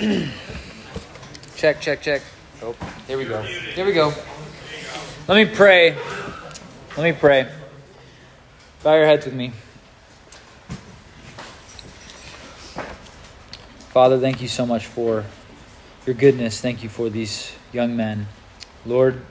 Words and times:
check, 1.56 1.80
check, 1.80 2.02
check. 2.02 2.22
Oh, 2.62 2.74
there 3.06 3.16
we 3.16 3.24
go. 3.24 3.42
Here 3.42 3.86
we 3.86 3.92
go. 3.92 4.12
Let 5.28 5.36
me 5.36 5.54
pray. 5.54 5.96
Let 6.96 7.04
me 7.04 7.12
pray. 7.12 7.48
Bow 8.82 8.94
your 8.96 9.06
heads 9.06 9.24
with 9.24 9.34
me. 9.34 9.52
Father, 13.90 14.18
thank 14.18 14.42
you 14.42 14.48
so 14.48 14.66
much 14.66 14.86
for 14.86 15.24
your 16.04 16.14
goodness. 16.14 16.60
Thank 16.60 16.82
you 16.82 16.88
for 16.88 17.08
these 17.08 17.54
young 17.72 17.96
men. 17.96 18.26
Lord, 18.84 19.24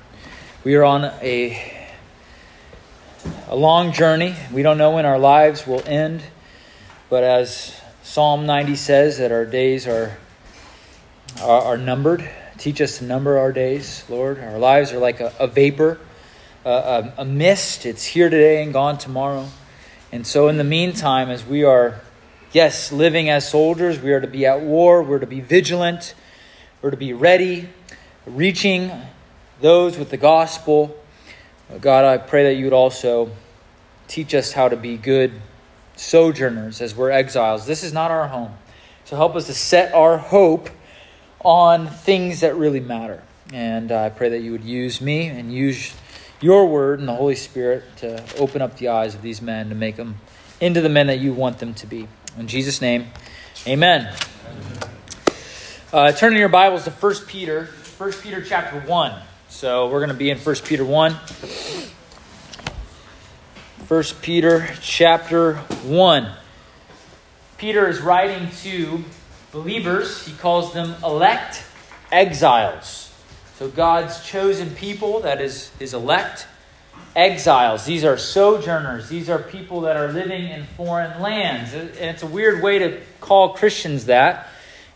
we 0.63 0.75
are 0.75 0.85
on 0.85 1.03
a, 1.21 1.89
a 3.49 3.55
long 3.55 3.91
journey. 3.91 4.33
We 4.53 4.63
don't 4.63 4.77
know 4.77 4.91
when 4.91 5.05
our 5.05 5.19
lives 5.19 5.67
will 5.67 5.83
end, 5.85 6.23
but 7.09 7.25
as 7.25 7.79
Psalm 8.01 8.45
90 8.45 8.75
says, 8.77 9.17
that 9.17 9.31
our 9.31 9.45
days 9.45 9.85
are, 9.85 10.17
are, 11.41 11.61
are 11.61 11.77
numbered. 11.77 12.29
Teach 12.57 12.81
us 12.81 12.99
to 12.99 13.05
number 13.05 13.37
our 13.37 13.51
days, 13.51 14.03
Lord. 14.09 14.39
Our 14.39 14.59
lives 14.59 14.91
are 14.91 14.99
like 14.99 15.19
a, 15.19 15.33
a 15.39 15.47
vapor, 15.47 15.99
a, 16.65 17.13
a 17.17 17.25
mist. 17.25 17.85
It's 17.85 18.05
here 18.05 18.29
today 18.29 18.63
and 18.63 18.73
gone 18.73 18.97
tomorrow. 18.97 19.47
And 20.11 20.27
so, 20.27 20.47
in 20.47 20.57
the 20.57 20.63
meantime, 20.63 21.29
as 21.29 21.45
we 21.45 21.63
are 21.63 22.01
Yes, 22.53 22.91
living 22.91 23.31
as 23.31 23.49
soldiers, 23.49 23.99
we 23.99 24.13
are 24.13 24.21
to 24.21 24.27
be 24.27 24.45
at 24.45 24.61
war, 24.61 25.01
we're 25.01 25.17
to 25.17 25.25
be 25.25 25.41
vigilant, 25.41 26.13
we're 26.83 26.91
to 26.91 26.97
be 26.97 27.11
ready, 27.11 27.67
reaching 28.27 28.91
those 29.59 29.97
with 29.97 30.11
the 30.11 30.17
gospel. 30.17 30.95
God, 31.81 32.05
I 32.05 32.19
pray 32.19 32.43
that 32.43 32.53
you 32.53 32.65
would 32.65 32.73
also 32.73 33.31
teach 34.07 34.35
us 34.35 34.51
how 34.51 34.69
to 34.69 34.75
be 34.75 34.97
good 34.97 35.31
sojourners 35.95 36.79
as 36.79 36.95
we're 36.95 37.09
exiles. 37.09 37.65
This 37.65 37.83
is 37.83 37.91
not 37.91 38.11
our 38.11 38.27
home. 38.27 38.53
So 39.05 39.15
help 39.15 39.35
us 39.35 39.47
to 39.47 39.55
set 39.55 39.91
our 39.95 40.19
hope 40.19 40.69
on 41.43 41.87
things 41.87 42.39
that 42.39 42.55
really 42.55 42.79
matter. 42.79 43.21
And 43.51 43.91
I 43.91 44.09
pray 44.09 44.29
that 44.29 44.39
you 44.39 44.51
would 44.53 44.63
use 44.63 45.01
me 45.01 45.27
and 45.27 45.53
use 45.53 45.93
your 46.41 46.67
word 46.67 46.99
and 46.99 47.07
the 47.07 47.15
Holy 47.15 47.35
Spirit 47.35 47.83
to 47.97 48.23
open 48.37 48.61
up 48.61 48.77
the 48.77 48.89
eyes 48.89 49.15
of 49.15 49.21
these 49.21 49.41
men 49.41 49.69
to 49.69 49.75
make 49.75 49.95
them 49.95 50.15
into 50.59 50.81
the 50.81 50.89
men 50.89 51.07
that 51.07 51.19
you 51.19 51.33
want 51.33 51.59
them 51.59 51.73
to 51.75 51.87
be. 51.87 52.07
In 52.37 52.47
Jesus' 52.47 52.81
name, 52.81 53.07
amen. 53.67 54.13
Uh, 55.91 56.11
turn 56.11 56.33
in 56.33 56.39
your 56.39 56.49
Bibles 56.49 56.85
to 56.85 56.91
1 56.91 57.15
Peter, 57.27 57.65
1 57.97 58.11
Peter 58.13 58.41
chapter 58.41 58.79
1. 58.79 59.21
So 59.49 59.87
we're 59.89 59.99
going 59.99 60.09
to 60.09 60.15
be 60.15 60.31
in 60.31 60.37
1 60.37 60.55
Peter 60.65 60.83
1. 60.83 61.13
1 63.87 64.03
Peter 64.21 64.67
chapter 64.81 65.55
1. 65.55 66.31
Peter 67.57 67.87
is 67.87 68.01
writing 68.01 68.49
to 68.63 69.03
believers. 69.53 70.25
He 70.25 70.33
calls 70.33 70.73
them 70.73 70.95
elect 71.03 71.63
exiles. 72.11 73.13
So 73.55 73.69
God's 73.69 74.25
chosen 74.25 74.71
people, 74.71 75.21
that 75.21 75.39
is 75.39 75.69
his 75.79 75.93
elect 75.93 76.47
exiles. 77.15 77.85
These 77.85 78.03
are 78.03 78.17
sojourners. 78.17 79.07
These 79.07 79.29
are 79.29 79.39
people 79.39 79.81
that 79.81 79.95
are 79.95 80.11
living 80.11 80.49
in 80.49 80.65
foreign 80.75 81.21
lands. 81.21 81.73
And 81.73 81.91
it's 81.91 82.23
a 82.23 82.27
weird 82.27 82.61
way 82.61 82.79
to 82.79 82.99
call 83.21 83.53
Christians 83.53 84.07
that. 84.07 84.49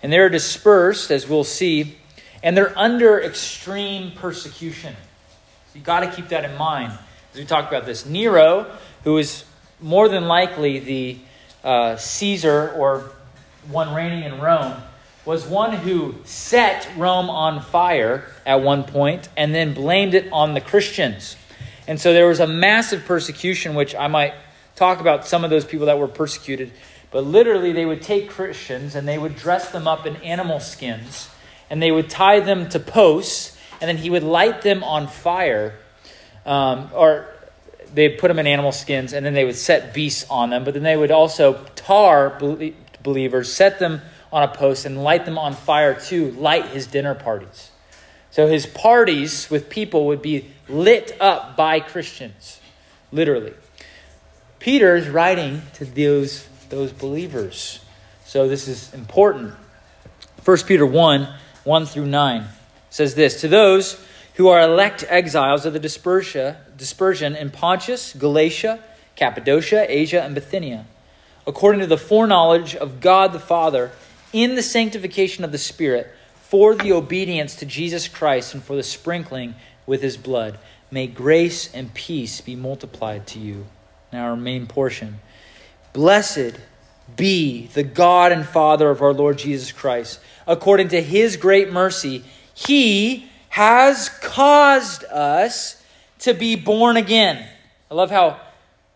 And 0.03 0.11
they're 0.11 0.29
dispersed, 0.29 1.11
as 1.11 1.27
we'll 1.29 1.43
see, 1.43 1.97
and 2.43 2.57
they're 2.57 2.77
under 2.77 3.21
extreme 3.21 4.11
persecution. 4.11 4.93
So 4.93 5.75
you've 5.75 5.83
got 5.83 6.01
to 6.01 6.11
keep 6.11 6.29
that 6.29 6.45
in 6.45 6.57
mind 6.57 6.97
as 7.33 7.39
we 7.39 7.45
talk 7.45 7.67
about 7.67 7.85
this. 7.85 8.05
Nero, 8.05 8.71
who 9.03 9.17
is 9.17 9.43
more 9.79 10.09
than 10.09 10.27
likely 10.27 10.79
the 10.79 11.17
uh, 11.63 11.95
Caesar 11.95 12.71
or 12.71 13.11
one 13.69 13.93
reigning 13.93 14.23
in 14.23 14.39
Rome, 14.39 14.75
was 15.25 15.45
one 15.45 15.73
who 15.73 16.15
set 16.23 16.89
Rome 16.95 17.29
on 17.29 17.61
fire 17.61 18.25
at 18.45 18.61
one 18.61 18.83
point 18.83 19.27
and 19.35 19.53
then 19.53 19.73
blamed 19.73 20.13
it 20.13 20.31
on 20.31 20.53
the 20.53 20.61
Christians. 20.61 21.35
And 21.87 21.99
so 21.99 22.13
there 22.13 22.27
was 22.27 22.39
a 22.39 22.47
massive 22.47 23.05
persecution, 23.05 23.75
which 23.75 23.93
I 23.93 24.07
might 24.07 24.33
talk 24.75 25.01
about 25.01 25.27
some 25.27 25.43
of 25.43 25.49
those 25.49 25.65
people 25.65 25.87
that 25.87 25.99
were 25.99 26.07
persecuted. 26.07 26.71
But 27.11 27.25
literally, 27.25 27.73
they 27.73 27.85
would 27.85 28.01
take 28.01 28.29
Christians 28.29 28.95
and 28.95 29.07
they 29.07 29.17
would 29.17 29.35
dress 29.35 29.71
them 29.71 29.87
up 29.87 30.05
in 30.05 30.15
animal 30.17 30.59
skins 30.59 31.29
and 31.69 31.81
they 31.81 31.91
would 31.91 32.09
tie 32.09 32.39
them 32.39 32.69
to 32.69 32.79
posts 32.79 33.57
and 33.81 33.87
then 33.87 33.97
he 33.97 34.09
would 34.09 34.23
light 34.23 34.61
them 34.61 34.83
on 34.83 35.07
fire. 35.07 35.77
Um, 36.45 36.89
or 36.93 37.33
they'd 37.93 38.17
put 38.17 38.29
them 38.29 38.39
in 38.39 38.47
animal 38.47 38.71
skins 38.71 39.13
and 39.13 39.25
then 39.25 39.33
they 39.33 39.43
would 39.45 39.55
set 39.55 39.93
beasts 39.93 40.25
on 40.29 40.49
them. 40.49 40.63
But 40.63 40.73
then 40.73 40.83
they 40.83 40.97
would 40.97 41.11
also 41.11 41.65
tar 41.75 42.29
believers, 43.07 43.51
set 43.51 43.79
them 43.79 44.01
on 44.33 44.43
a 44.43 44.49
post, 44.49 44.85
and 44.85 45.01
light 45.01 45.23
them 45.23 45.37
on 45.37 45.53
fire 45.53 45.97
to 45.97 46.31
light 46.31 46.65
his 46.67 46.85
dinner 46.87 47.15
parties. 47.15 47.71
So 48.31 48.47
his 48.47 48.65
parties 48.65 49.49
with 49.49 49.69
people 49.69 50.07
would 50.07 50.21
be 50.21 50.51
lit 50.67 51.15
up 51.21 51.55
by 51.55 51.79
Christians, 51.79 52.59
literally. 53.13 53.53
Peter 54.59 54.97
is 54.97 55.07
writing 55.07 55.61
to 55.75 55.85
those, 55.85 56.45
those 56.67 56.91
believers. 56.91 57.79
So 58.25 58.49
this 58.49 58.67
is 58.67 58.93
important. 58.93 59.53
1 60.43 60.57
Peter 60.67 60.85
1 60.85 61.33
1 61.63 61.85
through 61.85 62.07
9 62.07 62.45
says 62.89 63.15
this 63.15 63.39
To 63.41 63.47
those 63.47 64.03
who 64.35 64.49
are 64.49 64.61
elect 64.61 65.05
exiles 65.07 65.65
of 65.65 65.71
the 65.71 65.79
dispersion 65.79 67.35
in 67.35 67.49
Pontus, 67.51 68.13
Galatia, 68.13 68.83
Cappadocia, 69.15 69.85
Asia, 69.87 70.21
and 70.21 70.35
Bithynia, 70.35 70.85
according 71.47 71.79
to 71.79 71.87
the 71.87 71.97
foreknowledge 71.97 72.75
of 72.75 72.99
God 72.99 73.31
the 73.31 73.39
Father, 73.39 73.91
in 74.33 74.55
the 74.55 74.61
sanctification 74.61 75.43
of 75.45 75.53
the 75.53 75.57
Spirit, 75.57 76.13
for 76.41 76.75
the 76.75 76.91
obedience 76.91 77.55
to 77.55 77.65
Jesus 77.65 78.07
Christ 78.07 78.53
and 78.53 78.61
for 78.61 78.75
the 78.75 78.83
sprinkling 78.83 79.55
with 79.85 80.01
his 80.01 80.17
blood. 80.17 80.59
May 80.91 81.07
grace 81.07 81.73
and 81.73 81.93
peace 81.93 82.41
be 82.41 82.55
multiplied 82.55 83.25
to 83.27 83.39
you. 83.39 83.65
Now, 84.13 84.25
our 84.25 84.35
main 84.35 84.67
portion. 84.67 85.19
Blessed 85.93 86.59
be 87.15 87.67
the 87.67 87.83
God 87.83 88.31
and 88.31 88.45
Father 88.45 88.89
of 88.89 89.01
our 89.01 89.13
Lord 89.13 89.37
Jesus 89.37 89.71
Christ. 89.71 90.19
According 90.45 90.89
to 90.89 91.01
his 91.01 91.37
great 91.37 91.71
mercy, 91.71 92.23
he 92.53 93.29
has 93.49 94.09
caused 94.21 95.03
us 95.05 95.81
to 96.19 96.33
be 96.33 96.55
born 96.55 96.97
again. 96.97 97.47
I 97.89 97.95
love 97.95 98.11
how 98.11 98.39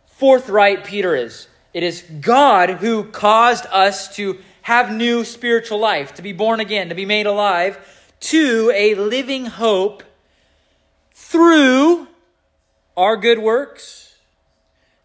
forthright 0.07 0.84
Peter 0.84 1.16
is. 1.16 1.47
It 1.74 1.84
is 1.84 2.02
God 2.02 2.70
who 2.70 3.06
caused 3.06 3.66
us 3.68 4.14
to 4.16 4.40
have 4.64 4.92
new 4.92 5.24
spiritual 5.24 5.80
life, 5.80 6.14
to 6.16 6.22
be 6.22 6.34
born 6.34 6.59
again, 6.59 6.90
to 6.90 6.96
be 6.96 7.06
made 7.06 7.26
alive, 7.26 7.80
to 8.20 8.72
a 8.76 8.96
living 8.96 9.46
hope 9.46 10.04
through 11.12 12.08
our 12.96 13.18
good 13.18 13.40
works, 13.40 14.16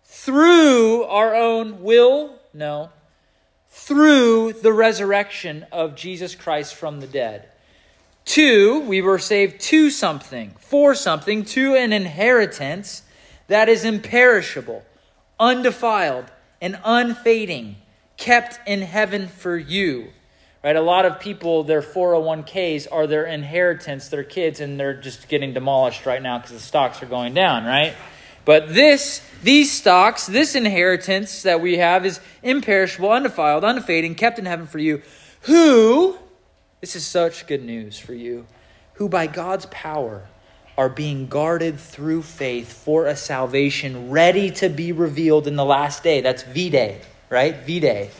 through 0.04 1.04
our 1.04 1.34
own 1.34 1.82
will, 1.82 2.34
no, 2.52 2.90
through 3.70 4.52
the 4.52 4.72
resurrection 4.72 5.64
of 5.70 5.94
Jesus 5.94 6.34
Christ 6.34 6.74
from 6.74 7.00
the 7.00 7.06
dead. 7.06 7.48
Two, 8.24 8.80
we 8.80 9.00
were 9.00 9.20
saved 9.20 9.60
to 9.60 9.88
something, 9.88 10.54
for 10.58 10.94
something, 10.96 11.44
to 11.44 11.76
an 11.76 11.92
inheritance 11.92 13.02
that 13.46 13.68
is 13.68 13.84
imperishable, 13.84 14.84
undefiled, 15.38 16.24
and 16.60 16.78
unfading, 16.84 17.76
kept 18.16 18.58
in 18.66 18.82
heaven 18.82 19.28
for 19.28 19.56
you 19.56 20.12
Right? 20.66 20.74
A 20.74 20.80
lot 20.80 21.04
of 21.04 21.20
people, 21.20 21.62
their 21.62 21.80
401ks 21.80 22.88
are 22.90 23.06
their 23.06 23.24
inheritance, 23.24 24.08
their 24.08 24.24
kids, 24.24 24.58
and 24.58 24.80
they're 24.80 25.00
just 25.00 25.28
getting 25.28 25.54
demolished 25.54 26.06
right 26.06 26.20
now 26.20 26.38
because 26.38 26.54
the 26.54 26.58
stocks 26.58 27.00
are 27.04 27.06
going 27.06 27.34
down, 27.34 27.64
right? 27.64 27.94
But 28.44 28.74
this, 28.74 29.22
these 29.44 29.70
stocks, 29.70 30.26
this 30.26 30.56
inheritance 30.56 31.42
that 31.42 31.60
we 31.60 31.76
have 31.76 32.04
is 32.04 32.18
imperishable, 32.42 33.12
undefiled, 33.12 33.62
unfading, 33.62 34.16
kept 34.16 34.40
in 34.40 34.44
heaven 34.44 34.66
for 34.66 34.80
you, 34.80 35.02
who, 35.42 36.18
this 36.80 36.96
is 36.96 37.06
such 37.06 37.46
good 37.46 37.62
news 37.62 37.96
for 37.96 38.14
you, 38.14 38.44
who 38.94 39.08
by 39.08 39.28
God's 39.28 39.66
power 39.66 40.26
are 40.76 40.88
being 40.88 41.26
guarded 41.26 41.80
through 41.80 42.22
faith 42.22 42.72
for 42.72 43.06
a 43.06 43.16
salvation 43.16 44.10
ready 44.10 44.50
to 44.50 44.68
be 44.68 44.92
revealed 44.92 45.46
in 45.46 45.56
the 45.56 45.64
last 45.64 46.02
day. 46.02 46.20
That's 46.20 46.42
V 46.42 46.70
Day, 46.70 47.00
right? 47.30 47.56
V 47.56 47.80
Day. 47.80 48.10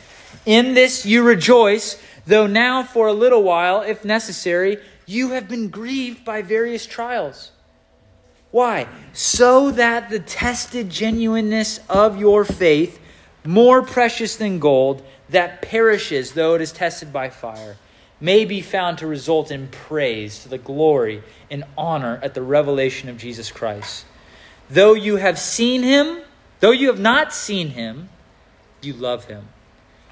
In 0.45 0.73
this 0.73 1.05
you 1.05 1.23
rejoice 1.23 2.01
though 2.25 2.47
now 2.47 2.83
for 2.83 3.07
a 3.07 3.13
little 3.13 3.43
while, 3.43 3.81
if 3.81 4.03
necessary, 4.03 4.77
you 5.05 5.31
have 5.31 5.47
been 5.47 5.69
grieved 5.69 6.25
by 6.25 6.41
various 6.41 6.85
trials. 6.85 7.51
Why? 8.51 8.87
So 9.13 9.71
that 9.71 10.09
the 10.09 10.19
tested 10.19 10.89
genuineness 10.89 11.79
of 11.89 12.19
your 12.19 12.43
faith, 12.43 12.99
more 13.45 13.81
precious 13.81 14.35
than 14.35 14.59
gold, 14.59 15.03
that 15.29 15.61
perishes 15.61 16.33
though 16.33 16.55
it 16.55 16.61
is 16.61 16.71
tested 16.71 17.13
by 17.13 17.29
fire, 17.29 17.77
may 18.19 18.45
be 18.45 18.61
found 18.61 18.97
to 18.97 19.07
result 19.07 19.51
in 19.51 19.67
praise 19.67 20.43
to 20.43 20.49
the 20.49 20.57
glory 20.57 21.23
and 21.51 21.63
honor 21.77 22.19
at 22.23 22.33
the 22.33 22.41
revelation 22.41 23.09
of 23.09 23.17
Jesus 23.17 23.51
Christ. 23.51 24.05
Though 24.69 24.93
you 24.93 25.17
have 25.17 25.37
seen 25.37 25.83
him, 25.83 26.19
though 26.59 26.71
you 26.71 26.87
have 26.87 26.99
not 26.99 27.33
seen 27.33 27.69
him, 27.69 28.09
you 28.81 28.93
love 28.93 29.25
him. 29.25 29.47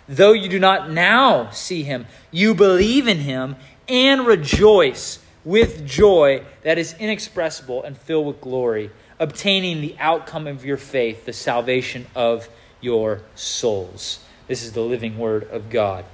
though 0.07 0.33
you 0.33 0.47
do 0.47 0.59
not 0.59 0.91
now 0.91 1.49
see 1.49 1.81
him, 1.83 2.05
you 2.31 2.53
believe 2.53 3.07
in 3.07 3.17
him 3.17 3.55
and 3.87 4.25
rejoice 4.25 5.19
with 5.43 5.85
joy 5.85 6.43
that 6.63 6.77
is 6.77 6.95
inexpressible 6.99 7.83
and 7.83 7.97
filled 7.97 8.27
with 8.27 8.41
glory, 8.41 8.91
obtaining 9.19 9.81
the 9.81 9.95
outcome 9.99 10.47
of 10.47 10.65
your 10.65 10.77
faith, 10.77 11.25
the 11.25 11.33
salvation 11.33 12.05
of 12.15 12.49
your 12.81 13.21
souls. 13.35 14.19
This 14.47 14.63
is 14.63 14.73
the 14.73 14.81
living 14.81 15.17
word 15.17 15.49
of 15.49 15.69
God. 15.69 16.05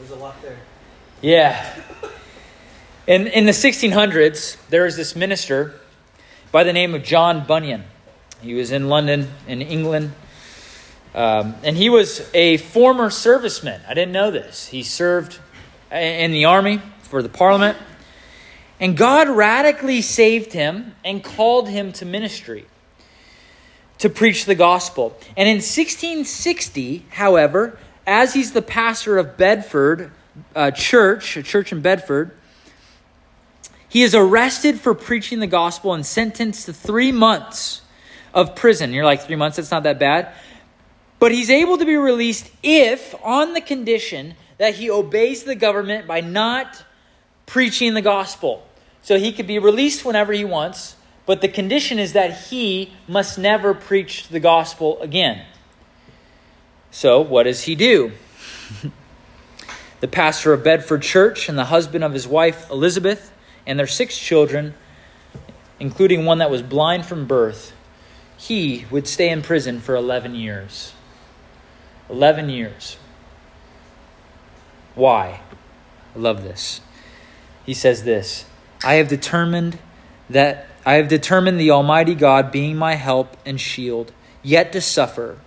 There's 0.00 0.12
a 0.12 0.16
lot 0.16 0.40
there. 0.40 0.56
Yeah. 1.20 1.78
In, 3.06 3.26
in 3.26 3.44
the 3.44 3.52
1600s, 3.52 4.56
there 4.70 4.84
was 4.84 4.96
this 4.96 5.14
minister 5.14 5.74
by 6.50 6.64
the 6.64 6.72
name 6.72 6.94
of 6.94 7.02
John 7.02 7.46
Bunyan. 7.46 7.84
He 8.40 8.54
was 8.54 8.72
in 8.72 8.88
London, 8.88 9.28
in 9.46 9.60
England. 9.60 10.12
Um, 11.14 11.54
and 11.62 11.76
he 11.76 11.90
was 11.90 12.26
a 12.32 12.56
former 12.56 13.10
serviceman. 13.10 13.86
I 13.86 13.92
didn't 13.92 14.12
know 14.12 14.30
this. 14.30 14.68
He 14.68 14.82
served 14.82 15.38
in 15.92 16.32
the 16.32 16.46
army 16.46 16.80
for 17.02 17.22
the 17.22 17.28
parliament. 17.28 17.76
And 18.80 18.96
God 18.96 19.28
radically 19.28 20.00
saved 20.00 20.54
him 20.54 20.94
and 21.04 21.22
called 21.22 21.68
him 21.68 21.92
to 21.92 22.06
ministry 22.06 22.64
to 23.98 24.08
preach 24.08 24.46
the 24.46 24.54
gospel. 24.54 25.14
And 25.36 25.46
in 25.46 25.56
1660, 25.56 27.04
however, 27.10 27.78
as 28.10 28.34
he's 28.34 28.50
the 28.50 28.60
pastor 28.60 29.18
of 29.18 29.36
Bedford 29.36 30.10
uh, 30.56 30.72
Church, 30.72 31.36
a 31.36 31.44
church 31.44 31.70
in 31.70 31.80
Bedford, 31.80 32.32
he 33.88 34.02
is 34.02 34.16
arrested 34.16 34.80
for 34.80 34.94
preaching 34.94 35.38
the 35.38 35.46
gospel 35.46 35.94
and 35.94 36.04
sentenced 36.04 36.66
to 36.66 36.72
three 36.72 37.12
months 37.12 37.82
of 38.34 38.56
prison. 38.56 38.92
You're 38.92 39.04
like, 39.04 39.22
three 39.22 39.36
months? 39.36 39.58
That's 39.58 39.70
not 39.70 39.84
that 39.84 40.00
bad. 40.00 40.32
But 41.20 41.30
he's 41.30 41.50
able 41.50 41.78
to 41.78 41.84
be 41.84 41.96
released 41.96 42.50
if, 42.64 43.14
on 43.22 43.52
the 43.52 43.60
condition 43.60 44.34
that 44.58 44.74
he 44.74 44.90
obeys 44.90 45.44
the 45.44 45.54
government 45.54 46.08
by 46.08 46.20
not 46.20 46.84
preaching 47.46 47.94
the 47.94 48.02
gospel. 48.02 48.66
So 49.02 49.20
he 49.20 49.30
could 49.30 49.46
be 49.46 49.60
released 49.60 50.04
whenever 50.04 50.32
he 50.32 50.44
wants, 50.44 50.96
but 51.26 51.42
the 51.42 51.48
condition 51.48 52.00
is 52.00 52.14
that 52.14 52.48
he 52.48 52.92
must 53.06 53.38
never 53.38 53.72
preach 53.72 54.26
the 54.28 54.40
gospel 54.40 55.00
again. 55.00 55.44
So, 56.90 57.20
what 57.20 57.44
does 57.44 57.62
he 57.62 57.74
do? 57.74 58.12
the 60.00 60.08
pastor 60.08 60.52
of 60.52 60.64
Bedford 60.64 61.02
Church 61.02 61.48
and 61.48 61.56
the 61.56 61.66
husband 61.66 62.02
of 62.02 62.12
his 62.12 62.26
wife 62.26 62.68
Elizabeth 62.70 63.32
and 63.66 63.78
their 63.78 63.86
six 63.86 64.18
children, 64.18 64.74
including 65.78 66.24
one 66.24 66.38
that 66.38 66.50
was 66.50 66.62
blind 66.62 67.06
from 67.06 67.26
birth, 67.26 67.72
he 68.36 68.86
would 68.90 69.06
stay 69.06 69.28
in 69.28 69.42
prison 69.42 69.80
for 69.80 69.94
11 69.94 70.34
years. 70.34 70.94
11 72.08 72.48
years. 72.48 72.96
Why? 74.94 75.40
I 76.14 76.18
love 76.18 76.42
this. 76.42 76.80
He 77.64 77.74
says 77.74 78.04
this 78.04 78.46
I 78.82 78.94
have 78.94 79.08
determined 79.08 79.78
that 80.28 80.66
I 80.84 80.94
have 80.94 81.08
determined 81.08 81.60
the 81.60 81.70
Almighty 81.70 82.14
God 82.14 82.50
being 82.50 82.76
my 82.76 82.94
help 82.94 83.36
and 83.44 83.60
shield, 83.60 84.12
yet 84.42 84.72
to 84.72 84.80
suffer. 84.80 85.38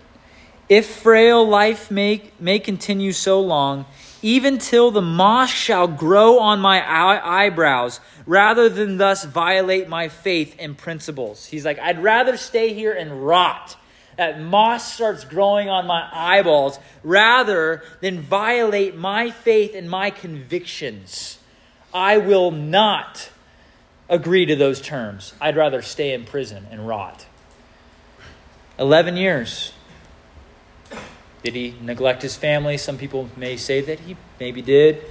If 0.69 0.87
frail 0.87 1.47
life 1.47 1.91
may, 1.91 2.31
may 2.39 2.59
continue 2.59 3.11
so 3.11 3.39
long, 3.41 3.85
even 4.21 4.57
till 4.57 4.91
the 4.91 5.01
moss 5.01 5.49
shall 5.49 5.87
grow 5.87 6.39
on 6.39 6.59
my 6.59 6.81
eye- 6.81 7.45
eyebrows, 7.45 7.99
rather 8.25 8.69
than 8.69 8.97
thus 8.97 9.25
violate 9.25 9.89
my 9.89 10.07
faith 10.07 10.55
and 10.59 10.77
principles. 10.77 11.45
He's 11.45 11.65
like, 11.65 11.79
I'd 11.79 12.01
rather 12.01 12.37
stay 12.37 12.73
here 12.73 12.93
and 12.93 13.25
rot 13.25 13.75
that 14.17 14.39
moss 14.39 14.93
starts 14.93 15.25
growing 15.25 15.69
on 15.69 15.87
my 15.87 16.07
eyeballs 16.11 16.79
rather 17.03 17.83
than 18.01 18.21
violate 18.21 18.95
my 18.95 19.31
faith 19.31 19.73
and 19.75 19.89
my 19.89 20.09
convictions. 20.09 21.39
I 21.93 22.17
will 22.17 22.51
not 22.51 23.29
agree 24.09 24.45
to 24.45 24.55
those 24.55 24.81
terms. 24.81 25.33
I'd 25.41 25.55
rather 25.55 25.81
stay 25.81 26.13
in 26.13 26.25
prison 26.25 26.67
and 26.71 26.87
rot. 26.87 27.25
11 28.77 29.17
years. 29.17 29.73
Did 31.43 31.55
he 31.55 31.75
neglect 31.81 32.21
his 32.21 32.35
family? 32.35 32.77
Some 32.77 32.97
people 32.97 33.29
may 33.35 33.57
say 33.57 33.81
that 33.81 34.01
he 34.01 34.15
maybe 34.39 34.61
did. 34.61 35.03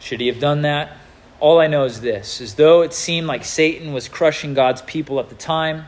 Should 0.00 0.20
he 0.20 0.26
have 0.26 0.40
done 0.40 0.62
that? 0.62 0.96
All 1.38 1.60
I 1.60 1.68
know 1.68 1.84
is 1.84 2.00
this 2.00 2.40
as 2.40 2.54
though 2.54 2.82
it 2.82 2.92
seemed 2.92 3.26
like 3.26 3.44
Satan 3.44 3.92
was 3.92 4.08
crushing 4.08 4.54
God's 4.54 4.82
people 4.82 5.20
at 5.20 5.28
the 5.28 5.34
time, 5.34 5.86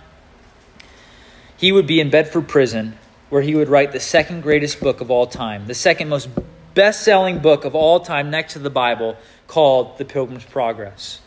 he 1.56 1.72
would 1.72 1.86
be 1.86 2.00
in 2.00 2.10
Bedford 2.10 2.48
prison 2.48 2.96
where 3.28 3.42
he 3.42 3.54
would 3.54 3.68
write 3.68 3.92
the 3.92 4.00
second 4.00 4.42
greatest 4.42 4.80
book 4.80 5.00
of 5.00 5.10
all 5.10 5.26
time, 5.26 5.66
the 5.66 5.74
second 5.74 6.08
most 6.08 6.28
best 6.74 7.02
selling 7.02 7.38
book 7.38 7.64
of 7.64 7.74
all 7.74 8.00
time 8.00 8.30
next 8.30 8.52
to 8.52 8.58
the 8.58 8.70
Bible 8.70 9.16
called 9.46 9.98
The 9.98 10.04
Pilgrim's 10.04 10.44
Progress. 10.44 11.20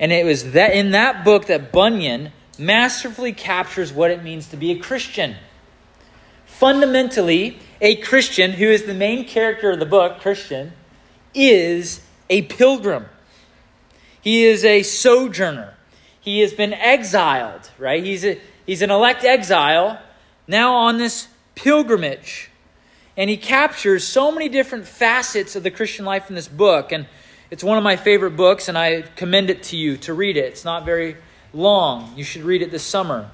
And 0.00 0.12
it 0.12 0.24
was 0.24 0.52
that 0.52 0.72
in 0.74 0.92
that 0.92 1.24
book 1.24 1.46
that 1.46 1.70
Bunyan 1.70 2.32
masterfully 2.58 3.32
captures 3.32 3.92
what 3.92 4.10
it 4.10 4.22
means 4.22 4.48
to 4.48 4.56
be 4.56 4.72
a 4.72 4.78
Christian. 4.78 5.36
Fundamentally, 6.58 7.58
a 7.80 7.96
Christian, 7.96 8.52
who 8.52 8.66
is 8.66 8.84
the 8.84 8.94
main 8.94 9.24
character 9.24 9.70
of 9.70 9.78
the 9.78 9.86
book, 9.86 10.20
Christian, 10.20 10.72
is 11.34 12.00
a 12.30 12.42
pilgrim. 12.42 13.06
He 14.20 14.44
is 14.44 14.64
a 14.64 14.82
sojourner. 14.82 15.74
He 16.20 16.40
has 16.40 16.54
been 16.54 16.72
exiled, 16.72 17.70
right? 17.78 18.02
He's 18.02 18.24
a, 18.24 18.40
He's 18.66 18.82
an 18.82 18.90
elect 18.90 19.24
exile 19.24 20.00
now 20.48 20.74
on 20.74 20.98
this 20.98 21.28
pilgrimage. 21.54 22.50
And 23.16 23.30
he 23.30 23.36
captures 23.36 24.04
so 24.04 24.32
many 24.32 24.48
different 24.48 24.86
facets 24.86 25.54
of 25.54 25.62
the 25.62 25.70
Christian 25.70 26.04
life 26.04 26.28
in 26.28 26.34
this 26.34 26.48
book. 26.48 26.90
And 26.90 27.06
it's 27.50 27.62
one 27.62 27.78
of 27.78 27.84
my 27.84 27.96
favorite 27.96 28.36
books, 28.36 28.68
and 28.68 28.76
I 28.76 29.02
commend 29.02 29.50
it 29.50 29.62
to 29.64 29.76
you 29.76 29.96
to 29.98 30.14
read 30.14 30.36
it. 30.36 30.46
It's 30.46 30.64
not 30.64 30.84
very 30.84 31.16
long. 31.52 32.14
You 32.16 32.24
should 32.24 32.42
read 32.42 32.62
it 32.62 32.70
this 32.70 32.82
summer. 32.82 33.30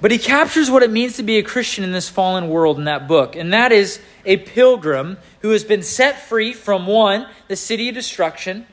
But 0.00 0.10
he 0.10 0.18
captures 0.18 0.70
what 0.70 0.82
it 0.82 0.90
means 0.90 1.16
to 1.16 1.22
be 1.22 1.38
a 1.38 1.42
Christian 1.42 1.84
in 1.84 1.92
this 1.92 2.08
fallen 2.08 2.48
world 2.48 2.78
in 2.78 2.84
that 2.84 3.06
book. 3.06 3.36
And 3.36 3.52
that 3.52 3.70
is 3.70 4.00
a 4.24 4.38
pilgrim 4.38 5.18
who 5.42 5.50
has 5.50 5.62
been 5.62 5.82
set 5.82 6.22
free 6.22 6.52
from 6.52 6.86
one, 6.86 7.26
the 7.48 7.56
city 7.56 7.88
of 7.88 7.94
destruction, 7.94 8.66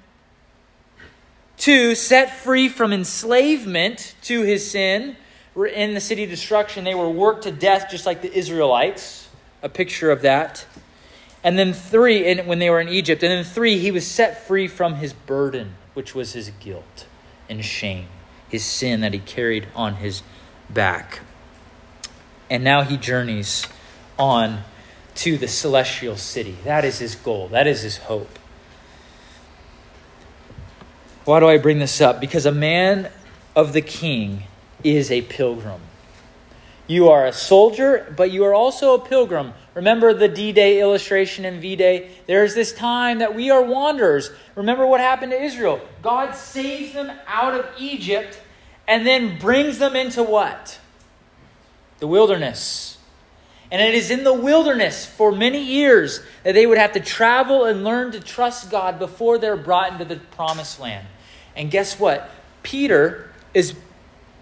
Two, 1.57 1.95
set 1.95 2.38
free 2.38 2.69
from 2.69 2.94
enslavement 2.94 4.15
to 4.24 4.44
his 4.44 4.69
sin. 4.69 5.18
In 5.56 5.95
the 5.95 6.00
city 6.00 6.24
of 6.24 6.29
destruction, 6.29 6.83
they 6.83 6.94
were 6.94 7.09
worked 7.09 7.44
to 7.44 7.51
death 7.51 7.88
just 7.89 8.06
like 8.06 8.21
the 8.21 8.31
Israelites. 8.31 9.27
A 9.63 9.69
picture 9.69 10.12
of 10.12 10.21
that. 10.21 10.68
And 11.44 11.57
then 11.57 11.73
three, 11.73 12.27
and 12.27 12.47
when 12.47 12.59
they 12.59 12.69
were 12.69 12.80
in 12.80 12.87
Egypt. 12.87 13.23
And 13.23 13.31
then 13.31 13.44
three, 13.44 13.80
he 13.80 13.90
was 13.90 14.06
set 14.06 14.45
free 14.45 14.68
from 14.68 14.95
his 14.95 15.13
burden, 15.13 15.73
which 15.95 16.13
was 16.13 16.33
his 16.33 16.52
guilt 16.59 17.07
and 17.49 17.66
shame, 17.66 18.07
his 18.47 18.63
sin 18.63 19.02
that 19.02 19.13
he 19.13 19.19
carried 19.19 19.68
on 19.75 19.95
his 19.95 20.21
back. 20.69 21.19
And 22.50 22.64
now 22.64 22.83
he 22.83 22.97
journeys 22.97 23.68
on 24.18 24.64
to 25.16 25.38
the 25.38 25.47
celestial 25.47 26.16
city. 26.16 26.57
That 26.64 26.86
is 26.86 27.00
his 27.00 27.16
goal, 27.16 27.47
that 27.50 27.68
is 27.68 27.81
his 27.81 27.97
hope. 27.97 28.40
Why 31.26 31.40
do 31.42 31.47
I 31.47 31.57
bring 31.57 31.80
this 31.80 32.00
up? 32.00 32.21
Because 32.21 32.45
a 32.45 32.52
man 32.52 33.12
of 33.56 33.74
the 33.74 33.81
king 33.81 34.44
is 34.83 35.12
a 35.12 35.21
pilgrim. 35.24 35.81
You 36.88 37.09
are 37.09 37.26
a 37.26 37.33
soldier, 37.33 38.14
but 38.16 38.31
you 38.31 38.45
are 38.45 38.54
also 38.54 38.94
a 38.94 39.00
pilgrim. 39.00 39.54
Remember 39.74 40.14
the 40.14 40.30
D 40.30 40.54
Day 40.54 40.80
illustration 40.80 41.44
in 41.44 41.59
V 41.59 41.76
Day? 41.76 42.12
There's 42.28 42.56
this 42.56 42.71
time 42.71 43.19
that 43.19 43.36
we 43.36 43.50
are 43.50 43.62
wanderers. 43.62 44.31
Remember 44.56 44.88
what 44.88 45.02
happened 45.02 45.33
to 45.33 45.42
Israel? 45.42 45.81
God 46.02 46.33
saves 46.33 46.94
them 46.94 47.12
out 47.28 47.54
of 47.54 47.66
Egypt 47.78 48.40
and 48.87 49.06
then 49.06 49.37
brings 49.37 49.79
them 49.79 49.95
into 49.95 50.23
what? 50.23 50.79
The 51.99 52.07
wilderness. 52.07 52.97
And 53.69 53.81
it 53.81 53.94
is 53.94 54.09
in 54.09 54.23
the 54.23 54.33
wilderness 54.33 55.06
for 55.06 55.31
many 55.31 55.61
years 55.61 56.21
that 56.44 56.53
they 56.53 56.65
would 56.65 56.77
have 56.77 56.94
to 56.94 57.01
travel 57.01 57.65
and 57.65 57.83
learn 57.83 58.13
to 58.13 58.19
trust 58.19 58.71
God 58.71 58.97
before 58.97 59.37
they're 59.37 59.57
brought 59.57 59.91
into 59.91 60.06
the 60.06 60.15
promised 60.15 60.79
land. 60.79 61.06
And 61.56 61.69
guess 61.69 61.99
what? 61.99 62.29
Peter 62.63 63.29
is 63.53 63.75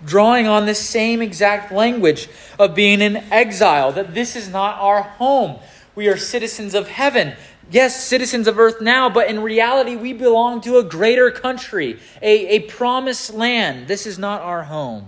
drawing 0.05 0.45
on 0.45 0.65
this 0.67 0.79
same 0.79 1.21
exact 1.21 1.71
language 1.71 2.29
of 2.59 2.75
being 2.75 3.01
in 3.01 3.17
exile, 3.31 3.91
that 3.93 4.13
this 4.13 4.35
is 4.35 4.49
not 4.49 4.79
our 4.79 5.01
home. 5.01 5.59
We 5.95 6.07
are 6.07 6.17
citizens 6.17 6.75
of 6.75 6.87
heaven. 6.87 7.33
Yes, 7.71 8.05
citizens 8.05 8.47
of 8.47 8.59
earth 8.59 8.79
now, 8.79 9.09
but 9.09 9.27
in 9.27 9.41
reality, 9.41 9.95
we 9.95 10.13
belong 10.13 10.61
to 10.61 10.77
a 10.77 10.83
greater 10.83 11.31
country, 11.31 11.99
a, 12.21 12.55
a 12.55 12.59
promised 12.61 13.33
land. 13.33 13.87
This 13.87 14.05
is 14.05 14.19
not 14.19 14.41
our 14.41 14.63
home. 14.63 15.07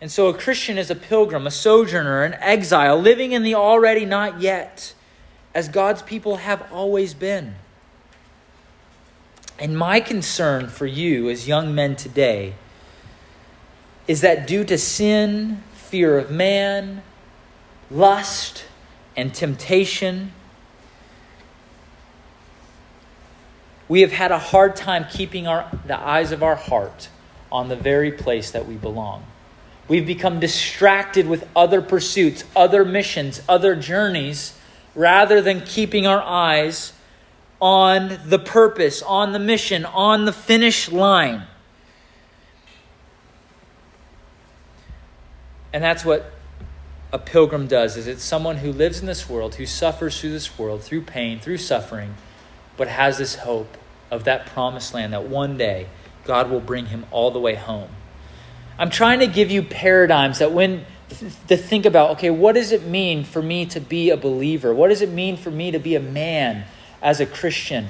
And 0.00 0.10
so 0.10 0.26
a 0.28 0.34
Christian 0.34 0.78
is 0.78 0.90
a 0.90 0.96
pilgrim, 0.96 1.46
a 1.46 1.50
sojourner, 1.50 2.22
an 2.22 2.34
exile, 2.34 3.00
living 3.00 3.32
in 3.32 3.42
the 3.42 3.54
already 3.54 4.04
not 4.04 4.40
yet, 4.40 4.94
as 5.54 5.68
God's 5.68 6.02
people 6.02 6.36
have 6.36 6.70
always 6.72 7.14
been. 7.14 7.54
And 9.58 9.78
my 9.78 10.00
concern 10.00 10.68
for 10.68 10.86
you 10.86 11.30
as 11.30 11.48
young 11.48 11.74
men 11.74 11.96
today 11.96 12.54
is 14.06 14.20
that 14.20 14.46
due 14.46 14.64
to 14.64 14.76
sin, 14.76 15.62
fear 15.72 16.18
of 16.18 16.30
man, 16.30 17.02
lust, 17.90 18.64
and 19.16 19.32
temptation. 19.32 20.32
We 23.88 24.00
have 24.00 24.12
had 24.12 24.32
a 24.32 24.38
hard 24.38 24.76
time 24.76 25.06
keeping 25.10 25.46
our, 25.46 25.70
the 25.86 25.98
eyes 25.98 26.32
of 26.32 26.42
our 26.42 26.56
heart 26.56 27.08
on 27.52 27.68
the 27.68 27.76
very 27.76 28.12
place 28.12 28.50
that 28.50 28.66
we 28.66 28.74
belong. 28.74 29.24
We've 29.88 30.06
become 30.06 30.40
distracted 30.40 31.28
with 31.28 31.48
other 31.54 31.80
pursuits, 31.80 32.44
other 32.56 32.84
missions, 32.84 33.40
other 33.48 33.76
journeys, 33.76 34.58
rather 34.94 35.40
than 35.40 35.60
keeping 35.60 36.06
our 36.06 36.20
eyes 36.20 36.92
on 37.60 38.18
the 38.26 38.38
purpose, 38.38 39.02
on 39.02 39.32
the 39.32 39.38
mission, 39.38 39.84
on 39.84 40.24
the 40.24 40.32
finish 40.32 40.90
line. 40.90 41.44
And 45.72 45.84
that's 45.84 46.04
what 46.04 46.32
a 47.12 47.18
pilgrim 47.18 47.66
does 47.66 47.96
is 47.96 48.06
it's 48.06 48.24
someone 48.24 48.56
who 48.56 48.72
lives 48.72 49.00
in 49.00 49.06
this 49.06 49.28
world, 49.28 49.54
who 49.54 49.66
suffers 49.66 50.20
through 50.20 50.32
this 50.32 50.58
world, 50.58 50.82
through 50.82 51.02
pain, 51.02 51.38
through 51.38 51.58
suffering, 51.58 52.14
but 52.76 52.88
has 52.88 53.18
this 53.18 53.36
hope 53.36 53.76
of 54.10 54.24
that 54.24 54.46
promised 54.46 54.94
land 54.94 55.12
that 55.12 55.28
one 55.28 55.56
day 55.56 55.88
God 56.24 56.50
will 56.50 56.60
bring 56.60 56.86
him 56.86 57.06
all 57.10 57.30
the 57.30 57.40
way 57.40 57.54
home. 57.54 57.90
I'm 58.78 58.90
trying 58.90 59.20
to 59.20 59.26
give 59.26 59.50
you 59.50 59.62
paradigms 59.62 60.38
that 60.40 60.52
when 60.52 60.84
to 61.48 61.56
think 61.56 61.86
about, 61.86 62.10
okay, 62.12 62.30
what 62.30 62.54
does 62.54 62.72
it 62.72 62.84
mean 62.84 63.24
for 63.24 63.40
me 63.40 63.64
to 63.66 63.80
be 63.80 64.10
a 64.10 64.16
believer? 64.16 64.74
What 64.74 64.88
does 64.88 65.02
it 65.02 65.10
mean 65.10 65.36
for 65.36 65.50
me 65.50 65.70
to 65.70 65.78
be 65.78 65.94
a 65.94 66.00
man 66.00 66.64
as 67.00 67.20
a 67.20 67.26
Christian? 67.26 67.88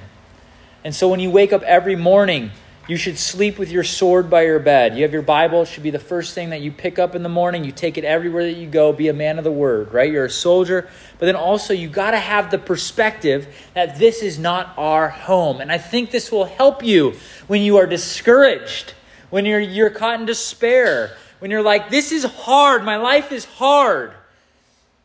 And 0.85 0.95
so 0.95 1.09
when 1.09 1.19
you 1.19 1.31
wake 1.31 1.53
up 1.53 1.63
every 1.63 1.97
morning, 1.97 2.53
you 2.89 2.97
should 2.97 3.19
sleep 3.19 3.59
with 3.59 3.71
your 3.71 3.83
sword 3.83 4.31
by 4.31 4.43
your 4.43 4.61
bed. 4.61 4.97
You 4.97 5.03
have 5.03 5.13
your 5.13 5.23
Bible, 5.23 5.63
it 5.63 5.67
should 5.67 5.83
be 5.83 5.91
the 5.91 5.99
first 5.99 6.35
thing 6.35 6.51
that 6.51 6.61
you 6.61 6.71
pick 6.71 7.01
up 7.01 7.17
in 7.17 7.25
the 7.25 7.29
morning. 7.29 7.65
You 7.65 7.73
take 7.73 7.99
it 7.99 8.05
everywhere 8.05 8.45
that 8.45 8.57
you 8.57 8.69
go. 8.69 8.93
Be 8.93 9.09
a 9.09 9.13
man 9.13 9.39
of 9.39 9.45
the 9.45 9.51
word, 9.51 9.93
right? 9.93 10.11
You're 10.11 10.27
a 10.27 10.31
soldier. 10.31 10.89
But 11.19 11.27
then 11.27 11.35
also, 11.35 11.75
you 11.75 11.89
got 11.89 12.13
to 12.13 12.19
have 12.19 12.51
the 12.51 12.59
perspective 12.59 13.49
that 13.75 13.99
this 13.99 14.23
is 14.23 14.39
not 14.39 14.73
our 14.77 15.09
home. 15.09 15.61
And 15.61 15.73
I 15.73 15.79
think 15.79 16.13
this 16.13 16.31
will 16.31 16.45
help 16.45 16.85
you 16.85 17.15
when 17.49 17.61
you 17.61 17.79
are 17.79 17.87
discouraged, 17.87 18.95
when 19.31 19.47
you're, 19.47 19.61
you're 19.61 19.91
caught 19.91 20.21
in 20.21 20.27
despair, 20.27 21.17
when 21.41 21.51
you're 21.51 21.63
like, 21.63 21.91
this 21.91 22.13
is 22.13 22.25
hard, 22.25 22.85
my 22.85 22.99
life 22.99 23.33
is 23.33 23.45
hard. 23.45 24.13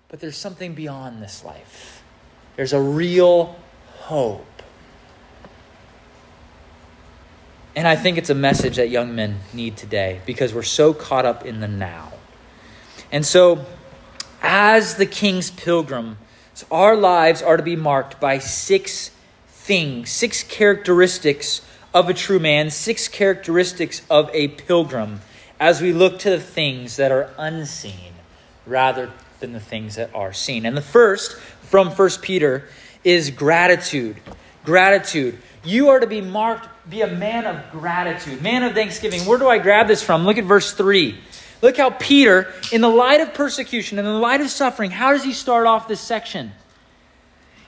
But 0.09 0.19
there's 0.19 0.37
something 0.37 0.75
beyond 0.75 1.21
this 1.21 1.43
life, 1.43 2.03
there's 2.57 2.73
a 2.73 2.81
real 2.81 3.55
hope. 4.01 4.45
And 7.75 7.87
I 7.87 7.95
think 7.95 8.17
it's 8.17 8.29
a 8.29 8.35
message 8.35 8.75
that 8.75 8.89
young 8.89 9.15
men 9.15 9.39
need 9.53 9.77
today 9.77 10.19
because 10.25 10.53
we're 10.53 10.63
so 10.63 10.93
caught 10.93 11.25
up 11.25 11.45
in 11.45 11.61
the 11.61 11.67
now. 11.67 12.11
And 13.11 13.25
so, 13.25 13.65
as 14.41 14.95
the 14.95 15.05
king's 15.05 15.51
pilgrim, 15.51 16.17
our 16.69 16.95
lives 16.95 17.41
are 17.41 17.57
to 17.57 17.63
be 17.63 17.75
marked 17.75 18.19
by 18.19 18.39
six 18.39 19.11
things, 19.47 20.11
six 20.11 20.43
characteristics 20.43 21.61
of 21.93 22.09
a 22.09 22.13
true 22.13 22.39
man, 22.39 22.69
six 22.69 23.07
characteristics 23.07 24.01
of 24.09 24.29
a 24.33 24.49
pilgrim 24.49 25.21
as 25.59 25.81
we 25.81 25.93
look 25.93 26.19
to 26.19 26.29
the 26.29 26.39
things 26.39 26.97
that 26.97 27.11
are 27.11 27.29
unseen 27.37 28.13
rather 28.65 29.11
than 29.39 29.53
the 29.53 29.59
things 29.59 29.95
that 29.95 30.13
are 30.13 30.33
seen. 30.33 30.65
And 30.65 30.75
the 30.75 30.81
first 30.81 31.37
from 31.61 31.89
1 31.89 32.09
Peter 32.21 32.67
is 33.03 33.29
gratitude. 33.29 34.17
Gratitude. 34.65 35.37
You 35.63 35.89
are 35.89 35.99
to 35.99 36.07
be 36.07 36.21
marked 36.21 36.67
be 36.89 37.01
a 37.01 37.07
man 37.07 37.45
of 37.45 37.71
gratitude, 37.71 38.41
man 38.41 38.63
of 38.63 38.73
thanksgiving. 38.73 39.25
Where 39.25 39.37
do 39.37 39.47
I 39.47 39.59
grab 39.59 39.87
this 39.87 40.01
from? 40.01 40.25
Look 40.25 40.37
at 40.37 40.45
verse 40.45 40.73
3. 40.73 41.17
Look 41.61 41.77
how 41.77 41.91
Peter, 41.91 42.51
in 42.71 42.81
the 42.81 42.89
light 42.89 43.21
of 43.21 43.33
persecution, 43.33 43.99
in 43.99 44.05
the 44.05 44.11
light 44.11 44.41
of 44.41 44.49
suffering, 44.49 44.89
how 44.89 45.11
does 45.11 45.23
he 45.23 45.31
start 45.31 45.67
off 45.67 45.87
this 45.87 46.01
section? 46.01 46.53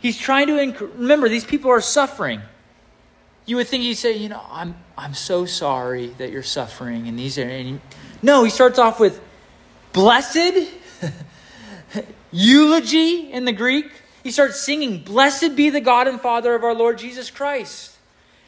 He's 0.01 0.17
trying 0.17 0.47
to 0.47 0.53
inc- 0.53 0.79
remember 0.97 1.29
these 1.29 1.45
people 1.45 1.69
are 1.69 1.79
suffering. 1.79 2.41
You 3.45 3.57
would 3.57 3.67
think 3.67 3.83
he'd 3.83 3.95
say, 3.95 4.17
you 4.17 4.29
know, 4.29 4.41
I'm 4.49 4.75
I'm 4.97 5.13
so 5.13 5.45
sorry 5.45 6.07
that 6.17 6.31
you're 6.31 6.43
suffering, 6.43 7.07
and 7.07 7.17
these 7.17 7.37
are. 7.37 7.43
And 7.43 7.67
he, 7.67 7.79
no, 8.21 8.43
he 8.43 8.49
starts 8.49 8.79
off 8.79 8.99
with 8.99 9.21
blessed 9.91 10.69
eulogy 12.31 13.31
in 13.31 13.45
the 13.45 13.51
Greek. 13.51 13.91
He 14.23 14.31
starts 14.31 14.61
singing, 14.61 15.03
"Blessed 15.03 15.55
be 15.55 15.69
the 15.69 15.81
God 15.81 16.07
and 16.07 16.19
Father 16.19 16.55
of 16.55 16.63
our 16.63 16.73
Lord 16.73 16.97
Jesus 16.97 17.29
Christ." 17.29 17.92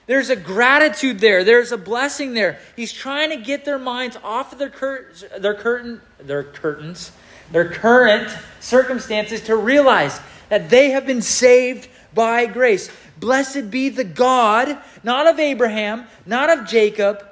There's 0.08 0.30
a 0.30 0.36
gratitude 0.36 1.20
there. 1.20 1.44
There's 1.44 1.72
a 1.72 1.78
blessing 1.78 2.34
there. 2.34 2.60
He's 2.76 2.94
trying 2.94 3.32
to 3.32 3.38
get 3.38 3.66
their 3.66 3.80
minds 3.80 4.18
off 4.24 4.54
of 4.54 4.60
their 4.60 4.70
cur- 4.70 5.08
their 5.40 5.56
curtain 5.56 6.02
their 6.20 6.44
curtains, 6.44 7.12
their 7.52 7.70
current 7.70 8.30
circumstances 8.60 9.42
to 9.42 9.56
realize 9.56 10.20
that 10.50 10.70
they 10.70 10.92
have 10.92 11.06
been 11.08 11.22
saved 11.22 11.88
by 12.14 12.46
grace. 12.46 12.92
Blessed 13.20 13.72
be 13.72 13.90
the 13.90 14.04
God, 14.04 14.78
not 15.04 15.28
of 15.28 15.40
Abraham, 15.40 16.06
not 16.26 16.50
of 16.50 16.68
Jacob, 16.68 17.26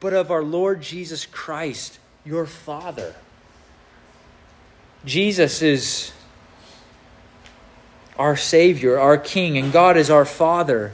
but 0.00 0.12
of 0.12 0.30
our 0.30 0.42
Lord 0.42 0.82
Jesus 0.82 1.24
Christ, 1.26 1.98
your 2.24 2.46
Father. 2.46 3.14
Jesus 5.04 5.62
is 5.62 6.12
our 8.18 8.36
Savior, 8.36 8.98
our 8.98 9.16
King, 9.16 9.56
and 9.56 9.72
God 9.72 9.96
is 9.96 10.10
our 10.10 10.24
Father. 10.24 10.92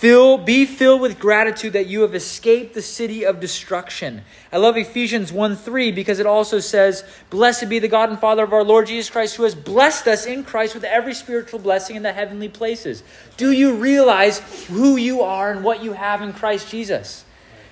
Fill, 0.00 0.38
be 0.38 0.64
filled 0.64 1.02
with 1.02 1.18
gratitude 1.18 1.74
that 1.74 1.86
you 1.86 2.00
have 2.00 2.14
escaped 2.14 2.72
the 2.72 2.80
city 2.80 3.26
of 3.26 3.38
destruction. 3.38 4.22
I 4.50 4.56
love 4.56 4.78
Ephesians 4.78 5.30
1 5.30 5.56
3 5.56 5.92
because 5.92 6.18
it 6.18 6.24
also 6.24 6.58
says, 6.58 7.04
Blessed 7.28 7.68
be 7.68 7.80
the 7.80 7.86
God 7.86 8.08
and 8.08 8.18
Father 8.18 8.42
of 8.42 8.54
our 8.54 8.64
Lord 8.64 8.86
Jesus 8.86 9.10
Christ, 9.10 9.36
who 9.36 9.42
has 9.42 9.54
blessed 9.54 10.08
us 10.08 10.24
in 10.24 10.42
Christ 10.42 10.72
with 10.72 10.84
every 10.84 11.12
spiritual 11.12 11.58
blessing 11.58 11.96
in 11.96 12.02
the 12.02 12.14
heavenly 12.14 12.48
places. 12.48 13.02
Do 13.36 13.52
you 13.52 13.74
realize 13.74 14.38
who 14.68 14.96
you 14.96 15.20
are 15.20 15.52
and 15.52 15.62
what 15.62 15.82
you 15.82 15.92
have 15.92 16.22
in 16.22 16.32
Christ 16.32 16.70
Jesus? 16.70 17.26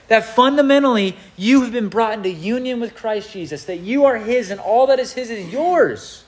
That 0.09 0.27
fundamentally 0.27 1.17
you 1.39 1.63
have 1.63 1.73
been 1.73 1.89
brought 1.89 2.13
into 2.13 2.29
union 2.29 2.79
with 2.79 2.95
Christ 2.95 3.33
Jesus, 3.33 3.65
that 3.65 3.81
you 3.81 4.05
are 4.05 4.19
His 4.19 4.51
and 4.51 4.61
all 4.61 4.89
that 4.89 4.99
is 4.99 5.15
His 5.15 5.31
is 5.31 5.51
yours. 5.51 6.25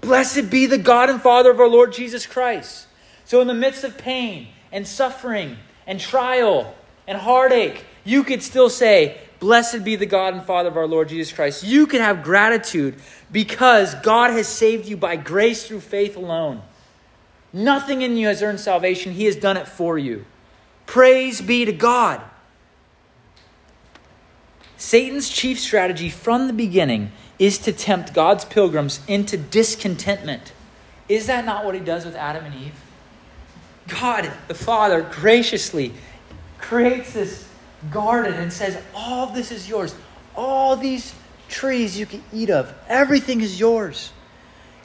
Blessed 0.00 0.50
be 0.50 0.66
the 0.66 0.76
God 0.76 1.08
and 1.08 1.22
Father 1.22 1.52
of 1.52 1.60
our 1.60 1.68
Lord 1.68 1.92
Jesus 1.92 2.26
Christ. 2.26 2.88
So, 3.24 3.40
in 3.40 3.46
the 3.46 3.54
midst 3.54 3.84
of 3.84 3.96
pain, 3.96 4.48
and 4.74 4.86
suffering 4.86 5.56
and 5.86 5.98
trial 5.98 6.74
and 7.06 7.16
heartache, 7.16 7.86
you 8.02 8.24
could 8.24 8.42
still 8.42 8.68
say, 8.68 9.18
Blessed 9.38 9.84
be 9.84 9.96
the 9.96 10.06
God 10.06 10.34
and 10.34 10.42
Father 10.42 10.68
of 10.68 10.76
our 10.76 10.86
Lord 10.86 11.08
Jesus 11.08 11.32
Christ. 11.32 11.62
You 11.64 11.86
can 11.86 12.00
have 12.00 12.22
gratitude 12.22 12.96
because 13.30 13.94
God 13.96 14.30
has 14.30 14.48
saved 14.48 14.86
you 14.86 14.96
by 14.96 15.16
grace 15.16 15.66
through 15.66 15.80
faith 15.80 16.16
alone. 16.16 16.62
Nothing 17.52 18.02
in 18.02 18.16
you 18.16 18.26
has 18.26 18.42
earned 18.42 18.60
salvation, 18.60 19.12
He 19.12 19.26
has 19.26 19.36
done 19.36 19.56
it 19.56 19.68
for 19.68 19.96
you. 19.98 20.24
Praise 20.86 21.40
be 21.40 21.64
to 21.64 21.72
God. 21.72 22.20
Satan's 24.76 25.28
chief 25.28 25.60
strategy 25.60 26.10
from 26.10 26.46
the 26.46 26.52
beginning 26.52 27.12
is 27.38 27.58
to 27.58 27.72
tempt 27.72 28.12
God's 28.12 28.44
pilgrims 28.44 29.00
into 29.06 29.36
discontentment. 29.36 30.52
Is 31.08 31.26
that 31.26 31.44
not 31.44 31.64
what 31.64 31.74
he 31.74 31.80
does 31.80 32.04
with 32.04 32.16
Adam 32.16 32.44
and 32.44 32.54
Eve? 32.54 32.83
God, 33.88 34.30
the 34.48 34.54
Father, 34.54 35.02
graciously 35.02 35.92
creates 36.58 37.12
this 37.12 37.48
garden 37.90 38.34
and 38.34 38.52
says, 38.52 38.82
All 38.94 39.26
this 39.26 39.50
is 39.50 39.68
yours. 39.68 39.94
All 40.34 40.76
these 40.76 41.14
trees 41.48 41.98
you 41.98 42.06
can 42.06 42.22
eat 42.32 42.50
of. 42.50 42.72
Everything 42.88 43.40
is 43.40 43.60
yours. 43.60 44.12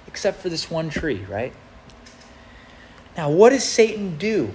Except 0.08 0.42
for 0.42 0.50
this 0.50 0.70
one 0.70 0.90
tree, 0.90 1.26
right? 1.30 1.54
Now, 3.16 3.30
what 3.30 3.50
does 3.52 3.64
Satan 3.64 4.18
do? 4.18 4.52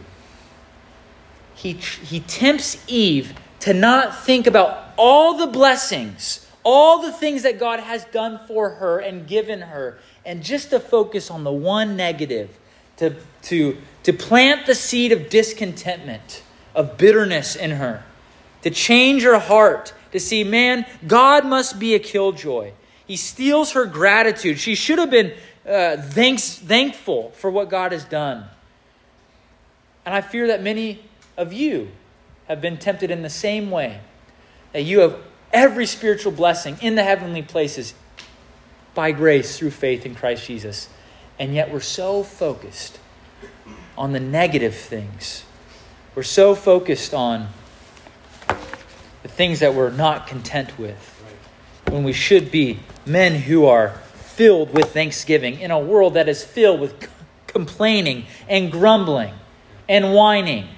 He, 1.55 1.73
he 1.73 2.21
tempts 2.21 2.83
Eve 2.89 3.35
to 3.61 3.73
not 3.73 4.25
think 4.25 4.47
about 4.47 4.93
all 4.97 5.39
the 5.39 5.47
blessings, 5.47 6.47
all 6.65 7.01
the 7.01 7.13
things 7.13 7.43
that 7.43 7.59
God 7.59 7.81
has 7.81 8.05
done 8.07 8.41
for 8.47 8.71
her 8.71 8.99
and 8.99 9.27
given 9.27 9.61
her, 9.61 9.99
and 10.25 10.43
just 10.43 10.71
to 10.71 10.81
focus 10.81 11.31
on 11.31 11.45
the 11.45 11.53
one 11.53 11.97
negative, 11.97 12.59
to, 12.97 13.15
to 13.43 13.77
to 14.05 14.13
plant 14.13 14.67
the 14.67 14.75
seed 14.75 15.11
of 15.13 15.29
discontentment, 15.29 16.43
of 16.75 16.97
bitterness 16.97 17.57
in 17.57 17.73
her, 17.73 18.05
to 18.63 18.71
change 18.71 19.23
her 19.25 19.39
heart, 19.39 19.93
to 20.13 20.21
see, 20.21 20.45
man, 20.45 20.87
God 21.07 21.45
must 21.45 21.79
be 21.81 21.95
a 21.95 21.99
killjoy. 21.99 22.73
He 23.07 23.17
steals 23.17 23.73
her 23.73 23.87
gratitude. 23.87 24.61
She 24.61 24.75
should 24.75 24.99
have 24.99 25.11
been 25.11 25.33
uh, 25.67 25.97
thanks, 25.97 26.57
thankful 26.57 27.31
for 27.31 27.51
what 27.51 27.69
God 27.69 27.93
has 27.93 28.05
done. 28.05 28.45
And 30.05 30.15
I 30.15 30.21
fear 30.21 30.47
that 30.49 30.63
many 30.63 31.03
of 31.37 31.53
you 31.53 31.89
have 32.47 32.61
been 32.61 32.77
tempted 32.77 33.11
in 33.11 33.23
the 33.23 33.31
same 33.31 33.71
way, 33.71 34.01
that 34.73 34.83
you 34.83 35.01
have 35.01 35.19
every 35.51 35.87
spiritual 35.87 36.33
blessing 36.33 36.77
in 36.83 36.95
the 36.95 37.03
heavenly 37.03 37.43
places 37.43 37.95
by 38.95 39.13
grace 39.13 39.59
through 39.59 39.71
faith 39.71 40.05
in 40.05 40.15
Christ 40.15 40.47
Jesus. 40.47 40.91
And 41.39 41.55
yet 41.55 41.73
we're 41.73 41.81
so 41.81 42.23
focused 42.23 42.99
on 43.97 44.13
the 44.13 44.21
negative 44.21 44.75
things. 44.75 45.45
We're 46.15 46.23
so 46.23 46.55
focused 46.55 47.13
on 47.13 47.49
the 49.23 49.29
things 49.29 49.61
that 49.61 49.75
we're 49.75 49.91
not 49.91 50.27
content 50.27 50.79
with. 50.79 51.11
When 51.89 52.05
we 52.05 52.13
should 52.13 52.51
be 52.51 52.81
men 53.07 53.35
who 53.35 53.67
are 53.67 53.91
filled 54.15 54.73
with 54.75 54.93
thanksgiving 54.93 55.61
in 55.61 55.71
a 55.71 55.79
world 55.79 56.15
that 56.15 56.29
is 56.29 56.43
filled 56.45 56.81
with 56.81 57.03
c- 57.03 57.09
complaining 57.47 58.27
and 58.49 58.71
grumbling 58.71 59.33
and 59.89 60.13
whining. 60.13 60.69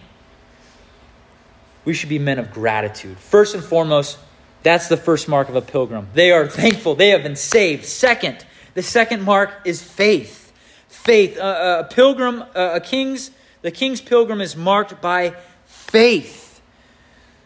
We 1.85 1.95
should 1.95 2.09
be 2.09 2.19
men 2.19 2.39
of 2.39 2.51
gratitude. 2.51 3.17
First 3.19 3.55
and 3.55 3.65
foremost, 3.65 4.19
that's 4.63 4.89
the 4.89 4.97
first 4.97 5.29
mark 5.29 5.49
of 5.49 5.57
a 5.57 5.63
pilgrim. 5.63 6.09
They 6.13 6.33
are 6.33 6.47
thankful, 6.49 6.97
they 6.97 7.11
have 7.11 7.23
been 7.23 7.37
saved. 7.37 7.85
Second, 7.85 8.45
the 8.75 8.83
second 8.83 9.23
mark 9.23 9.53
is 9.65 9.83
faith. 9.83 10.46
Faith. 11.07 11.39
Uh, 11.39 11.85
a 11.85 11.95
pilgrim, 11.95 12.43
a 12.57 12.81
king's, 12.81 13.31
the 13.63 13.71
king's 13.71 14.01
pilgrim 14.01 14.41
is 14.41 14.57
marked 14.57 15.01
by 15.01 15.37
faith. 15.65 16.61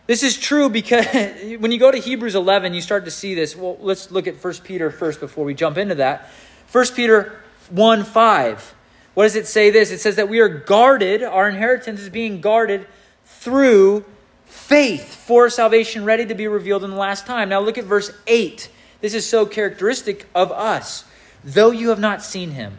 This 0.06 0.22
is 0.22 0.38
true 0.38 0.70
because 0.70 1.04
when 1.58 1.70
you 1.70 1.78
go 1.78 1.90
to 1.90 1.98
Hebrews 1.98 2.34
11, 2.34 2.72
you 2.72 2.80
start 2.80 3.04
to 3.04 3.10
see 3.10 3.34
this. 3.34 3.54
Well, 3.54 3.76
let's 3.78 4.10
look 4.10 4.26
at 4.26 4.42
1 4.42 4.54
Peter 4.64 4.90
first 4.90 5.20
before 5.20 5.44
we 5.44 5.52
jump 5.52 5.76
into 5.76 5.96
that. 5.96 6.30
1 6.72 6.86
Peter 6.96 7.38
1 7.68 8.04
5. 8.04 8.74
What 9.12 9.24
does 9.24 9.36
it 9.36 9.46
say 9.46 9.68
this? 9.68 9.90
It 9.90 10.00
says 10.00 10.16
that 10.16 10.30
we 10.30 10.40
are 10.40 10.48
guarded, 10.48 11.22
our 11.22 11.46
inheritance 11.46 12.00
is 12.00 12.08
being 12.08 12.40
guarded 12.40 12.86
through 13.26 14.06
faith 14.46 15.14
for 15.14 15.50
salvation 15.50 16.06
ready 16.06 16.24
to 16.24 16.34
be 16.34 16.48
revealed 16.48 16.82
in 16.82 16.88
the 16.88 16.96
last 16.96 17.26
time. 17.26 17.50
Now 17.50 17.60
look 17.60 17.76
at 17.76 17.84
verse 17.84 18.10
8. 18.26 18.70
This 19.02 19.12
is 19.12 19.28
so 19.28 19.44
characteristic 19.44 20.24
of 20.34 20.50
us. 20.50 21.04
Though 21.44 21.72
you 21.72 21.90
have 21.90 22.00
not 22.00 22.22
seen 22.22 22.52
him, 22.52 22.78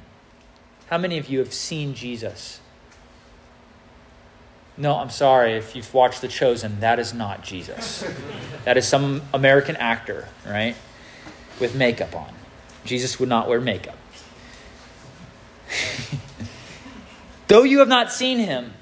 how 0.91 0.97
many 0.97 1.17
of 1.17 1.29
you 1.29 1.39
have 1.39 1.53
seen 1.53 1.93
Jesus? 1.93 2.59
No, 4.75 4.97
I'm 4.97 5.09
sorry 5.09 5.53
if 5.53 5.73
you've 5.73 5.93
watched 5.93 6.19
The 6.19 6.27
Chosen, 6.27 6.81
that 6.81 6.99
is 6.99 7.13
not 7.13 7.43
Jesus. 7.43 8.03
that 8.65 8.75
is 8.75 8.85
some 8.85 9.21
American 9.33 9.77
actor, 9.77 10.27
right? 10.45 10.75
With 11.61 11.75
makeup 11.75 12.13
on. 12.13 12.33
Jesus 12.83 13.21
would 13.21 13.29
not 13.29 13.47
wear 13.47 13.61
makeup. 13.61 13.97
Though 17.47 17.63
you 17.63 17.79
have 17.79 17.87
not 17.87 18.11
seen 18.11 18.39
him, 18.39 18.73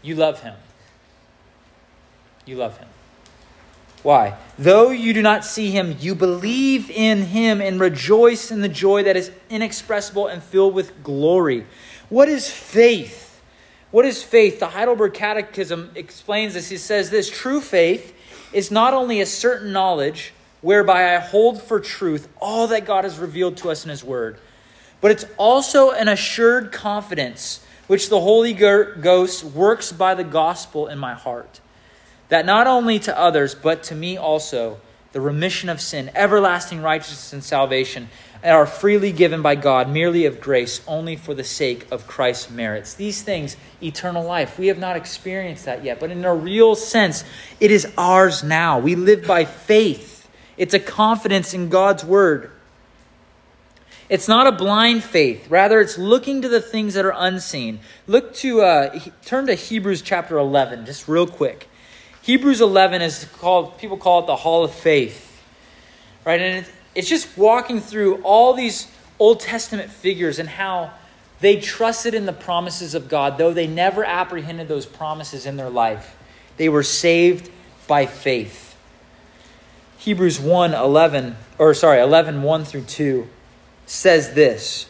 you 0.00 0.14
love 0.14 0.42
him. 0.42 0.54
You 2.46 2.54
love 2.54 2.78
him. 2.78 2.88
Why? 4.04 4.36
Though 4.58 4.90
you 4.90 5.14
do 5.14 5.22
not 5.22 5.46
see 5.46 5.70
him, 5.70 5.96
you 5.98 6.14
believe 6.14 6.90
in 6.90 7.22
him 7.22 7.62
and 7.62 7.80
rejoice 7.80 8.50
in 8.50 8.60
the 8.60 8.68
joy 8.68 9.02
that 9.04 9.16
is 9.16 9.30
inexpressible 9.48 10.26
and 10.26 10.42
filled 10.42 10.74
with 10.74 11.02
glory. 11.02 11.66
What 12.10 12.28
is 12.28 12.50
faith? 12.50 13.40
What 13.90 14.04
is 14.04 14.22
faith? 14.22 14.60
The 14.60 14.68
Heidelberg 14.68 15.14
Catechism 15.14 15.92
explains 15.94 16.52
this. 16.52 16.68
He 16.68 16.76
says 16.76 17.08
this 17.08 17.30
true 17.30 17.62
faith 17.62 18.14
is 18.52 18.70
not 18.70 18.92
only 18.92 19.22
a 19.22 19.26
certain 19.26 19.72
knowledge 19.72 20.34
whereby 20.60 21.14
I 21.14 21.18
hold 21.18 21.62
for 21.62 21.80
truth 21.80 22.28
all 22.42 22.66
that 22.68 22.84
God 22.84 23.04
has 23.04 23.18
revealed 23.18 23.56
to 23.58 23.70
us 23.70 23.84
in 23.84 23.90
his 23.90 24.04
word, 24.04 24.38
but 25.00 25.12
it's 25.12 25.24
also 25.38 25.92
an 25.92 26.08
assured 26.08 26.72
confidence 26.72 27.64
which 27.86 28.10
the 28.10 28.20
Holy 28.20 28.52
Ghost 28.52 29.44
works 29.44 29.92
by 29.92 30.14
the 30.14 30.24
gospel 30.24 30.88
in 30.88 30.98
my 30.98 31.14
heart 31.14 31.60
that 32.28 32.46
not 32.46 32.66
only 32.66 32.98
to 33.00 33.18
others, 33.18 33.54
but 33.54 33.82
to 33.84 33.94
me 33.94 34.16
also, 34.16 34.78
the 35.12 35.20
remission 35.20 35.68
of 35.68 35.80
sin, 35.80 36.10
everlasting 36.14 36.80
righteousness, 36.82 37.32
and 37.32 37.44
salvation 37.44 38.08
are 38.42 38.66
freely 38.66 39.12
given 39.12 39.42
by 39.42 39.54
God, 39.54 39.88
merely 39.88 40.26
of 40.26 40.40
grace, 40.40 40.82
only 40.86 41.16
for 41.16 41.34
the 41.34 41.44
sake 41.44 41.86
of 41.90 42.06
Christ's 42.06 42.50
merits. 42.50 42.94
These 42.94 43.22
things, 43.22 43.56
eternal 43.82 44.24
life, 44.24 44.58
we 44.58 44.66
have 44.66 44.78
not 44.78 44.96
experienced 44.96 45.64
that 45.64 45.84
yet, 45.84 46.00
but 46.00 46.10
in 46.10 46.24
a 46.24 46.34
real 46.34 46.74
sense, 46.74 47.24
it 47.60 47.70
is 47.70 47.90
ours 47.96 48.42
now. 48.42 48.78
We 48.78 48.96
live 48.96 49.26
by 49.26 49.44
faith, 49.44 50.28
it's 50.56 50.74
a 50.74 50.80
confidence 50.80 51.54
in 51.54 51.68
God's 51.68 52.04
word. 52.04 52.50
It's 54.10 54.28
not 54.28 54.46
a 54.46 54.52
blind 54.52 55.02
faith. 55.02 55.48
Rather, 55.48 55.80
it's 55.80 55.96
looking 55.96 56.42
to 56.42 56.48
the 56.48 56.60
things 56.60 56.92
that 56.94 57.06
are 57.06 57.14
unseen. 57.16 57.80
Look 58.06 58.34
to, 58.34 58.60
uh, 58.60 58.98
turn 59.24 59.46
to 59.46 59.54
Hebrews 59.54 60.02
chapter 60.02 60.36
11, 60.36 60.84
just 60.84 61.08
real 61.08 61.26
quick. 61.26 61.68
Hebrews 62.24 62.62
11 62.62 63.02
is 63.02 63.26
called, 63.38 63.76
people 63.76 63.98
call 63.98 64.20
it 64.20 64.26
the 64.26 64.36
Hall 64.36 64.64
of 64.64 64.72
Faith. 64.72 65.42
Right? 66.24 66.40
And 66.40 66.66
it's 66.94 67.06
just 67.06 67.36
walking 67.36 67.80
through 67.80 68.22
all 68.22 68.54
these 68.54 68.90
Old 69.18 69.40
Testament 69.40 69.90
figures 69.90 70.38
and 70.38 70.48
how 70.48 70.94
they 71.40 71.60
trusted 71.60 72.14
in 72.14 72.24
the 72.24 72.32
promises 72.32 72.94
of 72.94 73.10
God, 73.10 73.36
though 73.36 73.52
they 73.52 73.66
never 73.66 74.06
apprehended 74.06 74.68
those 74.68 74.86
promises 74.86 75.44
in 75.44 75.58
their 75.58 75.68
life. 75.68 76.16
They 76.56 76.70
were 76.70 76.82
saved 76.82 77.50
by 77.86 78.06
faith. 78.06 78.74
Hebrews 79.98 80.40
1 80.40 80.72
11, 80.72 81.36
or 81.58 81.74
sorry, 81.74 82.00
11 82.00 82.40
1 82.40 82.64
through 82.64 82.84
2 82.84 83.28
says 83.84 84.32
this 84.32 84.86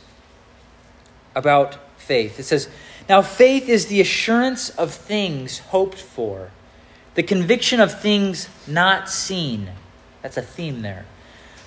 about 1.34 1.78
faith. 1.98 2.38
It 2.38 2.44
says, 2.44 2.68
Now 3.08 3.22
faith 3.22 3.68
is 3.68 3.86
the 3.86 4.00
assurance 4.00 4.70
of 4.70 4.94
things 4.94 5.58
hoped 5.58 5.98
for 5.98 6.52
the 7.14 7.22
conviction 7.22 7.80
of 7.80 8.00
things 8.00 8.48
not 8.66 9.08
seen. 9.08 9.70
That's 10.22 10.36
a 10.36 10.42
theme 10.42 10.82
there. 10.82 11.06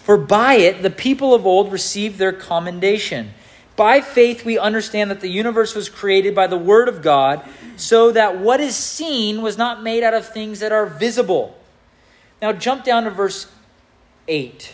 For 0.04 0.18
by 0.18 0.56
it 0.56 0.82
the 0.82 0.90
people 0.90 1.34
of 1.34 1.46
old 1.46 1.72
received 1.72 2.18
their 2.18 2.34
commendation. 2.34 3.34
By 3.76 4.02
faith, 4.02 4.44
we 4.44 4.58
understand 4.58 5.12
that 5.12 5.22
the 5.22 5.30
universe 5.30 5.76
was 5.76 5.88
created 5.90 6.34
by 6.34 6.48
the 6.48 6.58
Word 6.58 6.90
of 6.90 7.02
God, 7.02 7.48
so 7.76 8.12
that 8.12 8.40
what 8.40 8.60
is 8.60 8.76
seen 8.76 9.44
was 9.44 9.58
not 9.58 9.84
made 9.84 10.02
out 10.02 10.16
of 10.16 10.28
things 10.28 10.60
that 10.62 10.72
are 10.72 10.88
visible. 10.88 11.60
Now, 12.42 12.54
jump 12.54 12.84
down 12.84 13.04
to 13.04 13.12
verse 13.12 13.52
8. 14.28 14.74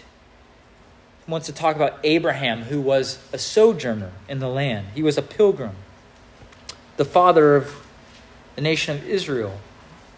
He 1.26 1.32
wants 1.32 1.48
to 1.48 1.54
talk 1.54 1.76
about 1.76 2.00
Abraham, 2.04 2.64
who 2.64 2.80
was 2.80 3.20
a 3.34 3.38
sojourner 3.38 4.12
in 4.30 4.40
the 4.40 4.48
land. 4.48 4.88
He 4.96 5.04
was 5.04 5.18
a 5.18 5.22
pilgrim, 5.22 5.76
the 6.96 7.06
father 7.06 7.58
of 7.58 7.86
the 8.56 8.62
nation 8.62 8.96
of 8.96 9.06
Israel 9.06 9.60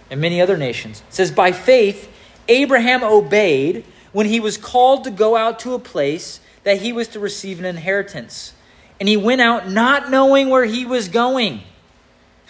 and 0.10 0.22
many 0.22 0.42
other 0.42 0.58
nations. 0.58 1.04
It 1.08 1.14
says, 1.14 1.32
By 1.32 1.52
faith, 1.52 2.12
Abraham 2.48 3.04
obeyed 3.04 3.86
when 4.12 4.28
he 4.28 4.40
was 4.40 4.58
called 4.58 5.04
to 5.06 5.12
go 5.12 5.36
out 5.36 5.60
to 5.60 5.74
a 5.74 5.80
place 5.80 6.40
that 6.64 6.82
he 6.82 6.94
was 6.94 7.10
to 7.10 7.20
receive 7.20 7.60
an 7.60 7.66
inheritance. 7.66 8.54
And 9.00 9.10
he 9.10 9.18
went 9.18 9.42
out 9.42 9.70
not 9.70 10.10
knowing 10.10 10.50
where 10.50 10.66
he 10.66 10.86
was 10.86 11.10
going. 11.10 11.62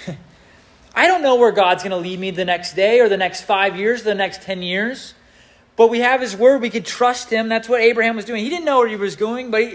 I 0.96 1.08
don't 1.08 1.22
know 1.22 1.36
where 1.36 1.52
God's 1.52 1.84
going 1.84 1.92
to 1.92 1.98
lead 1.98 2.20
me 2.20 2.32
the 2.32 2.46
next 2.46 2.74
day 2.76 3.00
or 3.00 3.10
the 3.10 3.18
next 3.18 3.42
five 3.42 3.78
years, 3.78 4.04
the 4.04 4.16
next 4.16 4.44
10 4.44 4.62
years. 4.62 5.14
But 5.76 5.90
we 5.90 6.00
have 6.00 6.22
his 6.22 6.36
word. 6.36 6.62
We 6.62 6.70
could 6.70 6.86
trust 6.86 7.30
him. 7.30 7.50
That's 7.50 7.68
what 7.68 7.82
Abraham 7.82 8.16
was 8.16 8.26
doing. 8.26 8.44
He 8.44 8.50
didn't 8.50 8.66
know 8.66 8.80
where 8.80 8.88
he 8.88 8.96
was 8.96 9.16
going, 9.16 9.52
but 9.52 9.62
he, 9.62 9.70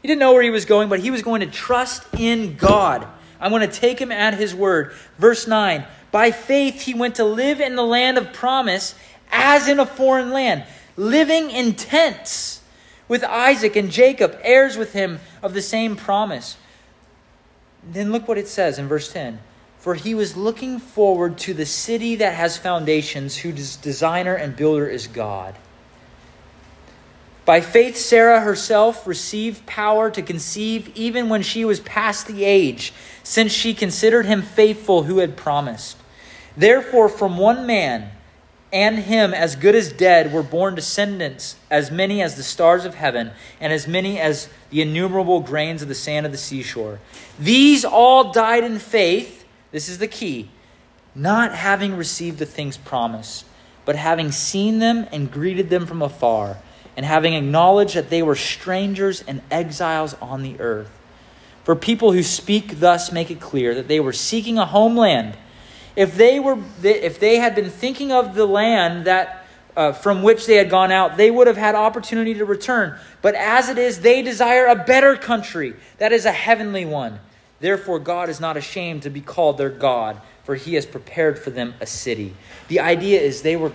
he 0.00 0.08
didn't 0.08 0.20
know 0.20 0.32
where 0.32 0.42
he 0.42 0.50
was 0.50 0.64
going, 0.64 0.88
but 0.88 1.00
he 1.00 1.10
was 1.10 1.22
going 1.22 1.40
to 1.40 1.46
trust 1.46 2.04
in 2.18 2.56
God. 2.56 3.06
I'm 3.38 3.50
going 3.50 3.68
to 3.68 3.74
take 3.74 4.00
him 4.00 4.10
at 4.10 4.34
his 4.34 4.54
word. 4.54 4.94
Verse 5.18 5.46
9 5.46 5.84
by 6.10 6.30
faith, 6.30 6.82
he 6.82 6.94
went 6.94 7.16
to 7.16 7.24
live 7.24 7.60
in 7.60 7.76
the 7.76 7.84
land 7.84 8.18
of 8.18 8.32
promise 8.32 8.94
as 9.30 9.68
in 9.68 9.78
a 9.78 9.86
foreign 9.86 10.30
land, 10.30 10.64
living 10.96 11.50
in 11.50 11.74
tents 11.74 12.62
with 13.08 13.22
Isaac 13.24 13.76
and 13.76 13.90
Jacob, 13.90 14.38
heirs 14.42 14.76
with 14.76 14.92
him 14.92 15.20
of 15.42 15.54
the 15.54 15.62
same 15.62 15.96
promise. 15.96 16.56
Then 17.88 18.12
look 18.12 18.26
what 18.26 18.38
it 18.38 18.48
says 18.48 18.78
in 18.78 18.88
verse 18.88 19.12
10 19.12 19.38
For 19.78 19.94
he 19.94 20.14
was 20.14 20.36
looking 20.36 20.78
forward 20.78 21.38
to 21.38 21.54
the 21.54 21.66
city 21.66 22.16
that 22.16 22.34
has 22.34 22.56
foundations, 22.56 23.38
whose 23.38 23.76
designer 23.76 24.34
and 24.34 24.56
builder 24.56 24.88
is 24.88 25.06
God. 25.06 25.54
By 27.46 27.60
faith, 27.60 27.96
Sarah 27.96 28.40
herself 28.40 29.06
received 29.06 29.66
power 29.66 30.10
to 30.10 30.20
conceive 30.20 30.90
even 30.96 31.28
when 31.28 31.42
she 31.42 31.64
was 31.64 31.78
past 31.78 32.26
the 32.26 32.44
age, 32.44 32.92
since 33.22 33.52
she 33.52 33.72
considered 33.72 34.26
him 34.26 34.42
faithful 34.42 35.04
who 35.04 35.18
had 35.18 35.36
promised. 35.36 35.96
Therefore, 36.56 37.08
from 37.08 37.38
one 37.38 37.64
man, 37.64 38.10
and 38.72 38.98
him 38.98 39.32
as 39.32 39.54
good 39.54 39.76
as 39.76 39.92
dead, 39.92 40.32
were 40.32 40.42
born 40.42 40.74
descendants, 40.74 41.54
as 41.70 41.88
many 41.88 42.20
as 42.20 42.34
the 42.34 42.42
stars 42.42 42.84
of 42.84 42.96
heaven, 42.96 43.30
and 43.60 43.72
as 43.72 43.86
many 43.86 44.18
as 44.18 44.48
the 44.70 44.82
innumerable 44.82 45.38
grains 45.38 45.82
of 45.82 45.88
the 45.88 45.94
sand 45.94 46.26
of 46.26 46.32
the 46.32 46.38
seashore. 46.38 46.98
These 47.38 47.84
all 47.84 48.32
died 48.32 48.64
in 48.64 48.80
faith, 48.80 49.44
this 49.70 49.88
is 49.88 49.98
the 49.98 50.08
key, 50.08 50.50
not 51.14 51.54
having 51.54 51.96
received 51.96 52.40
the 52.40 52.44
things 52.44 52.76
promised, 52.76 53.44
but 53.84 53.94
having 53.94 54.32
seen 54.32 54.80
them 54.80 55.06
and 55.12 55.30
greeted 55.30 55.70
them 55.70 55.86
from 55.86 56.02
afar, 56.02 56.58
and 56.96 57.04
having 57.04 57.34
acknowledged 57.34 57.94
that 57.94 58.10
they 58.10 58.22
were 58.22 58.34
strangers 58.34 59.22
and 59.22 59.42
exiles 59.50 60.14
on 60.14 60.42
the 60.42 60.58
earth. 60.60 60.90
For 61.64 61.74
people 61.76 62.12
who 62.12 62.22
speak 62.22 62.80
thus 62.80 63.12
make 63.12 63.30
it 63.30 63.40
clear 63.40 63.74
that 63.74 63.88
they 63.88 64.00
were 64.00 64.12
seeking 64.12 64.56
a 64.56 64.64
homeland. 64.64 65.36
If 65.94 66.16
they, 66.16 66.38
were, 66.38 66.58
if 66.82 67.18
they 67.18 67.36
had 67.36 67.54
been 67.54 67.70
thinking 67.70 68.12
of 68.12 68.34
the 68.34 68.46
land 68.46 69.06
that, 69.06 69.46
uh, 69.76 69.92
from 69.92 70.22
which 70.22 70.46
they 70.46 70.54
had 70.54 70.70
gone 70.70 70.92
out, 70.92 71.16
they 71.16 71.30
would 71.30 71.46
have 71.46 71.56
had 71.56 71.74
opportunity 71.74 72.34
to 72.34 72.44
return. 72.44 72.98
But 73.20 73.34
as 73.34 73.68
it 73.68 73.78
is, 73.78 74.00
they 74.00 74.22
desire 74.22 74.66
a 74.66 74.76
better 74.76 75.16
country, 75.16 75.74
that 75.98 76.12
is 76.12 76.24
a 76.24 76.32
heavenly 76.32 76.84
one. 76.84 77.18
Therefore, 77.60 77.98
God 77.98 78.28
is 78.28 78.40
not 78.40 78.56
ashamed 78.56 79.02
to 79.02 79.10
be 79.10 79.20
called 79.20 79.58
their 79.58 79.70
God, 79.70 80.20
for 80.44 80.54
he 80.54 80.74
has 80.74 80.86
prepared 80.86 81.38
for 81.38 81.50
them 81.50 81.74
a 81.80 81.86
city. 81.86 82.34
The 82.68 82.80
idea 82.80 83.20
is 83.20 83.42
they 83.42 83.56
were 83.56 83.72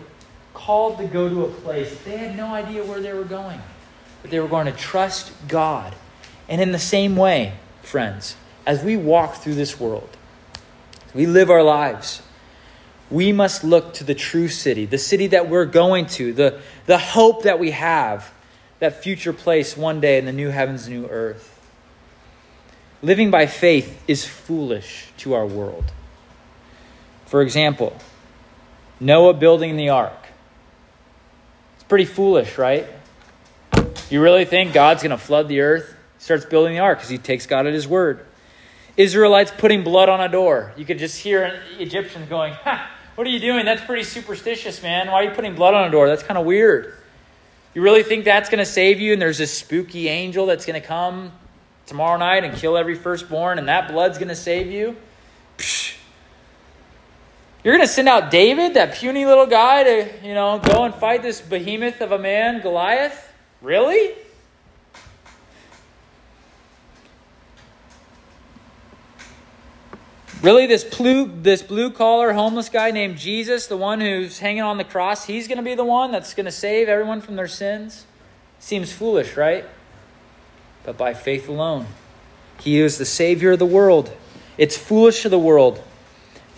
called 0.53 0.97
to 0.97 1.05
go 1.05 1.29
to 1.29 1.45
a 1.45 1.49
place. 1.49 1.99
They 2.03 2.17
had 2.17 2.35
no 2.35 2.47
idea 2.53 2.83
where 2.83 2.99
they 2.99 3.13
were 3.13 3.23
going, 3.23 3.61
but 4.21 4.31
they 4.31 4.39
were 4.39 4.47
going 4.47 4.65
to 4.65 4.71
trust 4.71 5.31
God. 5.47 5.95
And 6.47 6.61
in 6.61 6.71
the 6.71 6.79
same 6.79 7.15
way, 7.15 7.53
friends, 7.81 8.35
as 8.65 8.83
we 8.83 8.97
walk 8.97 9.35
through 9.35 9.55
this 9.55 9.79
world, 9.79 10.09
we 11.13 11.25
live 11.25 11.49
our 11.49 11.63
lives, 11.63 12.21
we 13.09 13.33
must 13.33 13.63
look 13.63 13.93
to 13.95 14.03
the 14.03 14.15
true 14.15 14.47
city, 14.47 14.85
the 14.85 14.97
city 14.97 15.27
that 15.27 15.49
we're 15.49 15.65
going 15.65 16.05
to, 16.07 16.31
the, 16.31 16.61
the 16.85 16.97
hope 16.97 17.43
that 17.43 17.59
we 17.59 17.71
have, 17.71 18.31
that 18.79 19.03
future 19.03 19.33
place 19.33 19.75
one 19.75 19.99
day 19.99 20.17
in 20.17 20.25
the 20.25 20.31
new 20.31 20.49
heavens, 20.49 20.87
new 20.87 21.05
earth. 21.07 21.59
Living 23.03 23.31
by 23.31 23.45
faith 23.47 24.01
is 24.07 24.25
foolish 24.25 25.09
to 25.17 25.33
our 25.33 25.45
world. 25.45 25.91
For 27.25 27.41
example, 27.41 27.97
Noah 28.99 29.33
building 29.33 29.75
the 29.75 29.89
ark. 29.89 30.20
Pretty 31.91 32.05
foolish, 32.05 32.57
right? 32.57 32.87
You 34.09 34.21
really 34.21 34.45
think 34.45 34.71
God's 34.71 35.03
going 35.03 35.11
to 35.11 35.17
flood 35.17 35.49
the 35.49 35.59
earth? 35.59 35.93
He 36.17 36.23
starts 36.23 36.45
building 36.45 36.73
the 36.73 36.79
ark 36.79 36.99
because 36.99 37.09
he 37.09 37.17
takes 37.17 37.45
God 37.45 37.67
at 37.67 37.73
his 37.73 37.85
word. 37.85 38.25
Israelites 38.95 39.51
putting 39.57 39.83
blood 39.83 40.07
on 40.07 40.21
a 40.21 40.29
door. 40.29 40.71
You 40.77 40.85
could 40.85 40.99
just 40.99 41.21
hear 41.21 41.43
an 41.43 41.59
Egyptian 41.79 42.29
going, 42.29 42.53
ha, 42.53 42.89
what 43.15 43.27
are 43.27 43.29
you 43.29 43.41
doing? 43.41 43.65
That's 43.65 43.83
pretty 43.83 44.03
superstitious, 44.03 44.81
man. 44.81 45.07
Why 45.07 45.15
are 45.15 45.23
you 45.25 45.31
putting 45.31 45.53
blood 45.53 45.73
on 45.73 45.85
a 45.85 45.91
door? 45.91 46.07
That's 46.07 46.23
kind 46.23 46.37
of 46.37 46.45
weird. 46.45 46.95
You 47.73 47.81
really 47.81 48.03
think 48.03 48.23
that's 48.23 48.49
going 48.49 48.59
to 48.59 48.65
save 48.65 49.01
you? 49.01 49.11
And 49.11 49.21
there's 49.21 49.37
this 49.37 49.51
spooky 49.51 50.07
angel 50.07 50.45
that's 50.45 50.65
going 50.65 50.81
to 50.81 50.87
come 50.87 51.33
tomorrow 51.87 52.17
night 52.17 52.45
and 52.45 52.55
kill 52.55 52.77
every 52.77 52.95
firstborn, 52.95 53.59
and 53.59 53.67
that 53.67 53.91
blood's 53.91 54.17
going 54.17 54.29
to 54.29 54.35
save 54.35 54.67
you? 54.67 54.95
Psh. 55.57 55.97
You're 57.63 57.75
going 57.75 57.87
to 57.87 57.93
send 57.93 58.09
out 58.09 58.31
David, 58.31 58.73
that 58.73 58.95
puny 58.95 59.25
little 59.25 59.45
guy, 59.45 59.83
to, 59.83 60.27
you 60.27 60.33
know, 60.33 60.57
go 60.57 60.83
and 60.83 60.95
fight 60.95 61.21
this 61.21 61.41
behemoth 61.41 62.01
of 62.01 62.11
a 62.11 62.17
man, 62.17 62.61
Goliath? 62.61 63.31
Really? 63.61 64.15
Really, 70.41 70.65
this 70.65 70.83
blue, 70.83 71.31
this 71.43 71.61
blue 71.61 71.91
collar 71.91 72.33
homeless 72.33 72.67
guy 72.67 72.89
named 72.89 73.19
Jesus, 73.19 73.67
the 73.67 73.77
one 73.77 74.01
who's 74.01 74.39
hanging 74.39 74.63
on 74.63 74.77
the 74.77 74.83
cross, 74.83 75.25
he's 75.25 75.47
going 75.47 75.59
to 75.59 75.63
be 75.63 75.75
the 75.75 75.83
one 75.83 76.11
that's 76.11 76.33
going 76.33 76.47
to 76.47 76.51
save 76.51 76.89
everyone 76.89 77.21
from 77.21 77.35
their 77.35 77.47
sins? 77.47 78.07
Seems 78.57 78.91
foolish, 78.91 79.37
right? 79.37 79.65
But 80.83 80.97
by 80.97 81.13
faith 81.13 81.47
alone. 81.47 81.85
He 82.59 82.79
is 82.79 82.97
the 82.97 83.05
Savior 83.05 83.51
of 83.51 83.59
the 83.59 83.67
world. 83.67 84.11
It's 84.57 84.75
foolish 84.75 85.21
to 85.21 85.29
the 85.29 85.37
world. 85.37 85.83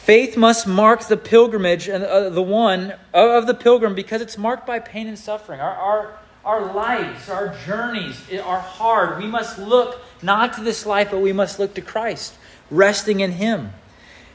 Faith 0.03 0.35
must 0.35 0.67
mark 0.67 1.07
the 1.07 1.15
pilgrimage 1.15 1.87
and 1.87 2.03
uh, 2.03 2.29
the 2.29 2.41
one 2.41 2.93
of 3.13 3.47
the 3.47 3.53
pilgrim 3.53 3.95
because 3.95 4.21
it's 4.21 4.37
marked 4.37 4.67
by 4.67 4.77
pain 4.77 5.07
and 5.07 5.17
suffering. 5.17 5.61
Our, 5.61 5.71
our, 5.73 6.19
our 6.43 6.73
lives, 6.73 7.29
our 7.29 7.55
journeys 7.65 8.21
are 8.43 8.59
hard. 8.59 9.17
We 9.17 9.27
must 9.27 9.57
look 9.57 10.01
not 10.21 10.55
to 10.55 10.61
this 10.61 10.85
life, 10.85 11.11
but 11.11 11.21
we 11.21 11.31
must 11.31 11.57
look 11.57 11.73
to 11.75 11.81
Christ 11.81 12.33
resting 12.69 13.21
in 13.21 13.31
Him. 13.31 13.71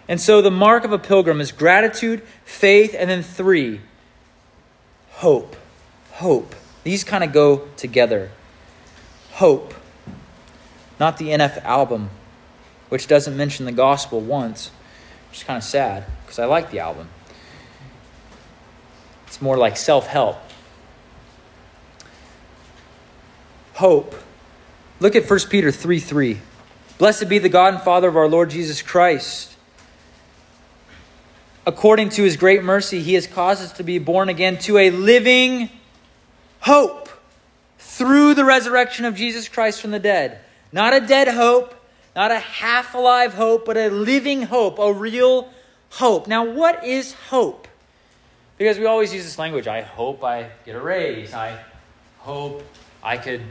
And 0.09 0.19
so 0.19 0.41
the 0.41 0.51
mark 0.51 0.85
of 0.85 0.93
a 0.93 0.99
pilgrim 0.99 1.39
is 1.39 1.53
gratitude, 1.53 2.23
faith, 2.47 2.97
and 2.99 3.11
then 3.11 3.23
three, 3.23 3.83
hope. 5.11 5.55
Hope. 6.13 6.55
These 6.83 7.05
kind 7.05 7.23
of 7.23 7.33
go 7.33 7.69
together. 7.77 8.31
Hope. 9.33 9.75
Not 10.99 11.19
the 11.19 11.27
NF 11.27 11.63
album, 11.63 12.09
which 12.89 13.07
doesn't 13.07 13.37
mention 13.37 13.67
the 13.67 13.73
gospel 13.73 14.23
once, 14.23 14.71
which 15.29 15.39
is 15.39 15.45
kind 15.45 15.57
of 15.57 15.65
sad 15.65 16.05
because 16.23 16.39
I 16.39 16.45
like 16.45 16.71
the 16.71 16.81
album. 16.81 17.09
It's 19.27 19.43
more 19.43 19.57
like 19.57 19.77
self 19.77 20.07
help. 20.07 20.39
Hope. 23.75 24.15
Look 25.01 25.15
at 25.15 25.29
1 25.29 25.39
Peter 25.51 25.71
3 25.71 26.01
3. 26.01 26.41
Blessed 26.99 27.29
be 27.29 27.39
the 27.39 27.49
God 27.49 27.75
and 27.75 27.83
Father 27.83 28.09
of 28.09 28.17
our 28.17 28.29
Lord 28.29 28.51
Jesus 28.51 28.83
Christ. 28.83 29.57
According 31.65 32.09
to 32.11 32.25
his 32.25 32.37
great 32.37 32.65
mercy, 32.65 33.03
he 33.03 33.15
has 33.15 33.27
caused 33.27 33.63
us 33.63 33.73
to 33.73 33.85
be 33.85 33.99
born 33.99 34.29
again 34.29 34.59
to 34.61 34.79
a 34.79 34.91
living 34.91 35.71
hope 36.61 37.09
through 37.79 38.35
the 38.35 38.45
resurrection 38.45 39.05
of 39.05 39.15
Jesus 39.15 39.49
Christ 39.49 39.81
from 39.81 39.93
the 39.93 39.99
dead. 39.99 40.41
Not 40.73 40.95
a 40.95 41.01
dead 41.01 41.29
hope, 41.29 41.75
not 42.15 42.31
a 42.31 42.39
half 42.39 42.95
alive 42.95 43.35
hope, 43.35 43.65
but 43.65 43.77
a 43.77 43.89
living 43.89 44.43
hope, 44.43 44.79
a 44.79 44.93
real 44.93 45.51
hope. 45.91 46.27
Now, 46.27 46.45
what 46.45 46.85
is 46.85 47.13
hope? 47.13 47.69
Because 48.57 48.79
we 48.79 48.87
always 48.87 49.15
use 49.15 49.25
this 49.25 49.39
language 49.39 49.69
I 49.69 49.83
hope 49.83 50.25
I 50.25 50.51
get 50.67 50.75
a 50.75 50.81
raise. 50.81 51.33
I 51.33 51.59
hope 52.19 52.63
I 53.03 53.17
could 53.17 53.43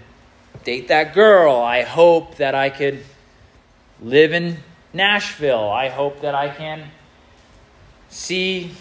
date 0.64 0.90
that 0.90 1.14
girl. 1.14 1.56
I 1.56 1.84
hope 1.84 2.36
that 2.38 2.56
I 2.56 2.70
could 2.70 3.04
live 4.02 4.34
in 4.34 4.58
Nashville. 4.94 5.70
I 5.70 5.90
hope 5.90 6.22
that 6.22 6.36
I 6.36 6.50
can 6.50 6.84
see 8.10 8.72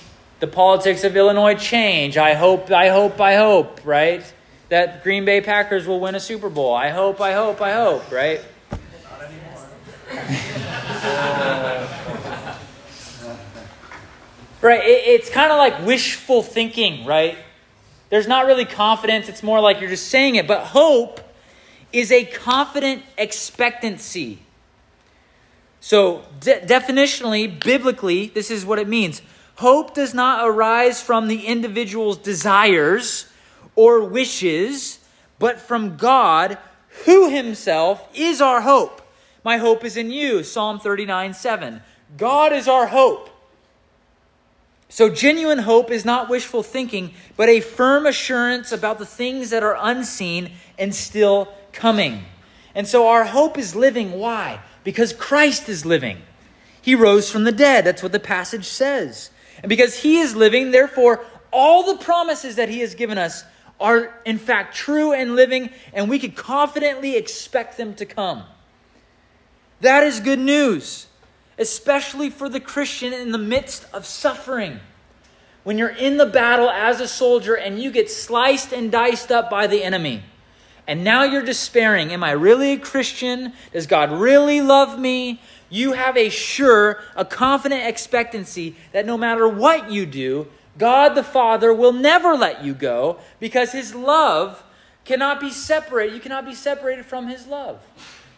the 0.41 0.47
politics 0.47 1.05
of 1.05 1.17
Illinois 1.17 1.55
change. 1.55 2.17
I 2.17 2.35
hope, 2.35 2.71
I 2.71 2.89
hope, 2.89 3.21
I 3.21 3.37
hope, 3.37 3.81
right? 3.85 4.25
That 4.69 5.05
Green 5.05 5.25
Bay 5.25 5.41
Packers 5.41 5.87
will 5.87 6.01
win 6.01 6.15
a 6.15 6.21
Super 6.21 6.51
Bowl. 6.51 6.75
I 6.75 6.91
hope, 6.91 7.21
I 7.21 7.33
hope, 7.33 7.63
I 7.63 7.73
hope, 7.73 8.11
right? 8.11 8.41
Right, 14.67 14.83
it, 14.83 15.07
it's 15.07 15.31
kind 15.31 15.53
of 15.53 15.59
like 15.59 15.87
wishful 15.87 16.43
thinking, 16.43 17.05
right? 17.05 17.39
There's 18.11 18.27
not 18.27 18.47
really 18.47 18.65
confidence, 18.65 19.29
it's 19.29 19.43
more 19.43 19.61
like 19.61 19.81
you're 19.81 19.91
just 19.91 20.09
saying 20.09 20.37
it. 20.37 20.49
But 20.49 20.61
hope 20.61 21.21
is 21.93 22.11
a 22.11 22.25
confident 22.25 23.05
expectancy. 23.17 24.41
So, 25.81 26.25
de- 26.41 26.61
definitionally, 26.61 27.63
biblically, 27.63 28.27
this 28.27 28.51
is 28.51 28.67
what 28.67 28.81
it 28.81 28.89
means 28.89 29.23
hope 29.57 29.95
does 29.95 30.13
not 30.13 30.47
arise 30.47 31.01
from 31.01 31.29
the 31.29 31.47
individual's 31.47 32.19
desires 32.19 33.31
or 33.77 34.03
wishes, 34.03 34.99
but 35.39 35.61
from 35.61 35.97
God, 35.97 36.59
who 37.05 37.31
himself 37.31 38.09
is 38.15 38.41
our 38.41 38.63
hope. 38.63 39.06
My 39.47 39.59
hope 39.59 39.85
is 39.85 39.97
in 39.97 40.11
you, 40.11 40.43
Psalm 40.43 40.81
39 40.81 41.33
7. 41.33 41.81
God 42.17 42.53
is 42.53 42.67
our 42.67 42.89
hope. 42.89 43.31
So, 44.89 45.09
genuine 45.09 45.61
hope 45.61 45.93
is 45.93 46.05
not 46.05 46.29
wishful 46.29 46.65
thinking, 46.65 47.15
but 47.37 47.49
a 47.49 47.61
firm 47.61 48.07
assurance 48.07 48.73
about 48.73 48.99
the 48.99 49.07
things 49.07 49.51
that 49.51 49.63
are 49.63 49.79
unseen 49.81 50.51
and 50.81 50.93
still 50.93 51.47
coming. 51.73 52.25
And 52.75 52.89
so, 52.89 53.07
our 53.07 53.23
hope 53.23 53.57
is 53.57 53.77
living. 53.77 54.19
Why? 54.19 54.59
Because 54.83 55.13
Christ 55.13 55.69
is 55.69 55.87
living. 55.87 56.23
He 56.83 56.97
rose 56.97 57.31
from 57.31 57.45
the 57.45 57.53
dead. 57.53 57.85
That's 57.85 58.03
what 58.03 58.11
the 58.11 58.19
passage 58.19 58.67
says. 58.67 59.31
And 59.63 59.69
because 59.69 60.01
he 60.01 60.19
is 60.19 60.35
living, 60.35 60.73
therefore, 60.73 61.25
all 61.53 61.85
the 61.95 62.03
promises 62.03 62.57
that 62.57 62.69
he 62.69 62.81
has 62.81 62.97
given 62.97 63.17
us 63.17 63.45
are 63.79 64.13
in 64.25 64.39
fact 64.39 64.75
true 64.75 65.13
and 65.13 65.37
living, 65.37 65.71
and 65.93 66.11
we 66.11 66.19
could 66.19 66.35
confidently 66.35 67.15
expect 67.15 67.77
them 67.77 67.95
to 67.95 68.07
come. 68.07 68.43
That 69.81 70.05
is 70.05 70.21
good 70.21 70.39
news, 70.39 71.07
especially 71.59 72.31
for 72.31 72.49
the 72.49 72.61
Christian 72.61 73.13
in 73.13 73.33
the 73.33 73.39
midst 73.39 73.87
of 73.93 74.07
suffering. 74.07 74.81
When 75.65 75.79
you're 75.79 75.89
in 75.89 76.17
the 76.17 76.27
battle 76.27 76.71
as 76.71 77.01
a 77.01 77.09
soldier 77.09 77.55
and 77.55 77.81
you 77.81 77.91
get 77.91 78.11
sliced 78.11 78.73
and 78.73 78.91
diced 78.91 79.33
up 79.33 79.51
by 79.51 79.67
the 79.67 79.83
enemy 79.83 80.23
and 80.87 81.03
now 81.03 81.25
you're 81.25 81.43
despairing. 81.43 82.13
Am 82.13 82.23
I 82.23 82.31
really 82.33 82.73
a 82.73 82.79
Christian? 82.79 83.53
Does 83.73 83.87
God 83.87 84.13
really 84.13 84.61
love 84.61 84.99
me? 84.99 85.41
You 85.69 85.93
have 85.93 86.17
a 86.17 86.29
sure, 86.29 87.03
a 87.17 87.25
confident 87.25 87.87
expectancy 87.87 88.77
that 88.93 89.05
no 89.05 89.19
matter 89.19 89.49
what 89.49 89.91
you 89.91 90.07
do, 90.07 90.47
God 90.79 91.11
the 91.15 91.25
Father 91.25 91.73
will 91.73 91.93
never 91.93 92.35
let 92.35 92.63
you 92.65 92.75
go 92.75 93.19
because 93.41 93.73
his 93.73 93.95
love 93.95 94.63
cannot 95.05 95.41
be 95.41 95.51
separated. 95.51 96.15
You 96.15 96.21
cannot 96.21 96.47
be 96.47 96.55
separated 96.55 97.05
from 97.05 97.29
his 97.29 97.47
love. 97.47 97.81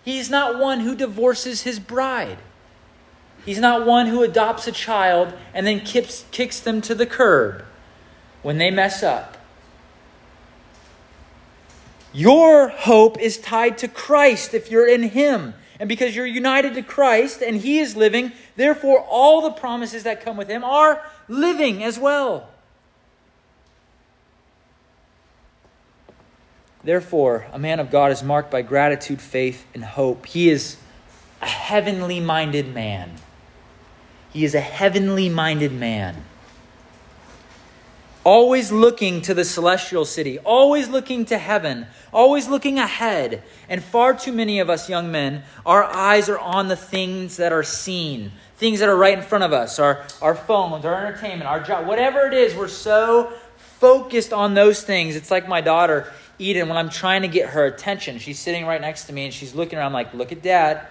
He's 0.09 0.31
not 0.31 0.59
one 0.59 0.81
who 0.81 0.95
divorces 0.95 1.65
his 1.65 1.79
bride. 1.79 2.39
He's 3.45 3.59
not 3.59 3.85
one 3.85 4.07
who 4.07 4.23
adopts 4.23 4.67
a 4.67 4.73
child 4.73 5.35
and 5.53 5.67
then 5.67 5.81
kicks, 5.81 6.25
kicks 6.31 6.61
them 6.61 6.81
to 6.81 6.95
the 6.95 7.05
curb 7.05 7.63
when 8.41 8.57
they 8.57 8.71
mess 8.71 9.03
up. 9.03 9.37
Your 12.15 12.69
hope 12.69 13.19
is 13.19 13.37
tied 13.37 13.77
to 13.79 13.87
Christ 13.87 14.55
if 14.55 14.71
you're 14.71 14.89
in 14.89 15.03
Him. 15.11 15.53
And 15.79 15.91
because 15.91 16.17
you're 16.17 16.25
united 16.25 16.73
to 16.77 16.83
Christ 16.83 17.43
and 17.43 17.59
He 17.59 17.79
is 17.79 17.95
living, 17.95 18.33
therefore 18.57 19.01
all 19.01 19.43
the 19.43 19.51
promises 19.51 20.05
that 20.05 20.25
come 20.25 20.39
with 20.39 20.49
Him 20.49 20.65
are 20.65 21.03
living 21.29 21.85
as 21.85 21.99
well. 21.99 22.49
Therefore, 26.89 27.45
a 27.53 27.59
man 27.59 27.81
of 27.81 27.91
God 27.91 28.13
is 28.13 28.23
marked 28.23 28.51
by 28.51 28.63
gratitude, 28.63 29.21
faith, 29.21 29.67
and 29.75 29.85
hope. 29.85 30.25
He 30.25 30.49
is 30.49 30.79
a 31.43 31.47
heavenly 31.47 32.19
minded 32.19 32.73
man. 32.73 33.17
He 34.33 34.43
is 34.43 34.55
a 34.55 34.61
heavenly 34.63 35.29
minded 35.29 35.71
man. 35.71 36.25
always 38.25 38.73
looking 38.73 39.21
to 39.21 39.35
the 39.35 39.45
celestial 39.45 40.07
city, 40.07 40.39
always 40.39 40.89
looking 40.89 41.27
to 41.27 41.37
heaven, 41.37 41.87
always 42.11 42.49
looking 42.49 42.79
ahead. 42.79 43.43
And 43.69 43.85
far 43.85 44.15
too 44.15 44.33
many 44.33 44.59
of 44.59 44.71
us 44.71 44.89
young 44.89 45.13
men, 45.13 45.43
our 45.67 45.85
eyes 45.85 46.31
are 46.31 46.39
on 46.39 46.69
the 46.69 46.77
things 46.77 47.37
that 47.37 47.53
are 47.53 47.63
seen, 47.63 48.33
things 48.57 48.81
that 48.81 48.89
are 48.89 48.97
right 48.97 49.19
in 49.19 49.23
front 49.23 49.45
of 49.45 49.53
us, 49.53 49.79
our, 49.79 50.07
our 50.23 50.35
phones, 50.35 50.87
our 50.87 50.95
entertainment, 50.95 51.45
our 51.45 51.61
job, 51.61 51.87
whatever 51.87 52.27
it 52.27 52.33
is, 52.33 52.55
we're 52.55 52.67
so 52.67 53.31
focused 53.79 54.33
on 54.33 54.55
those 54.55 54.83
things. 54.83 55.17
It's 55.17 55.31
like 55.31 55.47
my 55.49 55.61
daughter, 55.61 56.11
Eden, 56.39 56.69
when 56.69 56.79
I'm 56.79 56.89
trying 56.89 57.23
to 57.23 57.29
get 57.29 57.51
her 57.51 57.67
attention, 57.67 58.19
she's 58.19 58.39
sitting 58.39 58.65
right 58.65 58.81
next 58.81 59.05
to 59.05 59.13
me 59.13 59.25
and 59.25 59.35
she's 59.35 59.55
looking 59.55 59.79
around 59.79 59.93
like, 59.93 60.15
look 60.15 60.31
at 60.31 60.43
dad, 60.43 60.87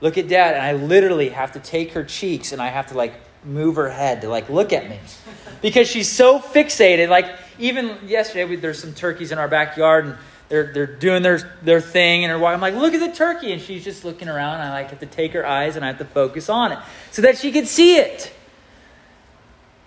look 0.00 0.18
at 0.18 0.28
dad. 0.28 0.54
And 0.54 0.62
I 0.62 0.72
literally 0.72 1.30
have 1.30 1.52
to 1.52 1.60
take 1.60 1.92
her 1.92 2.04
cheeks 2.04 2.52
and 2.52 2.60
I 2.60 2.68
have 2.68 2.88
to 2.88 2.94
like 2.94 3.14
move 3.42 3.76
her 3.76 3.88
head 3.88 4.20
to 4.20 4.28
like 4.28 4.50
look 4.50 4.72
at 4.72 4.90
me 4.90 4.98
because 5.62 5.88
she's 5.88 6.08
so 6.10 6.38
fixated. 6.38 7.08
Like 7.08 7.34
even 7.58 7.96
yesterday, 8.04 8.44
we, 8.44 8.56
there's 8.56 8.80
some 8.80 8.92
turkeys 8.92 9.32
in 9.32 9.38
our 9.38 9.48
backyard 9.48 10.04
and 10.04 10.16
they're, 10.50 10.70
they're 10.72 10.86
doing 10.86 11.22
their, 11.22 11.56
their 11.62 11.80
thing 11.80 12.24
and 12.24 12.32
I'm 12.32 12.60
like, 12.60 12.74
look 12.74 12.92
at 12.92 13.00
the 13.00 13.16
turkey. 13.16 13.52
And 13.52 13.62
she's 13.62 13.82
just 13.82 14.04
looking 14.04 14.28
around. 14.28 14.54
And 14.54 14.64
I 14.64 14.70
like 14.72 14.90
have 14.90 15.00
to 15.00 15.06
take 15.06 15.32
her 15.32 15.46
eyes 15.46 15.76
and 15.76 15.84
I 15.84 15.88
have 15.88 15.98
to 15.98 16.04
focus 16.04 16.50
on 16.50 16.72
it 16.72 16.78
so 17.10 17.22
that 17.22 17.38
she 17.38 17.52
can 17.52 17.64
see 17.64 17.96
it. 17.96 18.32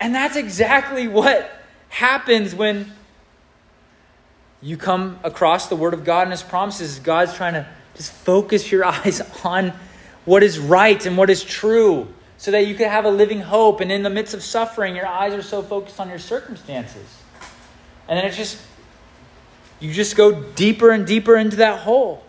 And 0.00 0.12
that's 0.12 0.36
exactly 0.36 1.06
what 1.06 1.50
happens 1.88 2.54
when 2.54 2.92
you 4.64 4.78
come 4.78 5.18
across 5.22 5.68
the 5.68 5.76
Word 5.76 5.92
of 5.92 6.04
God 6.04 6.22
and 6.22 6.30
His 6.30 6.42
promises. 6.42 6.98
God's 6.98 7.34
trying 7.34 7.52
to 7.52 7.66
just 7.94 8.10
focus 8.10 8.72
your 8.72 8.84
eyes 8.86 9.20
on 9.44 9.74
what 10.24 10.42
is 10.42 10.58
right 10.58 11.04
and 11.04 11.18
what 11.18 11.28
is 11.28 11.44
true 11.44 12.08
so 12.38 12.50
that 12.50 12.66
you 12.66 12.74
can 12.74 12.88
have 12.88 13.04
a 13.04 13.10
living 13.10 13.40
hope. 13.40 13.80
And 13.80 13.92
in 13.92 14.02
the 14.02 14.10
midst 14.10 14.32
of 14.32 14.42
suffering, 14.42 14.96
your 14.96 15.06
eyes 15.06 15.34
are 15.34 15.42
so 15.42 15.62
focused 15.62 16.00
on 16.00 16.08
your 16.08 16.18
circumstances. 16.18 17.06
And 18.08 18.18
then 18.18 18.24
it's 18.24 18.38
just, 18.38 18.58
you 19.80 19.92
just 19.92 20.16
go 20.16 20.42
deeper 20.42 20.90
and 20.90 21.06
deeper 21.06 21.36
into 21.36 21.56
that 21.56 21.80
hole 21.80 22.24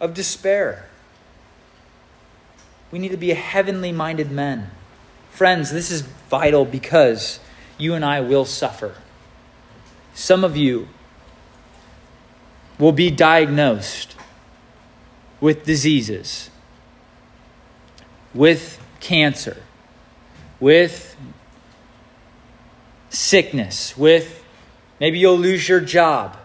of 0.00 0.14
despair. 0.14 0.88
We 2.90 2.98
need 2.98 3.12
to 3.12 3.16
be 3.16 3.30
heavenly 3.30 3.92
minded 3.92 4.32
men. 4.32 4.70
Friends, 5.30 5.70
this 5.70 5.92
is 5.92 6.02
vital 6.02 6.64
because 6.64 7.38
you 7.78 7.94
and 7.94 8.04
I 8.04 8.20
will 8.20 8.44
suffer. 8.44 8.96
Some 10.12 10.42
of 10.42 10.56
you 10.56 10.88
will 12.82 12.90
be 12.90 13.12
diagnosed 13.12 14.16
with 15.40 15.64
diseases, 15.64 16.50
with 18.34 18.84
cancer, 18.98 19.56
with 20.58 21.16
sickness, 23.08 23.96
with 23.96 24.42
maybe 24.98 25.16
you'll 25.16 25.38
lose 25.38 25.68
your 25.68 25.78
job, 25.78 26.36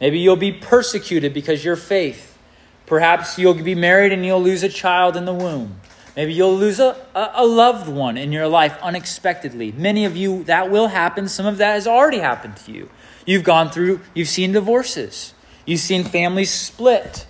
maybe 0.00 0.20
you'll 0.20 0.36
be 0.36 0.52
persecuted 0.52 1.34
because 1.34 1.64
your 1.64 1.74
faith. 1.74 2.38
Perhaps 2.86 3.36
you'll 3.36 3.54
be 3.54 3.74
married 3.74 4.12
and 4.12 4.24
you'll 4.24 4.40
lose 4.40 4.62
a 4.62 4.68
child 4.68 5.16
in 5.16 5.24
the 5.24 5.34
womb. 5.34 5.80
Maybe 6.14 6.32
you'll 6.34 6.56
lose 6.56 6.78
a, 6.78 7.04
a, 7.16 7.44
loved 7.44 7.88
one 7.88 8.16
in 8.16 8.30
your 8.30 8.46
life 8.46 8.78
unexpectedly. 8.80 9.72
Many 9.72 10.04
of 10.04 10.16
you, 10.16 10.44
that 10.44 10.70
will 10.70 10.86
happen. 10.86 11.28
Some 11.28 11.46
of 11.46 11.58
that 11.58 11.72
has 11.72 11.88
already 11.88 12.18
happened 12.18 12.58
to 12.58 12.72
you. 12.72 12.90
You've 13.26 13.42
gone 13.42 13.70
through, 13.70 14.00
you've 14.14 14.28
seen 14.28 14.52
divorces, 14.52 15.34
you've 15.70 15.78
seen 15.78 16.02
families 16.02 16.50
split, 16.50 17.26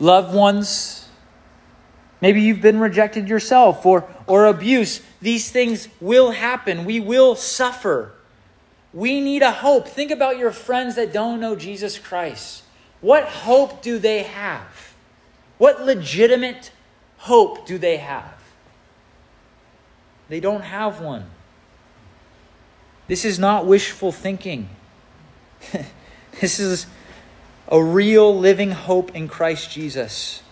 loved 0.00 0.34
ones. 0.34 1.08
Maybe 2.20 2.40
you've 2.40 2.60
been 2.60 2.80
rejected 2.80 3.28
yourself 3.28 3.86
or, 3.86 4.08
or 4.26 4.46
abuse. 4.46 5.00
These 5.22 5.52
things 5.52 5.88
will 6.00 6.32
happen. 6.32 6.84
We 6.84 6.98
will 6.98 7.36
suffer. 7.36 8.12
We 8.92 9.20
need 9.20 9.42
a 9.42 9.52
hope. 9.52 9.86
Think 9.86 10.10
about 10.10 10.36
your 10.36 10.50
friends 10.50 10.96
that 10.96 11.12
don't 11.12 11.38
know 11.38 11.54
Jesus 11.54 11.96
Christ. 11.96 12.64
What 13.00 13.24
hope 13.24 13.80
do 13.80 14.00
they 14.00 14.24
have? 14.24 14.94
What 15.58 15.82
legitimate 15.82 16.72
hope 17.18 17.66
do 17.66 17.78
they 17.78 17.98
have? 17.98 18.34
They 20.28 20.40
don't 20.40 20.62
have 20.62 21.00
one. 21.00 21.26
This 23.06 23.24
is 23.24 23.38
not 23.38 23.64
wishful 23.64 24.10
thinking. 24.10 24.70
this 26.40 26.58
is 26.60 26.86
a 27.68 27.82
real 27.82 28.36
living 28.38 28.72
hope 28.72 29.14
in 29.14 29.28
Christ 29.28 29.70
Jesus. 29.70 30.42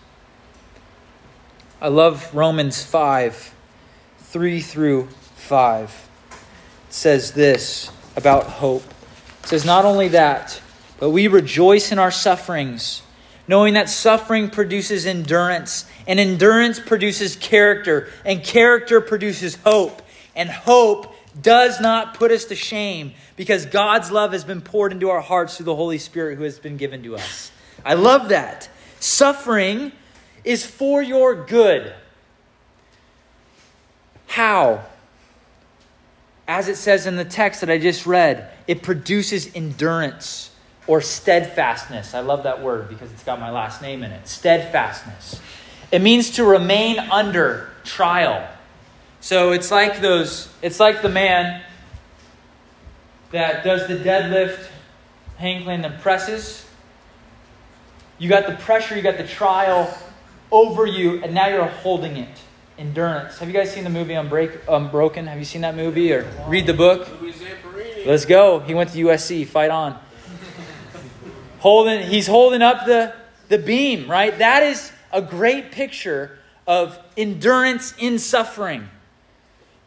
I 1.81 1.87
love 1.87 2.33
Romans 2.33 2.83
5 2.83 3.53
3 4.19 4.61
through 4.61 5.07
5. 5.35 6.09
It 6.31 6.93
says 6.93 7.33
this 7.33 7.91
about 8.15 8.45
hope. 8.45 8.83
It 9.43 9.47
says, 9.47 9.65
Not 9.65 9.85
only 9.85 10.07
that, 10.09 10.61
but 10.99 11.11
we 11.11 11.27
rejoice 11.27 11.91
in 11.91 11.99
our 11.99 12.11
sufferings 12.11 13.03
knowing 13.47 13.73
that 13.73 13.89
suffering 13.89 14.49
produces 14.49 15.05
endurance, 15.05 15.85
and 16.07 16.19
endurance 16.19 16.79
produces 16.79 17.35
character, 17.35 18.09
and 18.23 18.43
character 18.43 19.01
produces 19.01 19.55
hope, 19.65 20.01
and 20.35 20.49
hope 20.49 21.12
does 21.41 21.79
not 21.81 22.13
put 22.13 22.31
us 22.31 22.45
to 22.45 22.55
shame 22.55 23.13
because 23.35 23.65
God's 23.65 24.11
love 24.11 24.33
has 24.33 24.43
been 24.43 24.61
poured 24.61 24.91
into 24.91 25.09
our 25.09 25.21
hearts 25.21 25.57
through 25.57 25.65
the 25.65 25.75
Holy 25.75 25.97
Spirit 25.97 26.37
who 26.37 26.43
has 26.43 26.59
been 26.59 26.77
given 26.77 27.03
to 27.03 27.15
us. 27.15 27.51
I 27.83 27.95
love 27.95 28.29
that. 28.29 28.69
Suffering 28.99 29.91
is 30.43 30.65
for 30.65 31.01
your 31.01 31.45
good. 31.45 31.93
How? 34.27 34.85
As 36.47 36.67
it 36.67 36.75
says 36.75 37.05
in 37.05 37.15
the 37.15 37.25
text 37.25 37.61
that 37.61 37.69
I 37.69 37.77
just 37.77 38.05
read, 38.05 38.51
it 38.67 38.83
produces 38.83 39.53
endurance 39.55 40.51
or 40.87 41.01
steadfastness. 41.01 42.13
I 42.13 42.19
love 42.19 42.43
that 42.43 42.61
word 42.61 42.89
because 42.89 43.11
it's 43.11 43.23
got 43.23 43.39
my 43.39 43.51
last 43.51 43.81
name 43.81 44.03
in 44.03 44.11
it. 44.11 44.27
Steadfastness. 44.27 45.39
It 45.91 46.01
means 46.01 46.31
to 46.31 46.43
remain 46.43 46.99
under 46.99 47.69
trial. 47.83 48.47
So 49.23 49.53
it's 49.53 49.71
like 49.71 50.01
those, 50.01 50.49
it's 50.61 50.81
like 50.81 51.01
the 51.01 51.07
man 51.07 51.61
that 53.31 53.63
does 53.63 53.87
the 53.87 53.95
deadlift, 53.95 54.67
hang 55.37 55.63
clean, 55.63 55.85
and 55.85 55.97
presses. 56.01 56.65
You 58.17 58.27
got 58.27 58.47
the 58.47 58.55
pressure, 58.55 58.97
you 58.97 59.01
got 59.01 59.15
the 59.15 59.25
trial 59.25 59.97
over 60.51 60.85
you, 60.85 61.23
and 61.23 61.33
now 61.33 61.47
you're 61.47 61.63
holding 61.63 62.17
it. 62.17 62.37
Endurance. 62.77 63.39
Have 63.39 63.47
you 63.47 63.53
guys 63.53 63.73
seen 63.73 63.85
the 63.85 63.89
movie 63.89 64.11
Unbreak, 64.11 64.59
Unbroken? 64.67 65.27
Have 65.27 65.39
you 65.39 65.45
seen 65.45 65.61
that 65.61 65.77
movie 65.77 66.11
or 66.11 66.29
read 66.45 66.67
the 66.67 66.73
book? 66.73 67.07
Let's 68.05 68.25
go. 68.25 68.59
He 68.59 68.73
went 68.73 68.89
to 68.89 68.97
USC. 69.05 69.47
Fight 69.47 69.71
on 69.71 69.97
holding, 71.59 72.05
he's 72.09 72.27
holding 72.27 72.61
up 72.61 72.85
the, 72.85 73.13
the 73.47 73.57
beam, 73.57 74.11
right? 74.11 74.37
That 74.37 74.63
is 74.63 74.91
a 75.13 75.21
great 75.21 75.71
picture 75.71 76.39
of 76.67 76.99
endurance 77.15 77.93
in 77.97 78.19
suffering. 78.19 78.89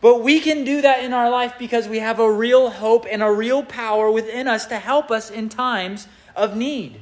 But 0.07 0.23
we 0.23 0.38
can 0.38 0.62
do 0.62 0.83
that 0.83 1.03
in 1.03 1.12
our 1.12 1.29
life 1.29 1.55
because 1.59 1.88
we 1.88 1.99
have 1.99 2.21
a 2.21 2.31
real 2.31 2.71
hope 2.71 3.07
and 3.11 3.25
a 3.25 3.33
real 3.33 3.64
power 3.64 4.09
within 4.09 4.47
us 4.47 4.66
to 4.66 4.79
help 4.79 5.11
us 5.11 5.33
in 5.33 5.49
times 5.49 6.07
of 6.37 6.57
need 6.57 7.01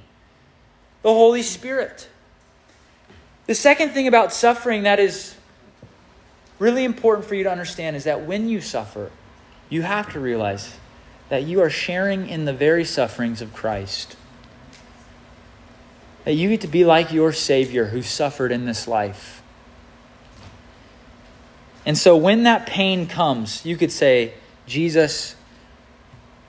the 1.03 1.12
Holy 1.12 1.43
Spirit. 1.43 2.09
The 3.45 3.55
second 3.55 3.90
thing 3.90 4.09
about 4.09 4.33
suffering 4.33 4.85
that 4.85 4.99
is 4.99 5.35
really 6.59 6.83
important 6.83 7.29
for 7.29 7.35
you 7.35 7.45
to 7.45 7.51
understand 7.53 7.95
is 7.95 8.05
that 8.05 8.25
when 8.25 8.49
you 8.49 8.62
suffer, 8.62 9.11
you 9.69 9.83
have 9.83 10.11
to 10.14 10.19
realize 10.19 10.75
that 11.29 11.43
you 11.43 11.61
are 11.61 11.69
sharing 11.69 12.27
in 12.27 12.47
the 12.47 12.55
very 12.55 12.87
sufferings 12.87 13.43
of 13.43 13.53
Christ. 13.53 14.17
That 16.25 16.33
you 16.33 16.49
get 16.49 16.62
to 16.62 16.69
be 16.69 16.87
like 16.87 17.12
your 17.12 17.35
Savior 17.35 17.88
who 17.88 18.01
suffered 18.01 18.51
in 18.51 18.64
this 18.64 18.88
life. 18.88 19.43
And 21.87 21.99
so 21.99 22.16
when 22.16 22.44
that 22.44 22.66
pain 22.66 23.07
comes, 23.07 23.64
you 23.64 23.77
could 23.77 23.92
say, 23.92 24.35
Jesus, 24.66 25.37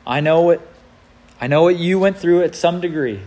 I 0.05 0.21
know 0.21 0.41
what 0.41 0.67
I 1.39 1.47
know 1.47 1.63
what 1.63 1.77
you 1.77 1.99
went 1.99 2.17
through 2.17 2.43
at 2.43 2.55
some 2.55 2.79
degree. 2.79 3.19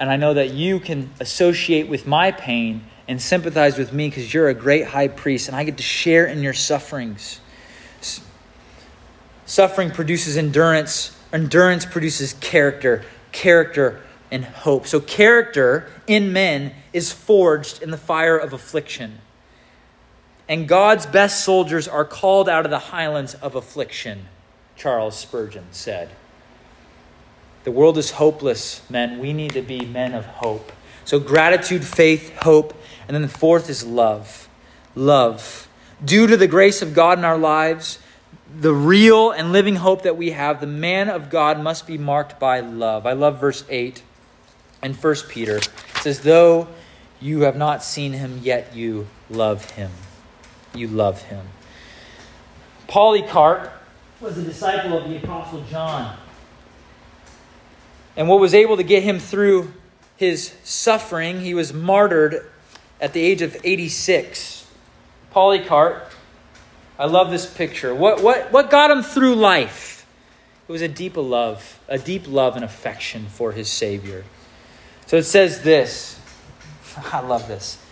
And 0.00 0.10
I 0.10 0.16
know 0.16 0.34
that 0.34 0.50
you 0.50 0.80
can 0.80 1.10
associate 1.20 1.88
with 1.88 2.06
my 2.06 2.32
pain 2.32 2.84
and 3.06 3.20
sympathize 3.20 3.76
with 3.76 3.92
me 3.92 4.08
because 4.08 4.32
you're 4.32 4.48
a 4.48 4.54
great 4.54 4.86
high 4.86 5.08
priest 5.08 5.48
and 5.48 5.56
I 5.56 5.64
get 5.64 5.76
to 5.76 5.82
share 5.82 6.26
in 6.26 6.42
your 6.42 6.54
sufferings. 6.54 7.40
Suffering 9.44 9.90
produces 9.90 10.38
endurance, 10.38 11.16
endurance 11.32 11.84
produces 11.84 12.32
character, 12.34 13.04
character 13.30 14.00
and 14.30 14.44
hope. 14.44 14.86
So, 14.86 15.00
character 15.00 15.88
in 16.06 16.32
men 16.32 16.72
is 16.92 17.12
forged 17.12 17.82
in 17.82 17.90
the 17.90 17.98
fire 17.98 18.36
of 18.36 18.52
affliction. 18.52 19.18
And 20.48 20.68
God's 20.68 21.06
best 21.06 21.44
soldiers 21.44 21.88
are 21.88 22.04
called 22.04 22.48
out 22.48 22.64
of 22.64 22.70
the 22.70 22.78
highlands 22.78 23.34
of 23.34 23.54
affliction, 23.54 24.26
Charles 24.76 25.16
Spurgeon 25.16 25.66
said. 25.70 26.10
The 27.64 27.72
world 27.72 27.96
is 27.96 28.12
hopeless, 28.12 28.82
men. 28.90 29.18
We 29.18 29.32
need 29.32 29.52
to 29.52 29.62
be 29.62 29.86
men 29.86 30.12
of 30.12 30.26
hope. 30.26 30.70
So, 31.06 31.18
gratitude, 31.18 31.84
faith, 31.84 32.36
hope. 32.36 32.74
And 33.08 33.14
then 33.14 33.22
the 33.22 33.28
fourth 33.28 33.70
is 33.70 33.84
love. 33.84 34.48
Love. 34.94 35.66
Due 36.04 36.26
to 36.26 36.36
the 36.36 36.46
grace 36.46 36.82
of 36.82 36.92
God 36.92 37.18
in 37.18 37.24
our 37.24 37.38
lives, 37.38 37.98
the 38.60 38.72
real 38.72 39.30
and 39.30 39.52
living 39.52 39.76
hope 39.76 40.02
that 40.02 40.16
we 40.16 40.30
have, 40.32 40.60
the 40.60 40.66
man 40.66 41.08
of 41.08 41.30
God 41.30 41.58
must 41.58 41.86
be 41.86 41.96
marked 41.96 42.38
by 42.38 42.60
love. 42.60 43.06
I 43.06 43.12
love 43.12 43.40
verse 43.40 43.64
8 43.70 44.02
in 44.82 44.94
1 44.94 45.14
Peter. 45.28 45.56
It 45.56 45.70
says, 46.00 46.20
Though 46.20 46.68
you 47.20 47.40
have 47.42 47.56
not 47.56 47.82
seen 47.82 48.12
him, 48.12 48.40
yet 48.42 48.74
you 48.74 49.08
love 49.30 49.70
him. 49.72 49.90
You 50.74 50.88
love 50.88 51.22
him. 51.22 51.46
Polycarp 52.88 53.72
was 54.20 54.38
a 54.38 54.42
disciple 54.42 54.98
of 54.98 55.08
the 55.08 55.16
Apostle 55.16 55.64
John. 55.70 56.16
And 58.16 58.28
what 58.28 58.40
was 58.40 58.54
able 58.54 58.76
to 58.76 58.82
get 58.82 59.02
him 59.02 59.18
through 59.18 59.72
his 60.16 60.54
suffering, 60.62 61.40
he 61.40 61.54
was 61.54 61.72
martyred 61.72 62.50
at 63.00 63.12
the 63.12 63.20
age 63.20 63.42
of 63.42 63.56
86. 63.64 64.66
Polycarp, 65.30 66.10
I 66.98 67.06
love 67.06 67.30
this 67.30 67.52
picture. 67.52 67.94
What, 67.94 68.22
what, 68.22 68.52
what 68.52 68.70
got 68.70 68.90
him 68.90 69.02
through 69.02 69.34
life? 69.34 70.06
It 70.68 70.72
was 70.72 70.82
a 70.82 70.88
deep 70.88 71.16
love, 71.16 71.80
a 71.88 71.98
deep 71.98 72.26
love 72.28 72.56
and 72.56 72.64
affection 72.64 73.26
for 73.26 73.52
his 73.52 73.68
Savior. 73.68 74.24
So 75.06 75.16
it 75.16 75.24
says 75.24 75.62
this. 75.62 76.18
I 77.12 77.20
love 77.20 77.48
this. 77.48 77.83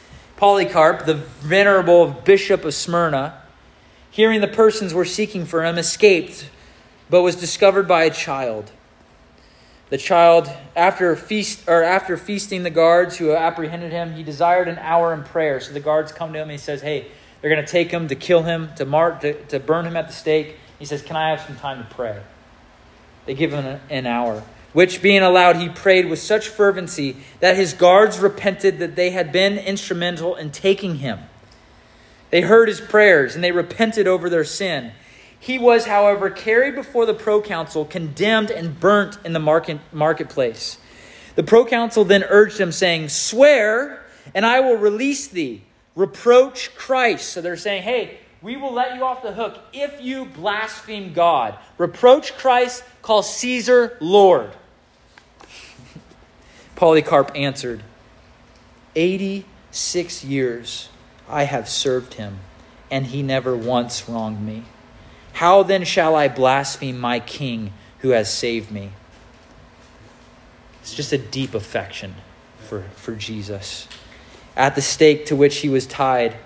Polycarp, 0.42 1.07
the 1.07 1.14
venerable 1.14 2.09
bishop 2.09 2.64
of 2.64 2.74
Smyrna, 2.74 3.40
hearing 4.11 4.40
the 4.40 4.48
persons 4.48 4.92
were 4.92 5.05
seeking 5.05 5.44
for 5.44 5.64
him, 5.64 5.78
escaped, 5.78 6.50
but 7.09 7.22
was 7.22 7.37
discovered 7.37 7.87
by 7.87 8.02
a 8.02 8.11
child. 8.11 8.72
The 9.90 9.98
child, 9.98 10.50
after 10.74 11.14
feast 11.14 11.68
or 11.68 11.85
after 11.85 12.16
feasting 12.16 12.64
the 12.64 12.70
guards 12.70 13.18
who 13.18 13.33
apprehended 13.33 13.92
him, 13.92 14.14
he 14.14 14.24
desired 14.24 14.66
an 14.66 14.78
hour 14.81 15.14
in 15.14 15.22
prayer. 15.22 15.61
So 15.61 15.72
the 15.72 15.78
guards 15.78 16.11
come 16.11 16.33
to 16.33 16.40
him 16.40 16.48
and 16.48 16.50
he 16.50 16.59
says, 16.59 16.83
Hey, 16.83 17.07
they're 17.40 17.48
going 17.55 17.64
to 17.64 17.70
take 17.70 17.92
him 17.92 18.09
to 18.09 18.16
kill 18.16 18.42
him, 18.42 18.70
to, 18.78 18.85
mark, 18.85 19.20
to, 19.20 19.35
to 19.44 19.61
burn 19.61 19.87
him 19.87 19.96
at 19.96 20.09
the 20.09 20.12
stake. 20.12 20.57
He 20.81 20.85
says, 20.85 21.02
Can 21.02 21.14
I 21.14 21.31
have 21.31 21.42
some 21.42 21.55
time 21.55 21.87
to 21.87 21.94
pray? 21.94 22.20
They 23.26 23.35
give 23.35 23.52
him 23.52 23.78
an 23.88 24.07
hour. 24.09 24.42
Which 24.72 25.02
being 25.02 25.22
allowed, 25.22 25.56
he 25.56 25.68
prayed 25.68 26.08
with 26.08 26.18
such 26.18 26.48
fervency 26.48 27.16
that 27.40 27.56
his 27.56 27.74
guards 27.74 28.18
repented 28.18 28.78
that 28.78 28.96
they 28.96 29.11
had 29.11 29.30
been 29.30 29.58
instrumental 29.58 30.35
in 30.35 30.50
taking 30.50 30.96
him. 30.96 31.20
They 32.30 32.40
heard 32.40 32.68
his 32.68 32.80
prayers 32.80 33.35
and 33.35 33.44
they 33.44 33.52
repented 33.52 34.06
over 34.06 34.30
their 34.30 34.44
sin. 34.44 34.92
He 35.38 35.58
was, 35.58 35.87
however, 35.87 36.30
carried 36.30 36.74
before 36.74 37.04
the 37.04 37.14
proconsul, 37.14 37.85
condemned, 37.85 38.50
and 38.50 38.78
burnt 38.78 39.18
in 39.24 39.32
the 39.32 39.40
market, 39.40 39.80
marketplace. 39.92 40.78
The 41.35 41.42
proconsul 41.42 42.04
then 42.04 42.22
urged 42.22 42.61
him, 42.61 42.70
saying, 42.70 43.08
Swear, 43.08 44.04
and 44.35 44.46
I 44.46 44.61
will 44.61 44.76
release 44.76 45.26
thee. 45.26 45.62
Reproach 45.96 46.74
Christ. 46.76 47.30
So 47.30 47.40
they're 47.40 47.56
saying, 47.56 47.82
Hey, 47.82 48.20
we 48.40 48.56
will 48.56 48.72
let 48.72 48.94
you 48.96 49.04
off 49.04 49.22
the 49.22 49.32
hook 49.32 49.58
if 49.72 50.00
you 50.00 50.26
blaspheme 50.26 51.12
God. 51.12 51.58
Reproach 51.76 52.37
Christ, 52.37 52.85
call 53.02 53.22
Caesar 53.22 53.96
Lord. 54.00 54.52
Polycarp 56.76 57.30
answered, 57.35 57.82
86 58.94 60.24
years 60.24 60.88
I 61.28 61.44
have 61.44 61.68
served 61.68 62.14
him, 62.14 62.40
and 62.90 63.06
he 63.06 63.22
never 63.22 63.56
once 63.56 64.08
wronged 64.08 64.44
me. 64.44 64.64
How 65.35 65.62
then 65.62 65.85
shall 65.85 66.14
I 66.14 66.28
blaspheme 66.28 66.98
my 66.98 67.20
king 67.20 67.72
who 68.00 68.11
has 68.11 68.32
saved 68.32 68.70
me? 68.70 68.90
It's 70.82 70.94
just 70.94 71.12
a 71.12 71.18
deep 71.18 71.54
affection 71.54 72.16
for, 72.58 72.82
for 72.96 73.14
Jesus. 73.14 73.88
At 74.56 74.74
the 74.74 74.82
stake 74.82 75.26
to 75.26 75.37
which 75.37 75.58
he 75.58 75.68
was 75.68 75.87
tied, 75.87 76.37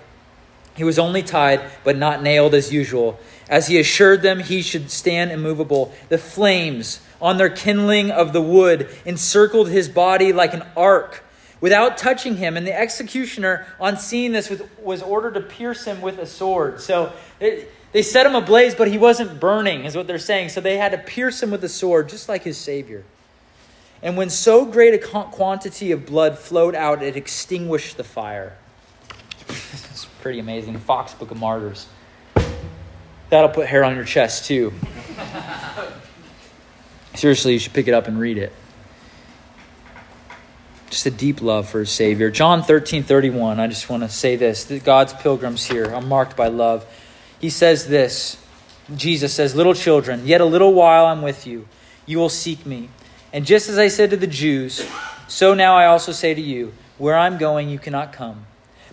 he 0.75 0.83
was 0.83 0.99
only 0.99 1.23
tied, 1.23 1.61
but 1.83 1.97
not 1.97 2.21
nailed 2.21 2.53
as 2.53 2.71
usual. 2.71 3.19
As 3.49 3.67
he 3.67 3.79
assured 3.79 4.21
them 4.21 4.39
he 4.39 4.61
should 4.61 4.91
stand 4.91 5.31
immovable, 5.31 5.91
the 6.09 6.19
flames 6.19 7.01
on 7.21 7.37
their 7.37 7.49
kindling 7.49 8.11
of 8.11 8.33
the 8.33 8.41
wood 8.41 8.89
encircled 9.05 9.69
his 9.69 9.89
body 9.89 10.33
like 10.33 10.53
an 10.53 10.63
ark 10.75 11.23
without 11.59 11.97
touching 11.97 12.37
him. 12.37 12.57
And 12.57 12.65
the 12.65 12.77
executioner, 12.77 13.65
on 13.79 13.97
seeing 13.97 14.31
this, 14.31 14.51
was 14.81 15.01
ordered 15.01 15.33
to 15.33 15.41
pierce 15.41 15.85
him 15.85 16.01
with 16.01 16.19
a 16.19 16.25
sword. 16.25 16.81
So 16.81 17.13
it, 17.39 17.71
they 17.91 18.01
set 18.01 18.25
him 18.25 18.35
ablaze, 18.35 18.75
but 18.75 18.87
he 18.87 18.97
wasn't 18.97 19.39
burning, 19.39 19.85
is 19.85 19.95
what 19.95 20.07
they're 20.07 20.19
saying. 20.19 20.49
So 20.49 20.61
they 20.61 20.77
had 20.77 20.91
to 20.91 20.97
pierce 20.97 21.41
him 21.41 21.51
with 21.51 21.63
a 21.63 21.69
sword, 21.69 22.09
just 22.09 22.29
like 22.29 22.43
his 22.43 22.57
Savior. 22.57 23.03
And 24.01 24.15
when 24.15 24.29
so 24.29 24.65
great 24.65 24.93
a 24.93 24.99
quantity 24.99 25.91
of 25.91 26.05
blood 26.05 26.37
flowed 26.37 26.75
out, 26.75 27.01
it 27.01 27.15
extinguished 27.15 27.97
the 27.97 28.03
fire. 28.03 28.55
it's 29.49 30.05
pretty 30.21 30.39
amazing. 30.39 30.77
Foxe 30.77 31.15
Book 31.15 31.31
of 31.31 31.37
Martyrs. 31.37 31.87
That'll 33.29 33.49
put 33.49 33.67
hair 33.67 33.83
on 33.83 33.95
your 33.95 34.05
chest, 34.05 34.45
too. 34.45 34.71
Seriously, 37.17 37.53
you 37.53 37.59
should 37.59 37.73
pick 37.73 37.87
it 37.87 37.95
up 37.95 38.07
and 38.07 38.19
read 38.19 38.37
it. 38.37 38.53
Just 40.91 41.07
a 41.07 41.11
deep 41.11 41.41
love 41.41 41.67
for 41.67 41.79
his 41.79 41.89
Savior. 41.89 42.29
John 42.29 42.61
13 42.61 43.01
31. 43.01 43.59
I 43.59 43.65
just 43.65 43.89
want 43.89 44.03
to 44.03 44.09
say 44.09 44.35
this. 44.35 44.65
God's 44.83 45.13
pilgrims 45.13 45.65
here 45.65 45.91
are 45.93 46.01
marked 46.01 46.37
by 46.37 46.47
love. 46.47 46.85
He 47.41 47.49
says 47.49 47.87
this 47.87 48.37
Jesus 48.95 49.33
says, 49.33 49.55
Little 49.55 49.73
children, 49.73 50.27
yet 50.27 50.41
a 50.41 50.45
little 50.45 50.75
while 50.75 51.07
I'm 51.07 51.23
with 51.23 51.47
you. 51.47 51.67
You 52.05 52.19
will 52.19 52.29
seek 52.29 52.67
me. 52.67 52.89
And 53.33 53.47
just 53.47 53.67
as 53.67 53.79
I 53.79 53.87
said 53.87 54.11
to 54.11 54.17
the 54.17 54.27
Jews, 54.27 54.87
so 55.27 55.55
now 55.55 55.75
I 55.75 55.87
also 55.87 56.11
say 56.11 56.35
to 56.35 56.41
you, 56.41 56.71
where 56.99 57.17
I'm 57.17 57.39
going, 57.39 57.67
you 57.67 57.79
cannot 57.79 58.13
come. 58.13 58.45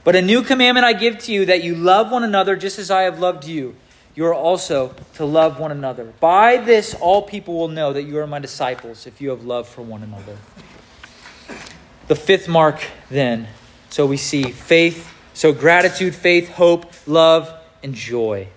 But 0.02 0.16
a 0.16 0.22
new 0.22 0.42
commandment 0.42 0.86
I 0.86 0.94
give 0.94 1.18
to 1.20 1.32
you 1.32 1.44
that 1.44 1.62
you 1.62 1.74
love 1.74 2.10
one 2.10 2.24
another 2.24 2.56
just 2.56 2.78
as 2.78 2.90
I 2.90 3.02
have 3.02 3.18
loved 3.18 3.44
you 3.46 3.76
you 4.14 4.24
are 4.26 4.34
also 4.34 4.94
to 5.14 5.24
love 5.24 5.58
one 5.58 5.72
another. 5.72 6.04
By 6.20 6.58
this, 6.58 6.94
all 6.94 7.22
people 7.22 7.54
will 7.58 7.68
know 7.68 7.92
that 7.92 8.04
you 8.04 8.18
are 8.18 8.26
my 8.26 8.38
disciples 8.38 9.06
if 9.06 9.20
you 9.20 9.30
have 9.30 9.44
love 9.44 9.68
for 9.68 9.82
one 9.82 10.02
another. 10.02 10.36
The 12.06 12.14
fifth 12.14 12.48
mark, 12.48 12.80
then, 13.10 13.48
so 13.90 14.06
we 14.06 14.16
see 14.16 14.44
faith, 14.44 15.12
so 15.32 15.52
gratitude, 15.52 16.14
faith, 16.14 16.50
hope, 16.50 16.92
love, 17.06 17.52
and 17.82 17.94
joy. 17.94 18.48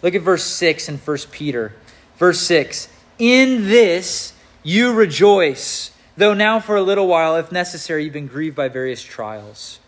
Look 0.00 0.14
at 0.14 0.22
verse 0.22 0.44
6 0.44 0.88
in 0.88 0.98
1 0.98 1.18
Peter. 1.30 1.74
Verse 2.16 2.40
6 2.40 2.88
In 3.18 3.68
this 3.68 4.32
you 4.62 4.94
rejoice, 4.94 5.90
though 6.16 6.34
now 6.34 6.58
for 6.58 6.76
a 6.76 6.82
little 6.82 7.06
while, 7.06 7.36
if 7.36 7.52
necessary, 7.52 8.04
you've 8.04 8.12
been 8.12 8.28
grieved 8.28 8.56
by 8.56 8.68
various 8.68 9.02
trials. 9.02 9.78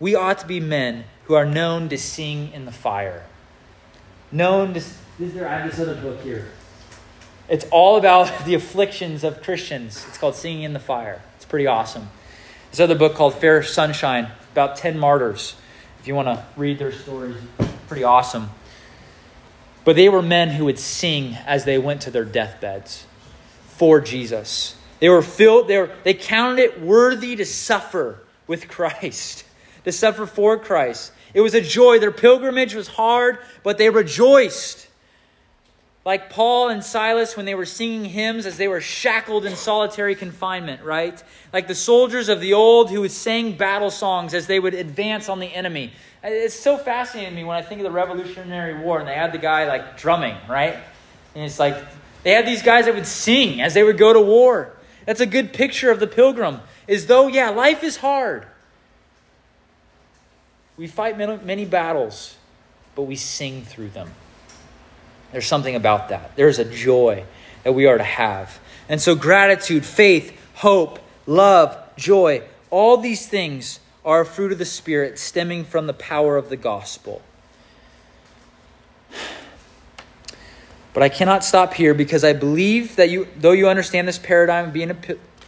We 0.00 0.14
ought 0.14 0.38
to 0.38 0.46
be 0.46 0.58
men 0.58 1.04
who 1.24 1.34
are 1.34 1.44
known 1.44 1.88
to 1.90 1.98
sing 1.98 2.52
in 2.52 2.64
the 2.64 2.72
fire 2.72 3.26
known. 4.32 4.72
This, 4.72 4.98
I 5.20 5.24
have 5.24 5.70
this 5.70 5.80
other 5.80 6.00
book 6.00 6.20
here. 6.22 6.48
It's 7.48 7.66
all 7.70 7.96
about 7.96 8.44
the 8.46 8.54
afflictions 8.54 9.24
of 9.24 9.42
Christians. 9.42 10.04
It's 10.08 10.18
called 10.18 10.34
Singing 10.34 10.62
in 10.62 10.72
the 10.72 10.80
Fire. 10.80 11.22
It's 11.36 11.44
pretty 11.44 11.66
awesome. 11.66 12.08
This 12.70 12.80
other 12.80 12.94
book 12.94 13.14
called 13.14 13.34
Fair 13.34 13.62
Sunshine, 13.62 14.28
about 14.52 14.76
10 14.76 14.98
martyrs. 14.98 15.56
If 15.98 16.06
you 16.06 16.14
want 16.14 16.28
to 16.28 16.44
read 16.56 16.78
their 16.78 16.92
stories, 16.92 17.36
pretty 17.88 18.04
awesome. 18.04 18.50
But 19.84 19.96
they 19.96 20.08
were 20.08 20.22
men 20.22 20.50
who 20.50 20.66
would 20.66 20.78
sing 20.78 21.36
as 21.46 21.64
they 21.64 21.78
went 21.78 22.02
to 22.02 22.10
their 22.10 22.24
deathbeds 22.24 23.06
for 23.66 24.00
Jesus. 24.00 24.76
They 25.00 25.08
were 25.08 25.22
filled, 25.22 25.68
they, 25.68 25.78
were, 25.78 25.90
they 26.04 26.14
counted 26.14 26.62
it 26.62 26.80
worthy 26.80 27.34
to 27.36 27.44
suffer 27.44 28.20
with 28.46 28.68
Christ, 28.68 29.44
to 29.84 29.92
suffer 29.92 30.26
for 30.26 30.58
Christ. 30.58 31.12
It 31.34 31.40
was 31.40 31.54
a 31.54 31.60
joy. 31.60 31.98
Their 31.98 32.10
pilgrimage 32.10 32.74
was 32.74 32.88
hard, 32.88 33.38
but 33.62 33.78
they 33.78 33.90
rejoiced. 33.90 34.88
Like 36.04 36.30
Paul 36.30 36.70
and 36.70 36.82
Silas 36.82 37.36
when 37.36 37.44
they 37.44 37.54
were 37.54 37.66
singing 37.66 38.06
hymns 38.06 38.46
as 38.46 38.56
they 38.56 38.68
were 38.68 38.80
shackled 38.80 39.44
in 39.44 39.54
solitary 39.54 40.14
confinement, 40.14 40.82
right? 40.82 41.22
Like 41.52 41.68
the 41.68 41.74
soldiers 41.74 42.30
of 42.30 42.40
the 42.40 42.54
old 42.54 42.90
who 42.90 43.02
would 43.02 43.12
sing 43.12 43.56
battle 43.56 43.90
songs 43.90 44.32
as 44.32 44.46
they 44.46 44.58
would 44.58 44.72
advance 44.72 45.28
on 45.28 45.40
the 45.40 45.46
enemy. 45.46 45.92
It's 46.22 46.58
so 46.58 46.78
fascinating 46.78 47.30
to 47.30 47.36
me 47.36 47.44
when 47.44 47.56
I 47.56 47.62
think 47.62 47.80
of 47.80 47.84
the 47.84 47.90
Revolutionary 47.90 48.78
War 48.78 48.98
and 48.98 49.06
they 49.06 49.14
had 49.14 49.32
the 49.32 49.38
guy 49.38 49.66
like 49.68 49.98
drumming, 49.98 50.36
right? 50.48 50.74
And 51.34 51.44
it's 51.44 51.58
like 51.58 51.76
they 52.22 52.32
had 52.32 52.46
these 52.46 52.62
guys 52.62 52.86
that 52.86 52.94
would 52.94 53.06
sing 53.06 53.60
as 53.60 53.74
they 53.74 53.82
would 53.82 53.98
go 53.98 54.12
to 54.12 54.20
war. 54.20 54.72
That's 55.04 55.20
a 55.20 55.26
good 55.26 55.52
picture 55.52 55.90
of 55.90 56.00
the 56.00 56.06
pilgrim. 56.06 56.60
Is 56.86 57.06
though, 57.06 57.28
yeah, 57.28 57.50
life 57.50 57.84
is 57.84 57.98
hard. 57.98 58.46
We 60.80 60.86
fight 60.86 61.18
many 61.18 61.66
battles, 61.66 62.38
but 62.94 63.02
we 63.02 63.14
sing 63.14 63.66
through 63.66 63.90
them. 63.90 64.12
There's 65.30 65.46
something 65.46 65.74
about 65.74 66.08
that. 66.08 66.34
There's 66.36 66.58
a 66.58 66.64
joy 66.64 67.24
that 67.64 67.72
we 67.72 67.84
are 67.84 67.98
to 67.98 68.02
have. 68.02 68.58
And 68.88 68.98
so, 68.98 69.14
gratitude, 69.14 69.84
faith, 69.84 70.34
hope, 70.54 70.98
love, 71.26 71.76
joy, 71.98 72.44
all 72.70 72.96
these 72.96 73.28
things 73.28 73.80
are 74.06 74.22
a 74.22 74.24
fruit 74.24 74.52
of 74.52 74.58
the 74.58 74.64
Spirit 74.64 75.18
stemming 75.18 75.66
from 75.66 75.86
the 75.86 75.92
power 75.92 76.38
of 76.38 76.48
the 76.48 76.56
gospel. 76.56 77.20
But 80.94 81.02
I 81.02 81.10
cannot 81.10 81.44
stop 81.44 81.74
here 81.74 81.92
because 81.92 82.24
I 82.24 82.32
believe 82.32 82.96
that 82.96 83.10
you, 83.10 83.28
though 83.36 83.52
you 83.52 83.68
understand 83.68 84.08
this 84.08 84.18
paradigm 84.18 84.68
of 84.68 84.72
being 84.72 84.92
a, 84.92 84.96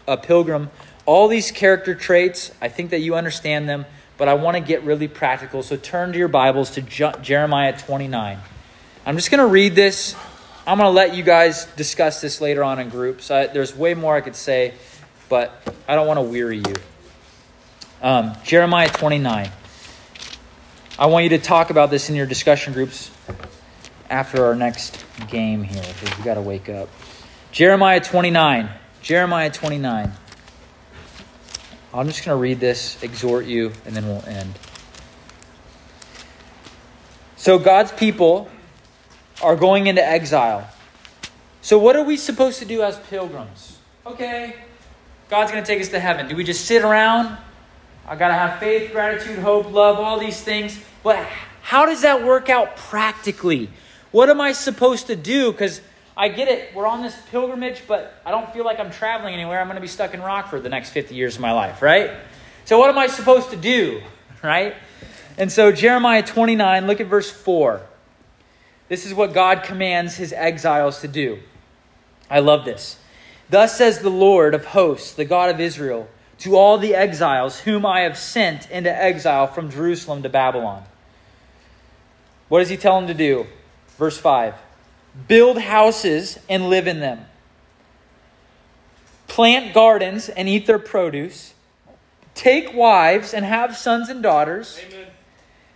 a 0.06 0.16
pilgrim, 0.18 0.70
all 1.06 1.26
these 1.26 1.50
character 1.50 1.94
traits, 1.94 2.52
I 2.60 2.68
think 2.68 2.90
that 2.90 3.00
you 3.00 3.14
understand 3.14 3.66
them 3.66 3.86
but 4.18 4.28
I 4.28 4.34
want 4.34 4.56
to 4.56 4.62
get 4.62 4.82
really 4.84 5.08
practical. 5.08 5.62
So 5.62 5.76
turn 5.76 6.12
to 6.12 6.18
your 6.18 6.28
Bibles 6.28 6.70
to 6.72 6.82
Jeremiah 6.82 7.76
29. 7.76 8.38
I'm 9.04 9.16
just 9.16 9.30
going 9.30 9.40
to 9.40 9.46
read 9.46 9.74
this. 9.74 10.14
I'm 10.66 10.78
going 10.78 10.88
to 10.88 10.94
let 10.94 11.14
you 11.14 11.22
guys 11.22 11.66
discuss 11.76 12.20
this 12.20 12.40
later 12.40 12.62
on 12.62 12.78
in 12.78 12.88
groups. 12.88 13.30
I, 13.30 13.48
there's 13.48 13.76
way 13.76 13.94
more 13.94 14.14
I 14.14 14.20
could 14.20 14.36
say, 14.36 14.74
but 15.28 15.60
I 15.88 15.96
don't 15.96 16.06
want 16.06 16.18
to 16.18 16.22
weary 16.22 16.58
you. 16.58 16.74
Um, 18.00 18.36
Jeremiah 18.44 18.88
29. 18.88 19.50
I 20.98 21.06
want 21.06 21.24
you 21.24 21.30
to 21.30 21.38
talk 21.38 21.70
about 21.70 21.90
this 21.90 22.10
in 22.10 22.16
your 22.16 22.26
discussion 22.26 22.72
groups 22.72 23.10
after 24.08 24.44
our 24.44 24.54
next 24.54 25.04
game 25.28 25.62
here 25.62 25.82
because 25.82 26.16
we 26.18 26.24
got 26.24 26.34
to 26.34 26.42
wake 26.42 26.68
up. 26.68 26.88
Jeremiah 27.50 28.00
29. 28.00 28.68
Jeremiah 29.00 29.50
29. 29.50 30.12
I'm 31.94 32.06
just 32.06 32.24
going 32.24 32.36
to 32.36 32.40
read 32.40 32.58
this, 32.58 33.02
exhort 33.02 33.44
you, 33.44 33.72
and 33.84 33.94
then 33.94 34.06
we'll 34.06 34.24
end. 34.26 34.58
So, 37.36 37.58
God's 37.58 37.92
people 37.92 38.48
are 39.42 39.56
going 39.56 39.88
into 39.88 40.04
exile. 40.04 40.68
So, 41.60 41.78
what 41.78 41.96
are 41.96 42.02
we 42.04 42.16
supposed 42.16 42.58
to 42.60 42.64
do 42.64 42.82
as 42.82 42.98
pilgrims? 43.10 43.78
Okay, 44.06 44.56
God's 45.28 45.50
going 45.50 45.62
to 45.62 45.66
take 45.66 45.80
us 45.80 45.88
to 45.90 46.00
heaven. 46.00 46.28
Do 46.28 46.36
we 46.36 46.44
just 46.44 46.64
sit 46.64 46.82
around? 46.82 47.36
I 48.06 48.16
got 48.16 48.28
to 48.28 48.34
have 48.34 48.58
faith, 48.58 48.92
gratitude, 48.92 49.38
hope, 49.38 49.70
love, 49.70 49.98
all 49.98 50.18
these 50.18 50.40
things. 50.42 50.78
But 51.02 51.18
how 51.62 51.86
does 51.86 52.02
that 52.02 52.24
work 52.24 52.48
out 52.48 52.76
practically? 52.76 53.70
What 54.10 54.28
am 54.28 54.40
I 54.40 54.52
supposed 54.52 55.06
to 55.06 55.16
do? 55.16 55.52
Because 55.52 55.80
I 56.16 56.28
get 56.28 56.48
it, 56.48 56.74
we're 56.74 56.86
on 56.86 57.02
this 57.02 57.16
pilgrimage, 57.30 57.84
but 57.88 58.14
I 58.26 58.30
don't 58.30 58.52
feel 58.52 58.64
like 58.64 58.78
I'm 58.78 58.90
traveling 58.90 59.32
anywhere. 59.32 59.60
I'm 59.60 59.66
going 59.66 59.76
to 59.76 59.80
be 59.80 59.86
stuck 59.86 60.12
in 60.12 60.20
Rockford 60.20 60.62
the 60.62 60.68
next 60.68 60.90
50 60.90 61.14
years 61.14 61.36
of 61.36 61.40
my 61.40 61.52
life, 61.52 61.80
right? 61.80 62.10
So, 62.64 62.78
what 62.78 62.90
am 62.90 62.98
I 62.98 63.06
supposed 63.06 63.50
to 63.50 63.56
do, 63.56 64.02
right? 64.42 64.74
And 65.38 65.50
so, 65.50 65.72
Jeremiah 65.72 66.22
29, 66.22 66.86
look 66.86 67.00
at 67.00 67.06
verse 67.06 67.30
4. 67.30 67.80
This 68.88 69.06
is 69.06 69.14
what 69.14 69.32
God 69.32 69.62
commands 69.62 70.16
his 70.16 70.34
exiles 70.34 71.00
to 71.00 71.08
do. 71.08 71.38
I 72.28 72.40
love 72.40 72.66
this. 72.66 72.98
Thus 73.48 73.76
says 73.76 74.00
the 74.00 74.10
Lord 74.10 74.54
of 74.54 74.66
hosts, 74.66 75.12
the 75.12 75.24
God 75.24 75.50
of 75.50 75.60
Israel, 75.60 76.08
to 76.38 76.56
all 76.56 76.76
the 76.76 76.94
exiles 76.94 77.60
whom 77.60 77.86
I 77.86 78.00
have 78.00 78.18
sent 78.18 78.70
into 78.70 78.94
exile 78.94 79.46
from 79.46 79.70
Jerusalem 79.70 80.22
to 80.24 80.28
Babylon. 80.28 80.84
What 82.48 82.58
does 82.58 82.68
he 82.68 82.76
tell 82.76 82.98
them 82.98 83.08
to 83.08 83.14
do? 83.14 83.46
Verse 83.96 84.18
5 84.18 84.54
Build 85.28 85.58
houses 85.58 86.38
and 86.48 86.70
live 86.70 86.86
in 86.86 87.00
them, 87.00 87.26
plant 89.28 89.74
gardens 89.74 90.28
and 90.30 90.48
eat 90.48 90.66
their 90.66 90.78
produce, 90.78 91.52
take 92.34 92.74
wives 92.74 93.34
and 93.34 93.44
have 93.44 93.76
sons 93.76 94.08
and 94.08 94.22
daughters. 94.22 94.80
Amen. 94.86 95.06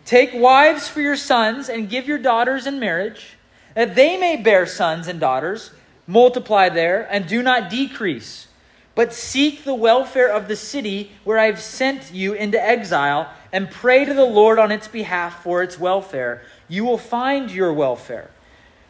Take 0.06 0.30
wives 0.32 0.88
for 0.88 1.00
your 1.00 1.16
sons 1.16 1.68
and 1.68 1.90
give 1.90 2.06
your 2.06 2.18
daughters 2.18 2.66
in 2.66 2.78
marriage, 2.78 3.36
that 3.74 3.94
they 3.94 4.16
may 4.16 4.36
bear 4.36 4.64
sons 4.64 5.06
and 5.06 5.20
daughters, 5.20 5.70
multiply 6.06 6.68
there, 6.68 7.06
and 7.10 7.26
do 7.26 7.42
not 7.42 7.68
decrease. 7.68 8.46
But 8.94 9.12
seek 9.12 9.64
the 9.64 9.74
welfare 9.74 10.32
of 10.32 10.48
the 10.48 10.56
city 10.56 11.12
where 11.24 11.38
I 11.38 11.46
have 11.46 11.60
sent 11.60 12.12
you 12.12 12.32
into 12.32 12.62
exile, 12.62 13.30
and 13.52 13.70
pray 13.70 14.06
to 14.06 14.14
the 14.14 14.24
Lord 14.24 14.58
on 14.58 14.72
its 14.72 14.88
behalf 14.88 15.42
for 15.42 15.62
its 15.62 15.78
welfare. 15.78 16.42
You 16.68 16.84
will 16.84 16.98
find 16.98 17.50
your 17.50 17.72
welfare. 17.72 18.30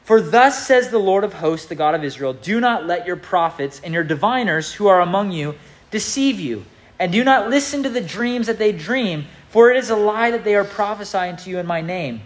For 0.07 0.21
thus 0.21 0.65
says 0.65 0.91
the 0.91 1.01
Lord 1.01 1.25
of 1.25 1.33
hosts, 1.33 1.67
the 1.67 1.75
God 1.75 1.97
of 1.97 2.05
Israel 2.05 2.33
Do 2.33 2.61
not 2.61 2.87
let 2.87 3.09
your 3.09 3.17
prophets 3.17 3.81
and 3.83 3.93
your 3.93 4.05
diviners 4.05 4.73
who 4.73 4.87
are 4.87 5.01
among 5.01 5.33
you 5.33 5.57
deceive 5.91 6.39
you, 6.39 6.65
and 7.01 7.11
do 7.11 7.25
not 7.25 7.51
listen 7.51 7.83
to 7.83 7.89
the 7.89 8.01
dreams 8.01 8.47
that 8.47 8.57
they 8.57 8.71
dream, 8.71 9.27
for 9.49 9.69
it 9.73 9.77
is 9.77 9.91
a 9.91 9.97
lie 9.97 10.31
that 10.31 10.45
they 10.45 10.55
are 10.55 10.63
prophesying 10.63 11.37
to 11.39 11.51
you 11.51 11.59
in 11.59 11.67
my 11.67 11.81
name. 11.81 12.21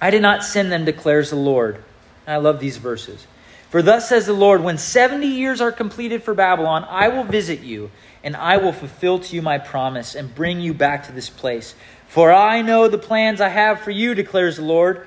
I 0.00 0.08
did 0.08 0.22
not 0.22 0.42
send 0.42 0.72
them, 0.72 0.86
declares 0.86 1.28
the 1.28 1.36
Lord. 1.36 1.84
And 2.26 2.32
I 2.32 2.36
love 2.38 2.58
these 2.58 2.78
verses. 2.78 3.26
For 3.68 3.82
thus 3.82 4.08
says 4.08 4.24
the 4.24 4.32
Lord, 4.32 4.62
when 4.62 4.78
70 4.78 5.26
years 5.26 5.60
are 5.60 5.70
completed 5.70 6.22
for 6.22 6.32
Babylon, 6.32 6.86
I 6.88 7.08
will 7.08 7.24
visit 7.24 7.60
you, 7.60 7.90
and 8.24 8.34
I 8.34 8.56
will 8.56 8.72
fulfill 8.72 9.18
to 9.18 9.36
you 9.36 9.42
my 9.42 9.58
promise, 9.58 10.14
and 10.14 10.34
bring 10.34 10.58
you 10.58 10.72
back 10.72 11.04
to 11.04 11.12
this 11.12 11.28
place. 11.28 11.74
For 12.06 12.32
I 12.32 12.62
know 12.62 12.88
the 12.88 12.96
plans 12.96 13.42
I 13.42 13.50
have 13.50 13.82
for 13.82 13.90
you, 13.90 14.14
declares 14.14 14.56
the 14.56 14.62
Lord 14.62 15.06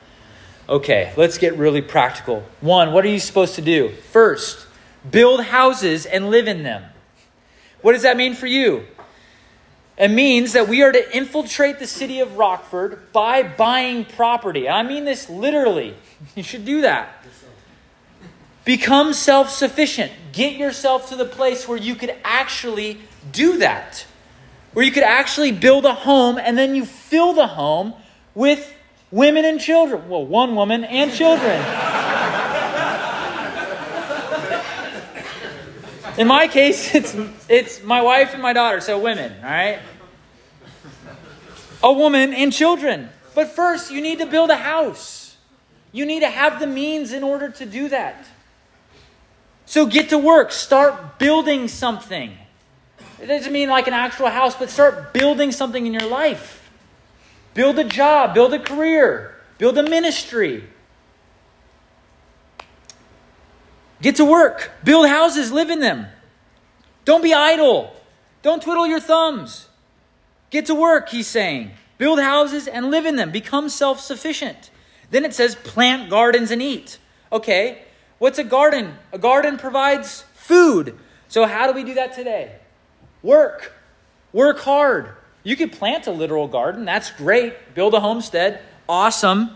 Okay, 0.69 1.13
let's 1.17 1.37
get 1.37 1.57
really 1.57 1.81
practical. 1.81 2.43
One, 2.61 2.93
what 2.93 3.03
are 3.03 3.09
you 3.09 3.19
supposed 3.19 3.55
to 3.55 3.61
do? 3.61 3.89
First, 4.11 4.67
build 5.09 5.43
houses 5.43 6.05
and 6.05 6.29
live 6.29 6.47
in 6.47 6.63
them. 6.63 6.83
What 7.81 7.93
does 7.93 8.03
that 8.03 8.15
mean 8.15 8.35
for 8.35 8.47
you? 8.47 8.85
It 9.97 10.09
means 10.09 10.53
that 10.53 10.67
we 10.67 10.81
are 10.81 10.91
to 10.91 11.15
infiltrate 11.15 11.79
the 11.79 11.87
city 11.87 12.21
of 12.21 12.37
Rockford 12.37 13.11
by 13.11 13.43
buying 13.43 14.05
property. 14.05 14.67
I 14.67 14.83
mean 14.83 15.05
this 15.05 15.29
literally. 15.29 15.95
You 16.35 16.43
should 16.43 16.65
do 16.65 16.81
that. 16.81 17.25
Become 18.63 19.13
self 19.13 19.49
sufficient. 19.49 20.11
Get 20.33 20.55
yourself 20.55 21.09
to 21.09 21.15
the 21.15 21.25
place 21.25 21.67
where 21.67 21.79
you 21.79 21.95
could 21.95 22.13
actually 22.23 22.99
do 23.31 23.57
that. 23.57 24.05
Where 24.73 24.85
you 24.85 24.91
could 24.91 25.03
actually 25.03 25.51
build 25.51 25.85
a 25.85 25.93
home 25.93 26.37
and 26.37 26.57
then 26.57 26.75
you 26.75 26.85
fill 26.85 27.33
the 27.33 27.47
home 27.47 27.95
with 28.35 28.71
women 29.11 29.45
and 29.45 29.59
children. 29.59 30.09
Well, 30.09 30.25
one 30.25 30.55
woman 30.55 30.83
and 30.83 31.11
children. 31.13 31.61
In 36.17 36.27
my 36.27 36.47
case, 36.47 36.93
it's, 36.95 37.15
it's 37.47 37.83
my 37.83 38.01
wife 38.01 38.33
and 38.33 38.41
my 38.41 38.53
daughter, 38.53 38.81
so 38.81 38.99
women, 38.99 39.33
all 39.43 39.49
right? 39.49 39.79
A 41.83 41.91
woman 41.91 42.33
and 42.33 42.53
children. 42.53 43.09
But 43.33 43.49
first, 43.49 43.91
you 43.91 44.01
need 44.01 44.19
to 44.19 44.25
build 44.25 44.49
a 44.49 44.57
house. 44.57 45.37
You 45.91 46.05
need 46.05 46.19
to 46.21 46.29
have 46.29 46.59
the 46.59 46.67
means 46.67 47.11
in 47.11 47.23
order 47.23 47.49
to 47.49 47.65
do 47.65 47.89
that. 47.89 48.25
So 49.65 49.85
get 49.85 50.09
to 50.09 50.17
work. 50.17 50.51
Start 50.51 51.17
building 51.17 51.67
something. 51.67 52.37
It 53.21 53.27
doesn't 53.27 53.51
mean 53.51 53.69
like 53.69 53.87
an 53.87 53.93
actual 53.93 54.29
house, 54.29 54.55
but 54.55 54.69
start 54.69 55.13
building 55.13 55.51
something 55.51 55.85
in 55.85 55.93
your 55.93 56.07
life. 56.07 56.60
Build 57.53 57.77
a 57.79 57.83
job, 57.83 58.33
build 58.33 58.53
a 58.53 58.59
career, 58.59 59.35
build 59.57 59.77
a 59.77 59.83
ministry. 59.83 60.63
Get 64.01 64.15
to 64.15 64.25
work, 64.25 64.71
build 64.83 65.07
houses, 65.07 65.51
live 65.51 65.69
in 65.69 65.79
them. 65.79 66.07
Don't 67.05 67.21
be 67.21 67.33
idle. 67.33 67.93
Don't 68.41 68.61
twiddle 68.61 68.87
your 68.87 68.99
thumbs. 68.99 69.67
Get 70.49 70.65
to 70.67 70.75
work, 70.75 71.09
he's 71.09 71.27
saying. 71.27 71.71
Build 71.97 72.19
houses 72.19 72.67
and 72.67 72.89
live 72.89 73.05
in 73.05 73.15
them. 73.15 73.31
Become 73.31 73.69
self 73.69 73.99
sufficient. 73.99 74.71
Then 75.11 75.25
it 75.25 75.33
says 75.33 75.55
plant 75.55 76.09
gardens 76.09 76.49
and 76.51 76.61
eat. 76.61 76.97
Okay, 77.31 77.83
what's 78.17 78.39
a 78.39 78.43
garden? 78.43 78.95
A 79.11 79.19
garden 79.19 79.57
provides 79.57 80.23
food. 80.33 80.97
So, 81.27 81.45
how 81.45 81.67
do 81.67 81.73
we 81.73 81.83
do 81.83 81.93
that 81.93 82.13
today? 82.13 82.55
Work. 83.21 83.73
Work 84.33 84.59
hard. 84.59 85.15
You 85.43 85.55
could 85.55 85.71
plant 85.71 86.07
a 86.07 86.11
literal 86.11 86.47
garden, 86.47 86.85
that's 86.85 87.11
great. 87.11 87.73
Build 87.73 87.93
a 87.93 87.99
homestead, 87.99 88.61
awesome. 88.87 89.55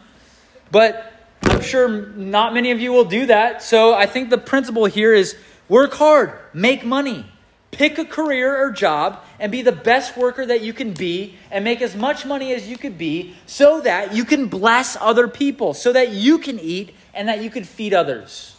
But 0.71 1.13
I'm 1.43 1.61
sure 1.61 1.87
not 1.87 2.53
many 2.53 2.71
of 2.71 2.79
you 2.79 2.91
will 2.91 3.05
do 3.05 3.27
that. 3.27 3.61
So 3.61 3.93
I 3.93 4.07
think 4.07 4.29
the 4.29 4.37
principle 4.37 4.85
here 4.85 5.13
is 5.13 5.35
work 5.69 5.93
hard, 5.93 6.33
make 6.53 6.83
money, 6.83 7.25
pick 7.71 7.97
a 7.97 8.05
career 8.05 8.55
or 8.57 8.71
job, 8.71 9.23
and 9.39 9.51
be 9.51 9.61
the 9.61 9.71
best 9.71 10.17
worker 10.17 10.45
that 10.45 10.61
you 10.61 10.73
can 10.73 10.93
be, 10.93 11.37
and 11.51 11.63
make 11.63 11.81
as 11.81 11.95
much 11.95 12.25
money 12.25 12.53
as 12.53 12.67
you 12.67 12.77
could 12.77 12.97
be 12.97 13.35
so 13.45 13.81
that 13.81 14.15
you 14.15 14.25
can 14.25 14.47
bless 14.47 14.97
other 14.99 15.27
people, 15.27 15.73
so 15.73 15.93
that 15.93 16.09
you 16.09 16.39
can 16.39 16.59
eat 16.59 16.95
and 17.13 17.27
that 17.27 17.43
you 17.43 17.49
can 17.49 17.63
feed 17.63 17.93
others. 17.93 18.54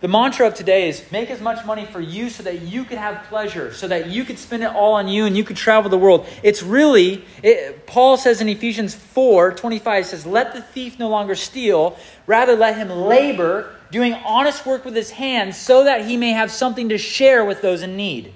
The 0.00 0.08
mantra 0.08 0.46
of 0.46 0.54
today 0.54 0.90
is 0.90 1.10
make 1.10 1.30
as 1.30 1.40
much 1.40 1.64
money 1.64 1.86
for 1.86 2.00
you 2.00 2.28
so 2.28 2.42
that 2.42 2.60
you 2.60 2.84
could 2.84 2.98
have 2.98 3.24
pleasure, 3.24 3.72
so 3.72 3.88
that 3.88 4.08
you 4.08 4.24
could 4.24 4.38
spend 4.38 4.62
it 4.62 4.66
all 4.66 4.94
on 4.94 5.08
you 5.08 5.24
and 5.24 5.34
you 5.34 5.42
could 5.42 5.56
travel 5.56 5.88
the 5.88 5.96
world. 5.96 6.26
It's 6.42 6.62
really, 6.62 7.24
it, 7.42 7.86
Paul 7.86 8.18
says 8.18 8.42
in 8.42 8.48
Ephesians 8.48 8.94
4 8.94 9.52
25, 9.52 10.06
says, 10.06 10.26
Let 10.26 10.52
the 10.52 10.60
thief 10.60 10.98
no 10.98 11.08
longer 11.08 11.34
steal, 11.34 11.98
rather 12.26 12.54
let 12.54 12.76
him 12.76 12.90
labor, 12.90 13.74
doing 13.90 14.12
honest 14.12 14.66
work 14.66 14.84
with 14.84 14.94
his 14.94 15.12
hands, 15.12 15.56
so 15.56 15.84
that 15.84 16.04
he 16.04 16.18
may 16.18 16.30
have 16.30 16.50
something 16.50 16.90
to 16.90 16.98
share 16.98 17.42
with 17.42 17.62
those 17.62 17.80
in 17.80 17.96
need. 17.96 18.34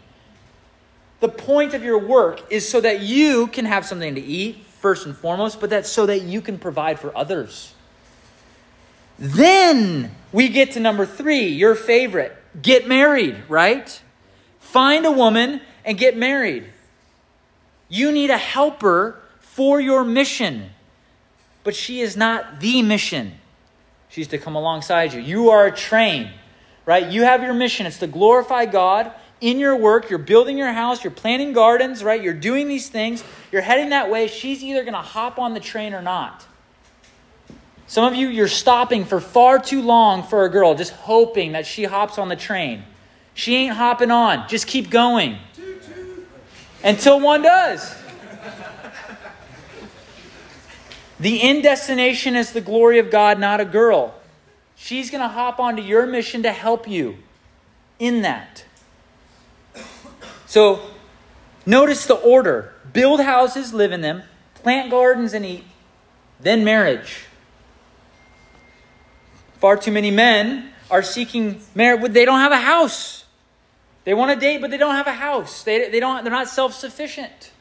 The 1.21 1.29
point 1.29 1.75
of 1.75 1.85
your 1.85 1.99
work 1.99 2.41
is 2.51 2.67
so 2.67 2.81
that 2.81 3.01
you 3.01 3.49
can 3.49 3.67
have 3.67 3.85
something 3.85 4.15
to 4.15 4.21
eat, 4.23 4.65
first 4.79 5.05
and 5.05 5.15
foremost, 5.15 5.61
but 5.61 5.69
that's 5.69 5.91
so 5.91 6.07
that 6.07 6.23
you 6.23 6.41
can 6.41 6.57
provide 6.59 6.99
for 6.99 7.15
others. 7.15 7.75
Then 9.19 10.13
we 10.33 10.49
get 10.49 10.73
to 10.73 10.81
number 10.81 11.07
three, 11.07 11.47
your 11.47 11.75
favorite 11.75 12.37
get 12.61 12.89
married, 12.89 13.37
right? 13.49 14.01
Find 14.59 15.07
a 15.07 15.11
woman 15.11 15.61
and 15.85 15.99
get 15.99 16.17
married. 16.17 16.67
You 17.89 18.13
need 18.13 18.31
a 18.31 18.39
helper 18.39 19.21
for 19.41 19.81
your 19.81 20.05
mission, 20.05 20.71
but 21.65 21.75
she 21.75 22.01
is 22.01 22.17
not 22.17 22.61
the 22.61 22.83
mission. 22.83 23.35
She's 24.09 24.29
to 24.29 24.39
come 24.39 24.57
alongside 24.57 25.13
you. 25.13 25.21
You 25.21 25.51
are 25.51 25.67
a 25.67 25.73
train, 25.73 26.31
right? 26.87 27.07
You 27.07 27.23
have 27.23 27.43
your 27.43 27.55
mission. 27.55 27.87
It's 27.87 27.99
to 27.99 28.07
glorify 28.07 28.67
God 28.67 29.13
in 29.41 29.59
your 29.59 29.77
work. 29.77 30.11
You're 30.11 30.19
building 30.19 30.59
your 30.59 30.73
house, 30.73 31.03
you're 31.03 31.11
planting 31.13 31.53
gardens, 31.53 32.05
right? 32.05 32.23
You're 32.23 32.35
doing 32.35 32.69
these 32.69 32.89
things. 32.89 33.25
You're 33.51 33.63
heading 33.63 33.91
that 33.91 34.11
way. 34.11 34.27
She's 34.27 34.63
either 34.63 34.83
going 34.83 34.95
to 34.95 35.01
hop 35.01 35.39
on 35.39 35.55
the 35.55 35.61
train 35.61 35.95
or 35.95 36.03
not. 36.03 36.47
Some 37.91 38.05
of 38.05 38.15
you, 38.15 38.29
you're 38.29 38.47
stopping 38.47 39.05
for 39.05 39.19
far 39.21 39.59
too 39.59 39.83
long 39.83 40.23
for 40.23 40.45
a 40.45 40.49
girl, 40.49 40.77
just 40.77 40.93
hoping 40.93 41.51
that 41.53 41.67
she 41.67 41.83
hops 41.83 42.19
on 42.19 42.29
the 42.29 42.37
train. 42.37 42.85
She 43.35 43.57
ain't 43.57 43.75
hopping 43.75 44.13
on. 44.13 44.49
Just 44.49 44.69
keep 44.69 44.91
going 44.91 45.39
until 46.85 47.19
one 47.19 47.43
does. 47.43 47.93
The 51.19 51.43
end 51.43 51.65
destination 51.65 52.37
is 52.37 52.53
the 52.53 52.61
glory 52.61 53.01
of 53.01 53.11
God, 53.11 53.41
not 53.41 53.59
a 53.59 53.65
girl. 53.65 54.15
She's 54.77 55.11
going 55.11 55.23
to 55.23 55.29
hop 55.29 55.59
onto 55.59 55.83
your 55.83 56.07
mission 56.07 56.45
to 56.45 56.53
help 56.53 56.87
you 56.87 57.17
in 57.99 58.23
that. 58.23 58.65
So, 60.47 60.79
notice 61.67 62.07
the 62.07 62.15
order 62.15 62.73
build 62.93 63.21
houses, 63.21 63.75
live 63.75 63.91
in 63.91 64.01
them, 64.01 64.23
plant 64.55 64.93
gardens, 64.93 65.35
and 65.35 65.45
eat, 65.45 65.65
then 66.39 66.63
marriage. 66.63 67.25
Far 69.61 69.77
too 69.77 69.93
many 69.93 70.11
men 70.11 70.71
are 70.91 71.03
seeking 71.03 71.61
marriage. 71.75 72.13
They 72.13 72.25
don't 72.25 72.41
have 72.41 72.51
a 72.51 72.59
house. 72.59 73.25
They 74.05 74.15
want 74.15 74.33
to 74.33 74.41
date, 74.41 74.63
but 74.63 74.71
they 74.71 74.79
don't 74.79 74.95
have 74.95 75.07
a 75.07 75.13
house. 75.13 75.63
They, 75.63 75.91
they 75.91 76.01
don't, 76.01 76.25
they're 76.25 76.33
not 76.33 76.49
self 76.49 76.73
sufficient. 76.73 77.53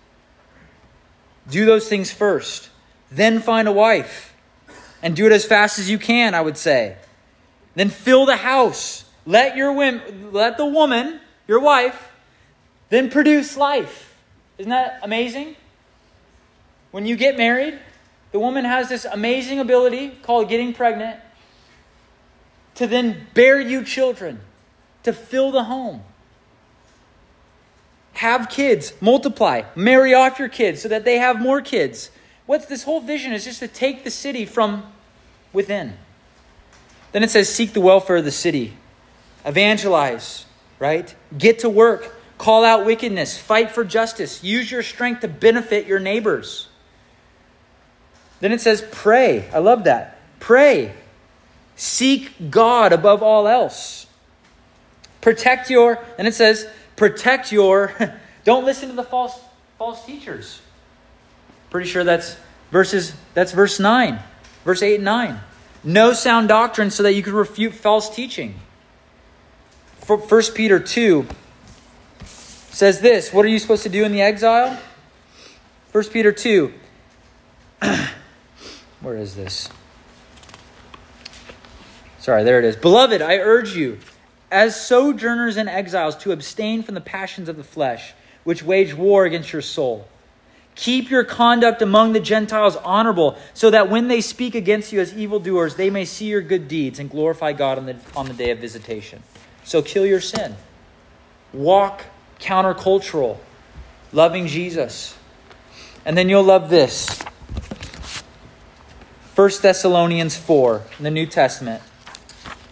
Do 1.49 1.65
those 1.65 1.89
things 1.89 2.09
first. 2.11 2.69
Then 3.11 3.41
find 3.41 3.67
a 3.67 3.71
wife. 3.71 4.33
And 5.03 5.13
do 5.15 5.25
it 5.25 5.33
as 5.33 5.43
fast 5.43 5.77
as 5.77 5.89
you 5.89 5.97
can, 5.97 6.33
I 6.33 6.41
would 6.41 6.57
say. 6.57 6.97
Then 7.75 7.89
fill 7.89 8.25
the 8.25 8.37
house. 8.37 9.03
Let, 9.25 9.57
your 9.57 9.73
women, 9.73 10.31
let 10.31 10.57
the 10.57 10.65
woman, 10.65 11.19
your 11.47 11.59
wife, 11.59 12.11
then 12.89 13.09
produce 13.09 13.57
life. 13.57 14.15
Isn't 14.57 14.69
that 14.69 14.99
amazing? 15.03 15.57
When 16.91 17.05
you 17.05 17.17
get 17.17 17.37
married, 17.37 17.77
the 18.31 18.39
woman 18.39 18.63
has 18.63 18.87
this 18.87 19.03
amazing 19.05 19.59
ability 19.59 20.17
called 20.21 20.47
getting 20.47 20.73
pregnant 20.73 21.19
to 22.79 22.87
then 22.87 23.27
bear 23.33 23.59
you 23.59 23.83
children, 23.83 24.39
to 25.03 25.13
fill 25.13 25.51
the 25.51 25.65
home 25.65 26.01
have 28.19 28.49
kids, 28.49 28.91
multiply, 28.99 29.61
marry 29.77 30.13
off 30.13 30.39
your 30.39 30.49
kids 30.49 30.81
so 30.81 30.89
that 30.89 31.05
they 31.05 31.19
have 31.19 31.39
more 31.39 31.61
kids. 31.61 32.11
What's 32.45 32.65
this 32.65 32.83
whole 32.83 32.99
vision 32.99 33.31
is 33.31 33.45
just 33.45 33.59
to 33.59 33.67
take 33.69 34.03
the 34.03 34.11
city 34.11 34.45
from 34.45 34.91
within. 35.53 35.93
Then 37.13 37.23
it 37.23 37.29
says, 37.29 37.47
seek 37.47 37.71
the 37.71 37.79
welfare 37.79 38.17
of 38.17 38.25
the 38.25 38.31
city, 38.31 38.73
evangelize, 39.45 40.45
right? 40.79 41.15
Get 41.37 41.59
to 41.59 41.69
work, 41.69 42.13
call 42.37 42.65
out 42.65 42.85
wickedness, 42.85 43.37
fight 43.37 43.71
for 43.71 43.85
justice, 43.85 44.43
use 44.43 44.69
your 44.69 44.83
strength 44.83 45.21
to 45.21 45.29
benefit 45.29 45.87
your 45.87 45.99
neighbors. 45.99 46.67
Then 48.41 48.51
it 48.51 48.59
says, 48.59 48.83
pray. 48.91 49.49
I 49.51 49.59
love 49.59 49.85
that. 49.85 50.19
Pray. 50.41 50.93
Seek 51.79 52.51
God 52.51 52.91
above 52.91 53.23
all 53.23 53.47
else. 53.47 54.05
Protect 55.21 55.69
your, 55.69 56.03
and 56.17 56.27
it 56.27 56.33
says, 56.33 56.67
protect 56.97 57.53
your 57.53 57.93
don't 58.43 58.65
listen 58.65 58.89
to 58.89 58.95
the 58.95 59.03
false 59.03 59.39
false 59.77 60.05
teachers. 60.05 60.59
Pretty 61.69 61.87
sure 61.87 62.03
that's 62.03 62.35
verses 62.69 63.13
that's 63.33 63.53
verse 63.53 63.79
9 63.79 64.19
verse 64.65 64.83
8 64.83 64.95
and 64.95 65.05
9 65.05 65.39
no 65.85 66.11
sound 66.11 66.49
doctrine 66.49 66.91
so 66.91 67.01
that 67.03 67.13
you 67.13 67.23
can 67.23 67.33
refute 67.33 67.73
false 67.73 68.13
teaching. 68.13 68.55
1 70.05 70.41
peter 70.53 70.79
2 70.79 71.25
says 72.25 72.99
this 72.99 73.31
what 73.31 73.45
are 73.45 73.49
you 73.49 73.59
supposed 73.59 73.83
to 73.83 73.89
do 73.89 74.03
in 74.03 74.11
the 74.11 74.21
exile? 74.21 74.77
1 75.93 76.03
peter 76.05 76.33
2 76.33 76.73
where 78.99 79.15
is 79.15 79.37
this 79.37 79.69
sorry 82.19 82.43
there 82.43 82.59
it 82.59 82.65
is 82.65 82.75
beloved 82.75 83.21
i 83.21 83.37
urge 83.37 83.75
you 83.75 83.97
as 84.51 84.79
sojourners 84.79 85.57
and 85.57 85.69
exiles 85.69 86.15
to 86.17 86.31
abstain 86.31 86.83
from 86.83 86.95
the 86.95 87.01
passions 87.01 87.49
of 87.49 87.57
the 87.57 87.63
flesh, 87.63 88.13
which 88.43 88.63
wage 88.63 88.93
war 88.93 89.25
against 89.25 89.53
your 89.53 89.61
soul. 89.61 90.07
Keep 90.75 91.09
your 91.09 91.23
conduct 91.23 91.81
among 91.81 92.13
the 92.13 92.19
Gentiles 92.19 92.75
honorable, 92.77 93.37
so 93.53 93.69
that 93.69 93.89
when 93.89 94.07
they 94.07 94.21
speak 94.21 94.55
against 94.55 94.93
you 94.93 95.01
as 95.01 95.13
evildoers, 95.13 95.75
they 95.75 95.89
may 95.89 96.05
see 96.05 96.25
your 96.25 96.41
good 96.41 96.67
deeds 96.67 96.99
and 96.99 97.09
glorify 97.09 97.51
God 97.51 97.77
on 97.77 97.85
the, 97.85 97.97
on 98.15 98.27
the 98.27 98.33
day 98.33 98.51
of 98.51 98.59
visitation. 98.59 99.21
So 99.63 99.81
kill 99.81 100.05
your 100.05 100.21
sin. 100.21 100.55
Walk 101.51 102.05
countercultural, 102.39 103.37
loving 104.13 104.47
Jesus. 104.47 105.17
And 106.05 106.17
then 106.17 106.29
you'll 106.29 106.43
love 106.43 106.69
this 106.69 107.21
1 109.35 109.49
Thessalonians 109.61 110.37
4 110.37 110.83
in 110.97 111.03
the 111.03 111.11
New 111.11 111.25
Testament, 111.25 111.83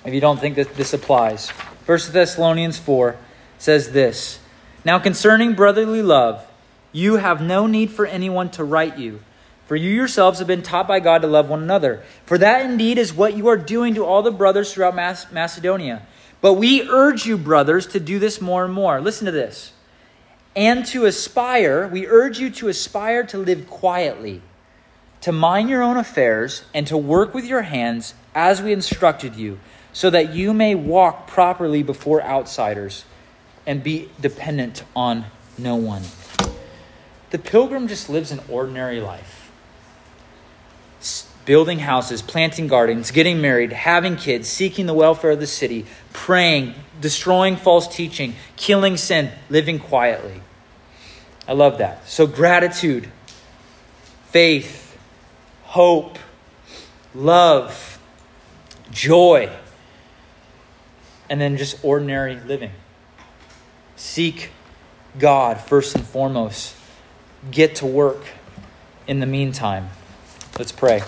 if 0.08 0.14
you 0.14 0.22
don't 0.22 0.40
think 0.40 0.56
that 0.56 0.74
this 0.76 0.94
applies. 0.94 1.50
1 1.50 2.00
Thessalonians 2.12 2.80
4 2.80 3.18
says 3.58 3.92
this 3.92 4.40
Now 4.86 5.00
concerning 5.00 5.54
brotherly 5.54 6.02
love, 6.02 6.48
you 6.94 7.18
have 7.18 7.42
no 7.42 7.68
need 7.68 7.92
for 7.92 8.06
anyone 8.06 8.50
to 8.52 8.64
write 8.64 8.98
you, 8.98 9.20
for 9.66 9.76
you 9.76 9.92
yourselves 9.92 10.40
have 10.40 10.48
been 10.48 10.64
taught 10.64 10.88
by 10.88 11.02
God 11.02 11.24
to 11.24 11.28
love 11.28 11.50
one 11.50 11.62
another. 11.62 12.04
For 12.26 12.38
that 12.38 12.66
indeed 12.66 12.98
is 12.98 13.14
what 13.14 13.36
you 13.36 13.48
are 13.50 13.58
doing 13.58 13.96
to 13.96 14.06
all 14.06 14.24
the 14.24 14.32
brothers 14.32 14.74
throughout 14.74 14.96
Macedonia. 14.96 16.04
But 16.40 16.54
we 16.54 16.88
urge 16.88 17.26
you, 17.26 17.38
brothers, 17.38 17.86
to 17.88 18.00
do 18.00 18.18
this 18.18 18.40
more 18.40 18.64
and 18.64 18.74
more. 18.74 19.02
Listen 19.02 19.26
to 19.26 19.32
this. 19.32 19.74
And 20.56 20.86
to 20.88 21.06
aspire, 21.06 21.86
we 21.86 22.08
urge 22.08 22.40
you 22.40 22.50
to 22.52 22.70
aspire 22.70 23.24
to 23.26 23.38
live 23.38 23.70
quietly, 23.70 24.42
to 25.22 25.34
mind 25.34 25.70
your 25.70 25.84
own 25.84 25.98
affairs, 25.98 26.64
and 26.74 26.88
to 26.88 26.96
work 26.98 27.34
with 27.34 27.46
your 27.46 27.64
hands 27.64 28.14
as 28.34 28.62
we 28.62 28.72
instructed 28.72 29.36
you 29.36 29.60
so 29.98 30.12
that 30.12 30.36
you 30.36 30.54
may 30.54 30.76
walk 30.76 31.26
properly 31.26 31.82
before 31.82 32.22
outsiders 32.22 33.04
and 33.66 33.82
be 33.82 34.08
dependent 34.22 34.84
on 34.96 35.26
no 35.58 35.76
one. 35.76 36.04
The 37.32 37.40
pilgrim 37.40 37.88
just 37.88 38.08
lives 38.08 38.30
an 38.30 38.40
ordinary 38.48 39.02
life. 39.02 39.50
Building 41.46 41.80
houses, 41.80 42.22
planting 42.22 42.68
gardens, 42.68 43.10
getting 43.10 43.42
married, 43.42 43.74
having 43.74 44.18
kids, 44.18 44.48
seeking 44.48 44.86
the 44.86 44.94
welfare 44.94 45.32
of 45.32 45.40
the 45.40 45.48
city, 45.48 45.88
praying, 46.14 46.76
destroying 47.02 47.56
false 47.56 47.88
teaching, 47.88 48.36
killing 48.56 48.98
sin, 48.98 49.32
living 49.50 49.80
quietly. 49.80 50.42
I 51.48 51.54
love 51.54 51.80
that. 51.80 52.08
So, 52.08 52.28
gratitude, 52.28 53.10
faith, 54.28 54.96
hope, 55.64 56.20
love, 57.16 58.00
joy 58.92 59.50
and 61.30 61.40
then 61.40 61.58
just 61.58 61.84
ordinary 61.84 62.36
living. 62.36 62.72
Seek 63.96 64.52
God 65.18 65.60
first 65.60 65.96
and 65.96 66.06
foremost. 66.06 66.76
Get 67.52 67.76
to 67.76 67.86
work 67.86 68.24
in 69.08 69.20
the 69.20 69.26
meantime. 69.26 69.90
Let's 70.58 70.72
pray. 70.72 71.00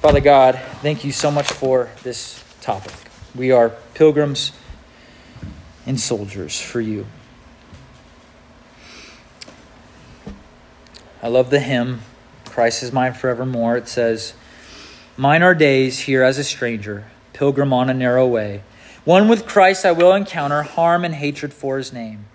Father 0.00 0.20
God, 0.20 0.60
thank 0.80 1.04
you 1.04 1.12
so 1.12 1.30
much 1.30 1.50
for 1.50 1.90
this 2.02 2.42
topic. 2.60 2.92
We 3.34 3.50
are 3.50 3.70
pilgrims 3.94 4.52
and 5.86 5.98
soldiers 5.98 6.60
for 6.60 6.80
you. 6.80 7.06
I 11.22 11.28
love 11.28 11.50
the 11.50 11.60
hymn, 11.60 12.00
Christ 12.52 12.82
is 12.82 12.92
mine 12.92 13.14
forevermore. 13.14 13.78
It 13.78 13.88
says, 13.88 14.34
Mine 15.16 15.42
are 15.42 15.54
days 15.54 16.00
here 16.00 16.22
as 16.22 16.36
a 16.36 16.44
stranger, 16.44 17.06
pilgrim 17.32 17.72
on 17.72 17.88
a 17.88 17.94
narrow 17.94 18.26
way. 18.26 18.62
One 19.04 19.28
with 19.28 19.46
Christ 19.46 19.84
I 19.84 19.92
will 19.92 20.14
encounter 20.14 20.62
harm 20.62 21.04
and 21.04 21.14
hatred 21.14 21.52
for 21.52 21.76
his 21.76 21.92
name. 21.92 22.26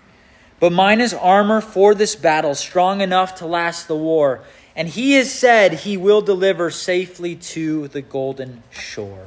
But 0.60 0.72
mine 0.72 1.00
is 1.00 1.14
armor 1.14 1.60
for 1.60 1.94
this 1.94 2.16
battle, 2.16 2.54
strong 2.54 3.00
enough 3.00 3.36
to 3.36 3.46
last 3.46 3.88
the 3.88 3.96
war. 3.96 4.40
And 4.74 4.88
he 4.88 5.12
has 5.12 5.32
said 5.32 5.72
he 5.72 5.96
will 5.96 6.20
deliver 6.20 6.70
safely 6.70 7.36
to 7.36 7.88
the 7.88 8.02
golden 8.02 8.62
shore. 8.70 9.26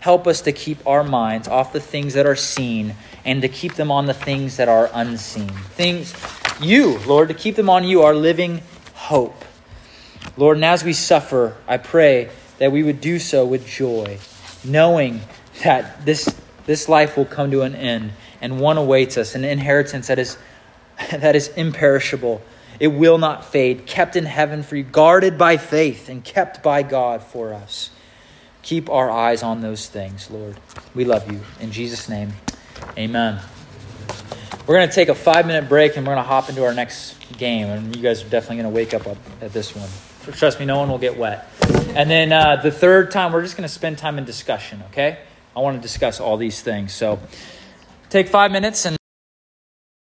Help 0.00 0.26
us 0.26 0.40
to 0.42 0.52
keep 0.52 0.84
our 0.86 1.04
minds 1.04 1.46
off 1.46 1.72
the 1.72 1.80
things 1.80 2.14
that 2.14 2.26
are 2.26 2.36
seen 2.36 2.94
and 3.24 3.42
to 3.42 3.48
keep 3.48 3.74
them 3.74 3.90
on 3.90 4.06
the 4.06 4.14
things 4.14 4.56
that 4.56 4.68
are 4.68 4.90
unseen. 4.92 5.48
Things, 5.48 6.14
you, 6.60 6.98
Lord, 7.00 7.28
to 7.28 7.34
keep 7.34 7.56
them 7.56 7.70
on 7.70 7.84
you, 7.84 8.02
our 8.02 8.14
living 8.14 8.62
hope. 8.94 9.44
Lord, 10.36 10.56
and 10.56 10.64
as 10.64 10.82
we 10.82 10.94
suffer, 10.94 11.56
I 11.68 11.76
pray 11.76 12.30
that 12.58 12.72
we 12.72 12.82
would 12.82 13.00
do 13.00 13.18
so 13.18 13.44
with 13.44 13.66
joy 13.66 14.18
knowing 14.64 15.20
that 15.62 16.04
this, 16.04 16.34
this 16.70 16.88
life 16.88 17.16
will 17.16 17.24
come 17.24 17.50
to 17.50 17.62
an 17.62 17.74
end 17.74 18.12
and 18.40 18.60
one 18.60 18.78
awaits 18.78 19.18
us, 19.18 19.34
an 19.34 19.42
inheritance 19.42 20.06
that 20.06 20.20
is, 20.20 20.38
that 21.10 21.34
is 21.34 21.48
imperishable. 21.48 22.40
It 22.78 22.86
will 22.86 23.18
not 23.18 23.44
fade, 23.44 23.86
kept 23.86 24.14
in 24.14 24.24
heaven 24.24 24.62
for 24.62 24.76
you, 24.76 24.84
guarded 24.84 25.36
by 25.36 25.56
faith 25.56 26.08
and 26.08 26.22
kept 26.22 26.62
by 26.62 26.84
God 26.84 27.24
for 27.24 27.52
us. 27.52 27.90
Keep 28.62 28.88
our 28.88 29.10
eyes 29.10 29.42
on 29.42 29.62
those 29.62 29.88
things, 29.88 30.30
Lord. 30.30 30.60
We 30.94 31.04
love 31.04 31.28
you. 31.32 31.40
In 31.58 31.72
Jesus' 31.72 32.08
name, 32.08 32.34
amen. 32.96 33.40
We're 34.64 34.76
going 34.76 34.88
to 34.88 34.94
take 34.94 35.08
a 35.08 35.14
five 35.16 35.48
minute 35.48 35.68
break 35.68 35.96
and 35.96 36.06
we're 36.06 36.14
going 36.14 36.24
to 36.24 36.28
hop 36.28 36.48
into 36.50 36.64
our 36.64 36.72
next 36.72 37.16
game. 37.36 37.66
And 37.66 37.96
you 37.96 38.00
guys 38.00 38.22
are 38.22 38.28
definitely 38.28 38.62
going 38.62 38.72
to 38.72 38.76
wake 38.76 38.94
up 38.94 39.08
at 39.40 39.52
this 39.52 39.74
one. 39.74 39.88
Trust 40.36 40.60
me, 40.60 40.66
no 40.66 40.78
one 40.78 40.88
will 40.88 40.98
get 40.98 41.18
wet. 41.18 41.48
And 41.96 42.08
then 42.08 42.32
uh, 42.32 42.62
the 42.62 42.70
third 42.70 43.10
time, 43.10 43.32
we're 43.32 43.42
just 43.42 43.56
going 43.56 43.68
to 43.68 43.74
spend 43.74 43.98
time 43.98 44.18
in 44.18 44.24
discussion, 44.24 44.84
okay? 44.92 45.18
I 45.56 45.60
want 45.60 45.76
to 45.76 45.82
discuss 45.82 46.20
all 46.20 46.36
these 46.36 46.62
things. 46.62 46.92
So 46.92 47.18
take 48.08 48.28
five 48.28 48.52
minutes 48.52 48.86
and 48.86 48.99